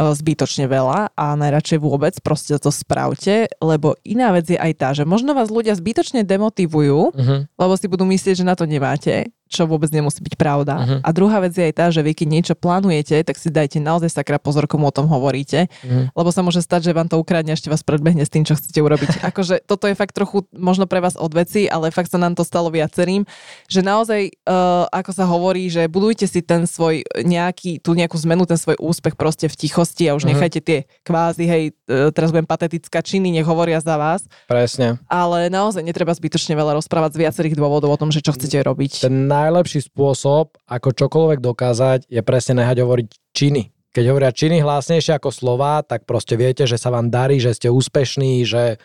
[0.00, 5.04] zbytočne veľa a najradšej vôbec proste to spravte, lebo iná vec je aj tá, že
[5.04, 7.40] možno vás ľudia zbytočne demotivujú, uh-huh.
[7.44, 10.74] lebo si budú myslieť, že na to nemáte čo vôbec nemusí byť pravda.
[10.78, 10.98] Uh-huh.
[11.02, 14.14] A druhá vec je aj tá, že vy keď niečo plánujete, tak si dajte naozaj
[14.14, 16.14] sakra pozor, komu o tom hovoríte, uh-huh.
[16.14, 18.78] lebo sa môže stať, že vám to ukradne ešte vás predbehne s tým, čo chcete
[18.78, 19.20] urobiť.
[19.34, 22.70] akože toto je fakt trochu možno pre vás odveci, ale fakt sa nám to stalo
[22.70, 23.26] viacerým,
[23.66, 28.46] že naozaj, uh, ako sa hovorí, že budujte si ten svoj nejaký, tú nejakú zmenu,
[28.46, 30.38] ten svoj úspech proste v tichosti a už uh-huh.
[30.38, 34.30] nechajte tie kvázi, hej, uh, teraz budem patetická, činy nech hovoria za vás.
[34.46, 35.02] Presne.
[35.10, 39.10] Ale naozaj netreba zbytočne veľa rozprávať z viacerých dôvodov o tom, že čo chcete robiť.
[39.10, 43.72] Ten najlepší spôsob, ako čokoľvek dokázať, je presne nehať hovoriť činy.
[43.90, 47.72] Keď hovoria činy hlasnejšie ako slova, tak proste viete, že sa vám darí, že ste
[47.72, 48.78] úspešní, že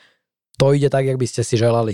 [0.58, 1.94] to ide tak, jak by ste si želali.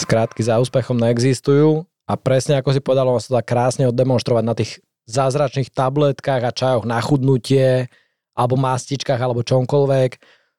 [0.00, 4.54] Skrátky za úspechom neexistujú a presne ako si povedal, on sa dá krásne oddemonstrovať na
[4.56, 7.86] tých zázračných tabletkách a čajoch na chudnutie,
[8.34, 10.10] alebo mastičkách, alebo čomkoľvek.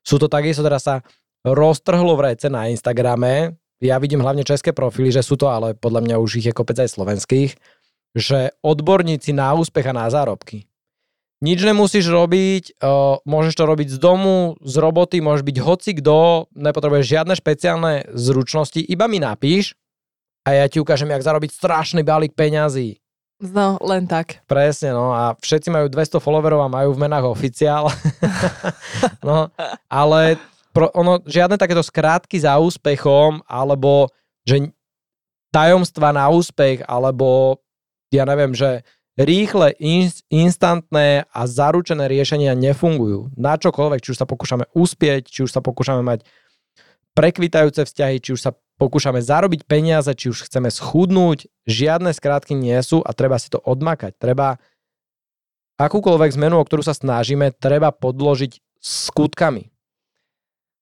[0.05, 1.01] Sú to takisto, teraz sa
[1.41, 6.05] roztrhlo v rece na Instagrame, ja vidím hlavne české profily, že sú to, ale podľa
[6.05, 7.57] mňa už ich je kopec aj slovenských,
[8.13, 10.69] že odborníci na úspech a na zárobky.
[11.41, 16.45] Nič nemusíš robiť, uh, môžeš to robiť z domu, z roboty, môžeš byť hoci kto,
[16.53, 19.73] nepotrebuješ žiadne špeciálne zručnosti, iba mi napíš
[20.45, 23.01] a ja ti ukážem, jak zarobiť strašný balík peňazí.
[23.41, 24.45] No, len tak.
[24.45, 27.89] Presne, no a všetci majú 200 followerov a majú v menách oficiál.
[29.27, 29.49] no,
[29.89, 30.37] ale
[30.71, 34.11] pro, ono, žiadne takéto skrátky za úspechom, alebo
[34.47, 34.71] že
[35.51, 37.59] tajomstva na úspech, alebo
[38.11, 38.83] ja neviem, že
[39.19, 43.35] rýchle, in, instantné a zaručené riešenia nefungujú.
[43.35, 46.23] Na čokoľvek, či už sa pokúšame uspieť, či už sa pokúšame mať
[47.11, 52.79] prekvitajúce vzťahy, či už sa pokúšame zarobiť peniaze, či už chceme schudnúť, žiadne skrátky nie
[52.81, 54.15] sú a treba si to odmakať.
[54.17, 54.57] Treba
[55.77, 59.69] akúkoľvek zmenu, o ktorú sa snažíme, treba podložiť skutkami.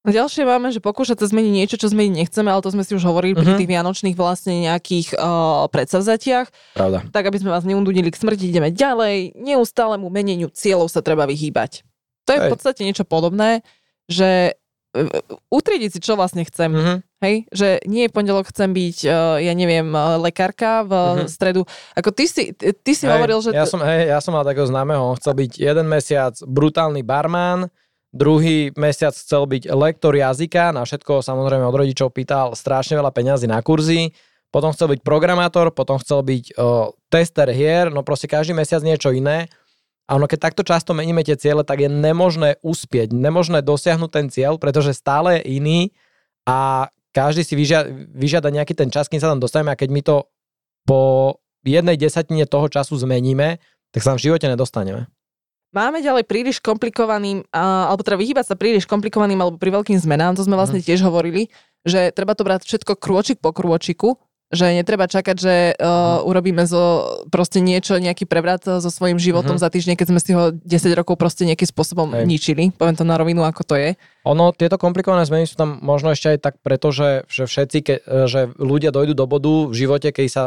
[0.08, 3.04] Ďalšie máme, že pokúšať sa zmeniť niečo, čo zmeniť nechceme, ale to sme si už
[3.04, 3.44] hovorili uh-huh.
[3.44, 3.60] pri mhm.
[3.60, 6.48] tých vianočných vlastne nejakých uh, predsavzatiach.
[6.72, 7.04] Pravda.
[7.12, 9.36] Tak, aby sme vás neundudili k smrti, ideme ďalej.
[9.36, 11.84] Neustálemu meneniu cieľov sa treba vyhýbať.
[12.32, 12.48] To je Hej.
[12.48, 13.60] v podstate niečo podobné,
[14.08, 14.56] že
[14.96, 16.72] uh, utriediť si, čo vlastne chcem.
[16.72, 16.98] Uh-huh.
[17.20, 21.28] Hej, že nie pondelok chcem byť, uh, ja neviem, uh, lekárka v uh-huh.
[21.28, 21.68] stredu.
[22.00, 23.52] Ako ty si, ty si hej, hovoril, že...
[23.52, 27.68] Ja som, hej, ja som mal takého známeho, on chcel byť jeden mesiac brutálny barman,
[28.10, 33.46] Druhý mesiac chcel byť lektor jazyka, na všetko samozrejme od rodičov pýtal strašne veľa peňazí
[33.46, 34.18] na kurzy.
[34.50, 39.14] Potom chcel byť programátor, potom chcel byť uh, tester hier, no proste každý mesiac niečo
[39.14, 39.46] iné.
[40.10, 44.26] A ono, keď takto často meníme tie ciele, tak je nemožné uspieť, nemožné dosiahnuť ten
[44.34, 45.80] cieľ, pretože stále je iný
[46.50, 50.02] a každý si vyžiada, vyžiada nejaký ten čas, kým sa tam dostaneme a keď my
[50.02, 50.26] to
[50.90, 51.02] po
[51.62, 53.62] jednej desatine toho času zmeníme,
[53.94, 55.06] tak sa v živote nedostaneme.
[55.70, 60.42] Máme ďalej príliš komplikovaným, alebo teda vyhýbať sa príliš komplikovaným alebo pri veľkým zmenám, to
[60.42, 60.86] sme vlastne mhm.
[60.86, 61.54] tiež hovorili,
[61.86, 64.18] že treba to brať všetko krôčik po krôčiku,
[64.50, 69.62] že netreba čakať, že uh, urobíme zo, proste niečo, nejaký prevrat so svojím životom uh-huh.
[69.62, 70.66] za týždeň, keď sme si ho 10
[70.98, 72.26] rokov proste nejakým spôsobom Hej.
[72.26, 72.64] ničili.
[72.74, 73.90] Poviem to na rovinu, ako to je.
[74.26, 77.96] Ono, tieto komplikované zmeny sú tam možno ešte aj tak preto, že, že všetci, ke,
[78.26, 80.44] že ľudia dojdú do bodu v živote, keď sa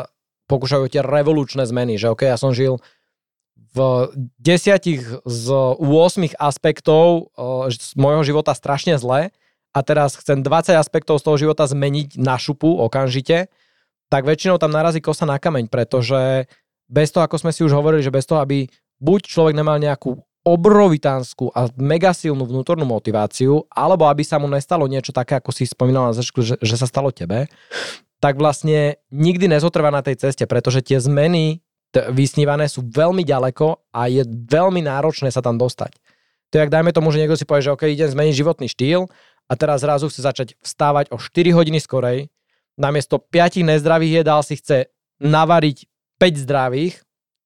[0.51, 2.83] pokúšajú tie revolučné zmeny, že OK, ja som žil
[3.73, 7.33] v desiatich z 8 aspektov
[7.73, 9.33] z môjho života strašne zle
[9.73, 13.49] a teraz chcem 20 aspektov z toho života zmeniť na šupu okamžite,
[14.13, 16.45] tak väčšinou tam narazí kosa na kameň, pretože
[16.85, 18.69] bez toho, ako sme si už hovorili, že bez toho, aby
[19.01, 24.85] buď človek nemal nejakú obrovitánsku a mega silnú vnútornú motiváciu, alebo aby sa mu nestalo
[24.91, 27.49] niečo také, ako si spomínal na začiatku, že, že sa stalo tebe,
[28.19, 31.63] tak vlastne nikdy nezotrvá na tej ceste, pretože tie zmeny
[31.93, 35.95] t- vysnívané sú veľmi ďaleko a je veľmi náročné sa tam dostať.
[36.53, 39.09] To je, ak dajme tomu, že niekto si povie, že OK, idem zmeniť životný štýl
[39.49, 42.29] a teraz zrazu chce začať vstávať o 4 hodiny skorej,
[42.77, 44.89] namiesto 5 nezdravých jedál si chce
[45.21, 45.89] navariť
[46.21, 46.95] 5 zdravých,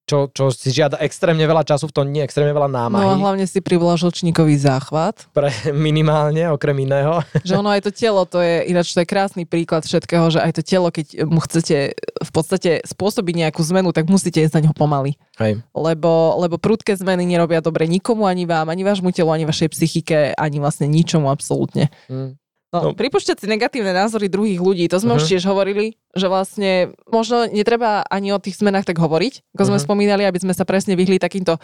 [0.07, 3.03] čo, čo si žiada extrémne veľa času, v tom nie extrémne veľa námahy.
[3.03, 5.27] No a hlavne si privolal žlčníkový záchvat.
[5.35, 7.21] Pre minimálne, okrem iného.
[7.43, 10.53] Že ono aj to telo, to je ináč to je krásny príklad všetkého, že aj
[10.57, 14.75] to telo, keď mu chcete v podstate spôsobiť nejakú zmenu, tak musíte ísť na neho
[14.79, 15.19] pomaly.
[15.43, 15.59] Hej.
[15.75, 20.39] Lebo, lebo prudké zmeny nerobia dobre nikomu, ani vám, ani vášmu telu, ani vašej psychike,
[20.39, 21.91] ani vlastne ničomu absolútne.
[22.07, 22.39] Hmm.
[22.83, 25.23] No No, pripúšťať si negatívne názory druhých ľudí, to sme uh-huh.
[25.23, 25.31] už Mhm.
[25.33, 26.71] tiež hovorili, že vlastne
[27.09, 29.85] možno netreba ani o tých zmenách tak hovoriť, ako sme Mhm.
[29.85, 31.61] spomínali, aby sme sa presne vyhli takýmto e,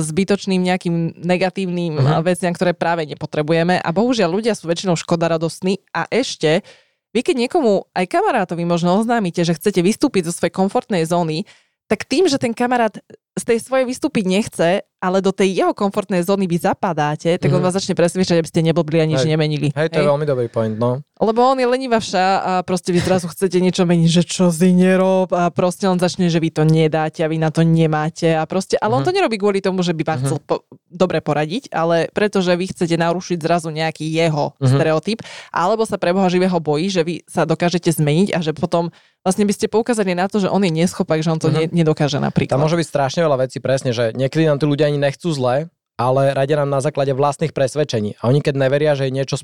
[0.00, 2.20] zbytočným nejakým negatívnym uh-huh.
[2.24, 3.80] veciam, ktoré práve nepotrebujeme.
[3.80, 6.62] A bohužiaľ ľudia sú väčšinou škodaradostní a ešte
[7.10, 11.42] vy keď niekomu, aj kamarátovi možno oznámite, že chcete vystúpiť zo svojej komfortnej zóny,
[11.90, 13.02] tak tým, že ten kamarát
[13.34, 17.58] z tej svojej vystúpiť nechce, ale do tej jeho komfortnej zóny vy zapadáte, tak on
[17.58, 17.64] Mhm.
[17.64, 19.30] vás začne presviečať, aby ste neblbli a nič Hej.
[19.30, 19.68] nemenili.
[19.72, 21.00] Hej, to je veľmi dobrý point, no.
[21.16, 24.70] Lebo on je lenivá vša a proste vy zrazu chcete niečo meniť, že čo si
[24.70, 28.44] nerob a proste on začne, že vy to nedáte a vy na to nemáte a
[28.44, 29.08] proste, ale on Mhm.
[29.08, 30.24] to nerobí kvôli tomu, že by vám Mhm.
[30.24, 34.68] chcel po, dobre poradiť, ale pretože vy chcete narušiť zrazu nejaký jeho Mhm.
[34.68, 35.18] stereotyp,
[35.50, 38.88] alebo sa pre Boha živého bojí, že vy sa dokážete zmeniť a že potom
[39.20, 41.54] vlastne by ste poukázali na to, že on je neschopak, že on to Mhm.
[41.54, 42.56] ne, nedokáže napríklad.
[42.56, 45.70] Tam môže byť strašne veľa vecí, presne, že niekedy nám tí ľudia ani nechcú zle,
[45.94, 48.18] ale radia nám na základe vlastných presvedčení.
[48.18, 49.36] A oni keď neveria, že je niečo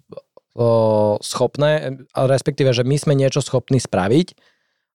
[1.20, 4.32] schopné, a respektíve, že my sme niečo schopní spraviť,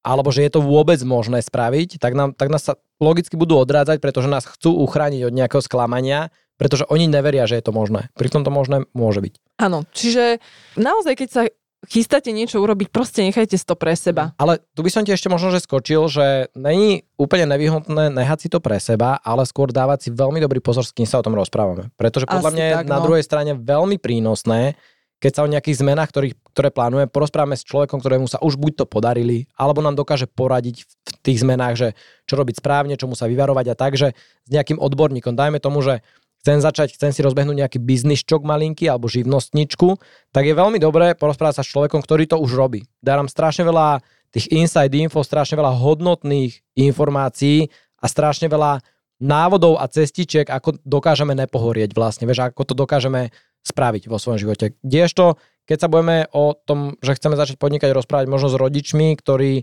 [0.01, 4.01] alebo že je to vôbec možné spraviť, tak, nám, tak nás sa logicky budú odrádzať,
[4.01, 8.09] pretože nás chcú uchrániť od nejakého sklamania, pretože oni neveria, že je to možné.
[8.17, 9.33] Pritom to možné môže byť.
[9.61, 10.41] Áno, čiže
[10.77, 11.41] naozaj, keď sa
[11.89, 14.37] chystáte niečo urobiť, proste nechajte to pre seba.
[14.37, 18.47] Ale tu by som ti ešte možno, že skočil, že není úplne nevyhodné nehať si
[18.53, 21.33] to pre seba, ale skôr dávať si veľmi dobrý pozor, s kým sa o tom
[21.33, 21.89] rozprávame.
[21.97, 23.05] Pretože podľa Asi mňa je tak, na no.
[23.09, 24.77] druhej strane veľmi prínosné,
[25.21, 28.83] keď sa o nejakých zmenách, ktorých, ktoré plánujeme, porozprávame s človekom, ktorému sa už buď
[28.83, 31.87] to podarili, alebo nám dokáže poradiť v tých zmenách, že
[32.25, 35.37] čo robiť správne, čomu sa vyvarovať a tak, že s nejakým odborníkom.
[35.37, 36.01] Dajme tomu, že
[36.41, 40.01] chcem začať, chcem si rozbehnúť nejaký biznisčok malinký alebo živnostničku,
[40.33, 42.89] tak je veľmi dobré porozprávať sa s človekom, ktorý to už robí.
[42.99, 44.01] Dá nám strašne veľa
[44.33, 47.69] tých inside info, strašne veľa hodnotných informácií
[48.01, 48.81] a strašne veľa
[49.21, 53.29] návodov a cestičiek, ako dokážeme nepohorieť vlastne, vieš, ako to dokážeme
[53.61, 54.73] spraviť vo svojom živote.
[54.81, 55.37] Kdežto,
[55.69, 59.61] keď sa budeme o tom, že chceme začať podnikať, rozprávať možno s rodičmi, ktorí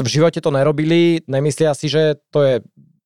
[0.00, 2.54] v živote to nerobili, nemyslia si, že to je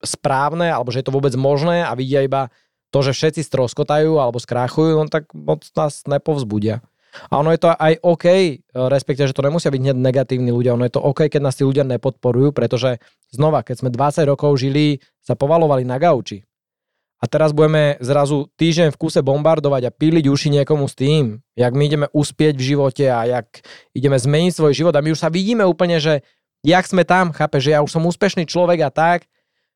[0.01, 2.48] správne, alebo že je to vôbec možné a vidia iba
[2.95, 6.79] to, že všetci stroskotajú alebo skráchujú, no tak moc nás nepovzbudia.
[7.31, 8.27] A ono je to aj OK,
[8.75, 11.66] respektíve, že to nemusia byť hneď negatívni ľudia, ono je to OK, keď nás tí
[11.66, 16.47] ľudia nepodporujú, pretože znova, keď sme 20 rokov žili, sa povalovali na gauči.
[17.23, 21.73] A teraz budeme zrazu týždeň v kuse bombardovať a píliť uši niekomu s tým, jak
[21.73, 23.65] my ideme uspieť v živote a jak
[23.97, 26.21] ideme zmeniť svoj život a my už sa vidíme úplne, že
[26.61, 29.25] jak sme tam, chápe, že ja už som úspešný človek a tak,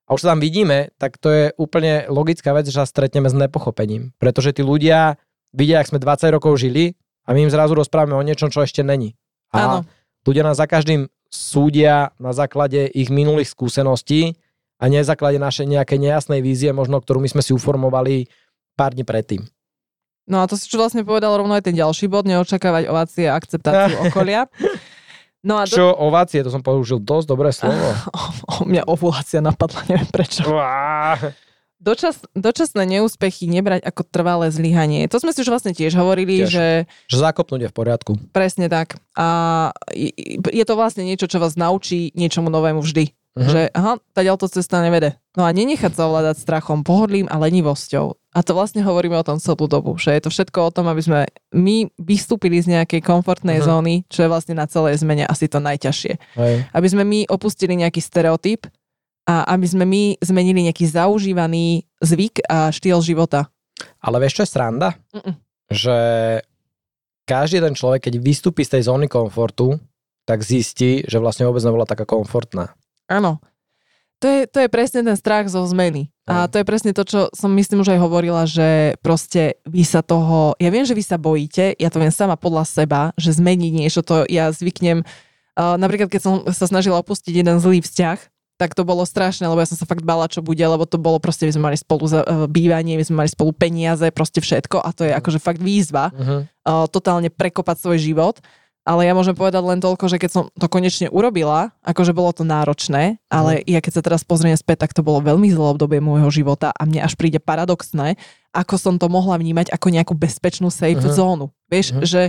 [0.08, 3.36] a už sa tam vidíme, tak to je úplne logická vec, že sa stretneme s
[3.36, 4.16] nepochopením.
[4.16, 5.20] Pretože tí ľudia
[5.52, 6.96] vidia, ak sme 20 rokov žili
[7.28, 9.20] a my im zrazu rozprávame o niečom, čo ešte není.
[9.52, 9.78] A Áno.
[10.24, 14.40] ľudia nás za každým súdia na základe ich minulých skúseností
[14.80, 18.32] a nie na základe našej nejakej nejasnej vízie, možno ktorú my sme si uformovali
[18.80, 19.44] pár dní predtým.
[20.28, 23.36] No a to si čo vlastne povedal rovno aj ten ďalší bod, neočakávať ovácie a
[23.36, 24.48] akceptáciu okolia.
[25.40, 25.72] No a do...
[25.72, 27.78] Čo ovácie, to som použil dosť dobré slovo.
[28.08, 30.42] O, o, mňa ovulácia napadla, neviem prečo.
[31.78, 35.06] Dočas, dočasné neúspechy nebrať ako trvalé zlyhanie.
[35.06, 36.50] To sme si už vlastne tiež hovorili, Tiež.
[36.50, 36.66] že
[37.06, 38.12] Že zakopnúť je v poriadku.
[38.34, 38.98] presne tak.
[39.14, 40.10] A je-
[40.42, 43.14] je to vlastne niečo, čo vás naučí niečomu novému vždy.
[43.38, 43.50] Mhm.
[43.54, 45.14] Že aha, tá to cesta nevede.
[45.38, 48.18] No a nenechať sa ovládať strachom, pohodlím a lenivosťou.
[48.34, 50.98] A to vlastne hovoríme o tom celú dobu, že je to všetko o tom, aby
[50.98, 51.20] sme
[51.54, 53.64] my vystúpili z nejakej komfortnej Mhm.
[53.64, 56.12] zóny, čo je vlastne na celej zmene asi to najťažšie.
[56.34, 56.54] Hej.
[56.74, 58.66] Aby sme my opustili nejaký stereotyp
[59.30, 63.46] a aby sme my zmenili nejaký zaužívaný zvyk a štýl života.
[64.02, 64.98] Ale vieš, čo je sranda?
[65.14, 65.34] Mm-mm.
[65.70, 65.96] Že
[67.28, 69.78] každý ten človek, keď vystúpi z tej zóny komfortu,
[70.24, 72.72] tak zistí, že vlastne vôbec nebola taká komfortná.
[73.08, 73.40] Áno.
[74.18, 76.10] To je, to je presne ten strach zo zmeny.
[76.28, 80.04] A to je presne to, čo som myslím už aj hovorila, že proste vy sa
[80.04, 83.72] toho, ja viem, že vy sa bojíte, ja to viem sama podľa seba, že zmeniť
[83.72, 85.06] niečo, to ja zvyknem,
[85.56, 88.18] uh, napríklad keď som sa snažila opustiť jeden zlý vzťah,
[88.60, 91.16] tak to bolo strašné, lebo ja som sa fakt bala, čo bude, lebo to bolo
[91.16, 94.90] proste, my sme mali spolu uh, bývanie, my sme mali spolu peniaze, proste všetko a
[94.92, 96.44] to je akože fakt výzva Uh-huh.
[96.44, 98.36] uh, totálne prekopať svoj život.
[98.88, 102.40] Ale ja môžem povedať len toľko, že keď som to konečne urobila, akože bolo to
[102.40, 106.32] náročné, ale ja keď sa teraz pozriem späť, tak to bolo veľmi zlé obdobie môjho
[106.32, 108.16] života a mne až príde paradoxné,
[108.50, 111.12] ako som to mohla vnímať ako nejakú bezpečnú safe Mhm.
[111.12, 111.46] zónu.
[111.68, 112.00] Vieš, Mhm.
[112.02, 112.22] že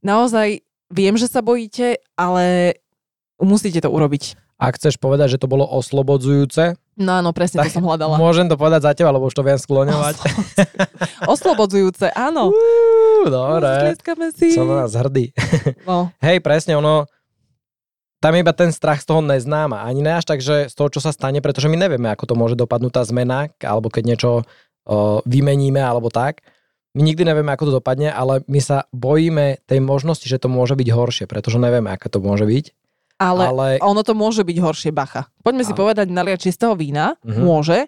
[0.00, 2.76] naozaj viem, že sa bojíte, ale
[3.38, 4.34] musíte to urobiť.
[4.58, 8.20] Ak chceš povedať, že to bolo oslobodzujúce, No áno, presne to som hľadala.
[8.20, 10.16] môžem to povedať za teba, lebo už to viem skloňovať.
[11.24, 12.50] Oslobodzujúce, áno.
[12.50, 12.56] Uú,
[13.26, 13.70] dobre.
[13.88, 14.52] Tlieskame si.
[14.52, 15.30] Som na nás hrdý.
[15.88, 17.06] No, Hej, presne, ono,
[18.18, 19.82] tam je iba ten strach z toho neznáma.
[19.82, 22.34] Ani ne až tak, že z toho, čo sa stane, pretože my nevieme, ako to
[22.34, 24.30] môže dopadnúť tá zmena, alebo keď niečo
[24.84, 26.38] o, vymeníme, alebo tak.
[26.92, 30.76] my nikdy nevieme, ako to dopadne, ale my sa bojíme tej možnosti, že to môže
[30.76, 32.64] byť horšie, pretože nevieme, aké to môže byť.
[33.16, 35.30] Ale, Ale ono to môže byť horšie, bacha.
[35.40, 35.80] Poďme si Áno.
[35.80, 37.40] povedať, naliať čistého vína, Mhm.
[37.40, 37.78] môže,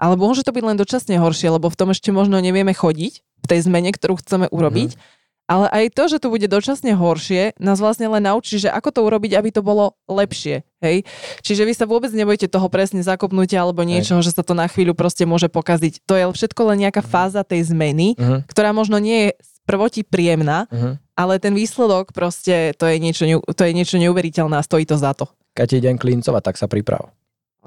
[0.00, 3.46] ale môže to byť len dočasne horšie, lebo v tom ešte možno nevieme chodiť, v
[3.46, 4.96] tej zmene, ktorú chceme urobiť.
[4.96, 5.18] Mhm.
[5.50, 9.00] Ale aj to, že to bude dočasne horšie, nás vlastne len naučí, že ako to
[9.02, 10.62] urobiť, aby to bolo lepšie.
[10.78, 11.02] Hej?
[11.42, 14.94] Čiže vy sa vôbec nebojte toho presne zakopnutia alebo niečoho, že sa to na chvíľu
[14.94, 16.06] proste môže pokaziť.
[16.06, 18.46] To je všetko len nejaká fáza tej zmeny, Uh-huh.
[18.46, 20.94] ktorá možno nie je prvoti príjemná, Uh-huh.
[21.18, 25.18] ale ten výsledok proste, to je niečo, to je niečo neuveriteľné a stojí to za
[25.18, 25.26] to.
[25.58, 27.10] Keď ti idem klincovať, tak sa priprav.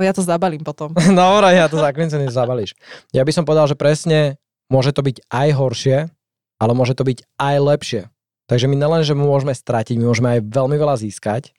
[0.01, 0.93] Ja to zabalím potom.
[1.21, 2.73] Dobre, ja to za klincený zabalíš.
[3.13, 4.41] Ja by som povedal, že presne
[4.71, 5.97] môže to byť aj horšie,
[6.57, 8.01] ale môže to byť aj lepšie.
[8.49, 11.53] Takže my nelen, že môžeme stratiť, my môžeme aj veľmi veľa získať.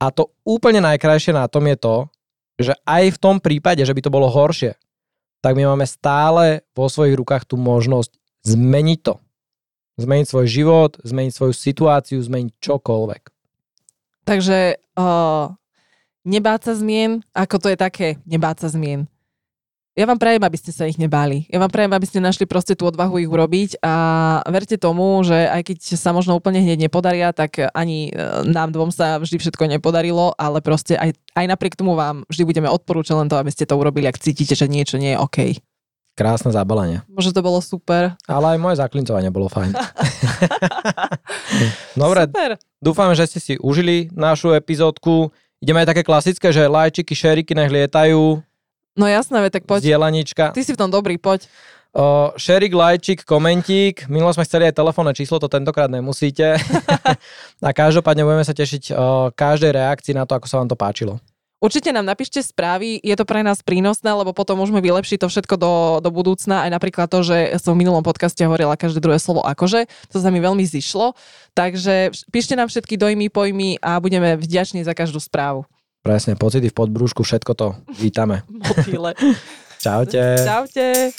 [0.00, 1.96] A to úplne najkrajšie na tom je to,
[2.60, 4.76] že aj v tom prípade, že by to bolo horšie,
[5.40, 8.12] tak my máme stále vo svojich rukách tú možnosť
[8.44, 9.14] zmeniť to.
[10.00, 13.22] Zmeniť svoj život, zmeniť svoju situáciu, zmeniť čokoľvek.
[14.24, 14.58] Takže
[14.96, 15.59] uh,
[16.24, 19.08] nebáť sa zmien, ako to je také, nebáť sa zmien.
[19.98, 21.50] Ja vám prajem, aby ste sa ich nebáli.
[21.50, 23.94] Ja vám prajem, aby ste našli proste tú odvahu ich urobiť a
[24.46, 28.12] verte tomu, že aj keď sa možno úplne hneď nepodaria, tak ani e,
[28.48, 32.70] nám dvom sa vždy všetko nepodarilo, ale proste aj, aj napriek tomu vám vždy budeme
[32.70, 35.38] odporúčať len to, aby ste to urobili, ak cítite, že niečo nie je OK.
[36.14, 37.02] Krásne zabalenie.
[37.10, 38.14] Možno to bolo super.
[38.30, 39.74] Ale aj moje zaklincovanie bolo fajn.
[42.00, 42.50] Dobre, Super.
[42.78, 45.34] Dúfam, že ste si užili našu epizódku.
[45.60, 48.40] Ideme aj také klasické, že lajčiky, šeriky nech lietajú,
[48.98, 49.86] No jasné, tak poď.
[49.86, 50.50] zdieľanička.
[50.50, 51.46] Ty si v tom dobrý, poď.
[51.90, 54.06] O, šerik, lajčik, komentík.
[54.06, 56.54] Minulo sme chceli aj telefónne číslo, to tentokrát nemusíte.
[57.66, 61.18] a každopádne budeme sa tešiť o každej reakcii na to, ako sa vám to páčilo.
[61.60, 65.54] Určite nám napíšte správy, je to pre nás prínosné, lebo potom môžeme vylepšiť to všetko
[65.60, 66.64] do, do budúcna.
[66.64, 70.32] Aj napríklad to, že som v minulom podcaste hovorila každé druhé slovo akože, to sa
[70.32, 71.12] mi veľmi zišlo.
[71.52, 75.68] Takže píšte nám všetky dojmy, pojmy a budeme vďační za každú správu.
[76.00, 78.40] Presne, pocity v podbrúšku, všetko to vítame.
[78.64, 79.12] Motýle.
[79.76, 80.40] Čaute.
[80.40, 81.12] Čaute.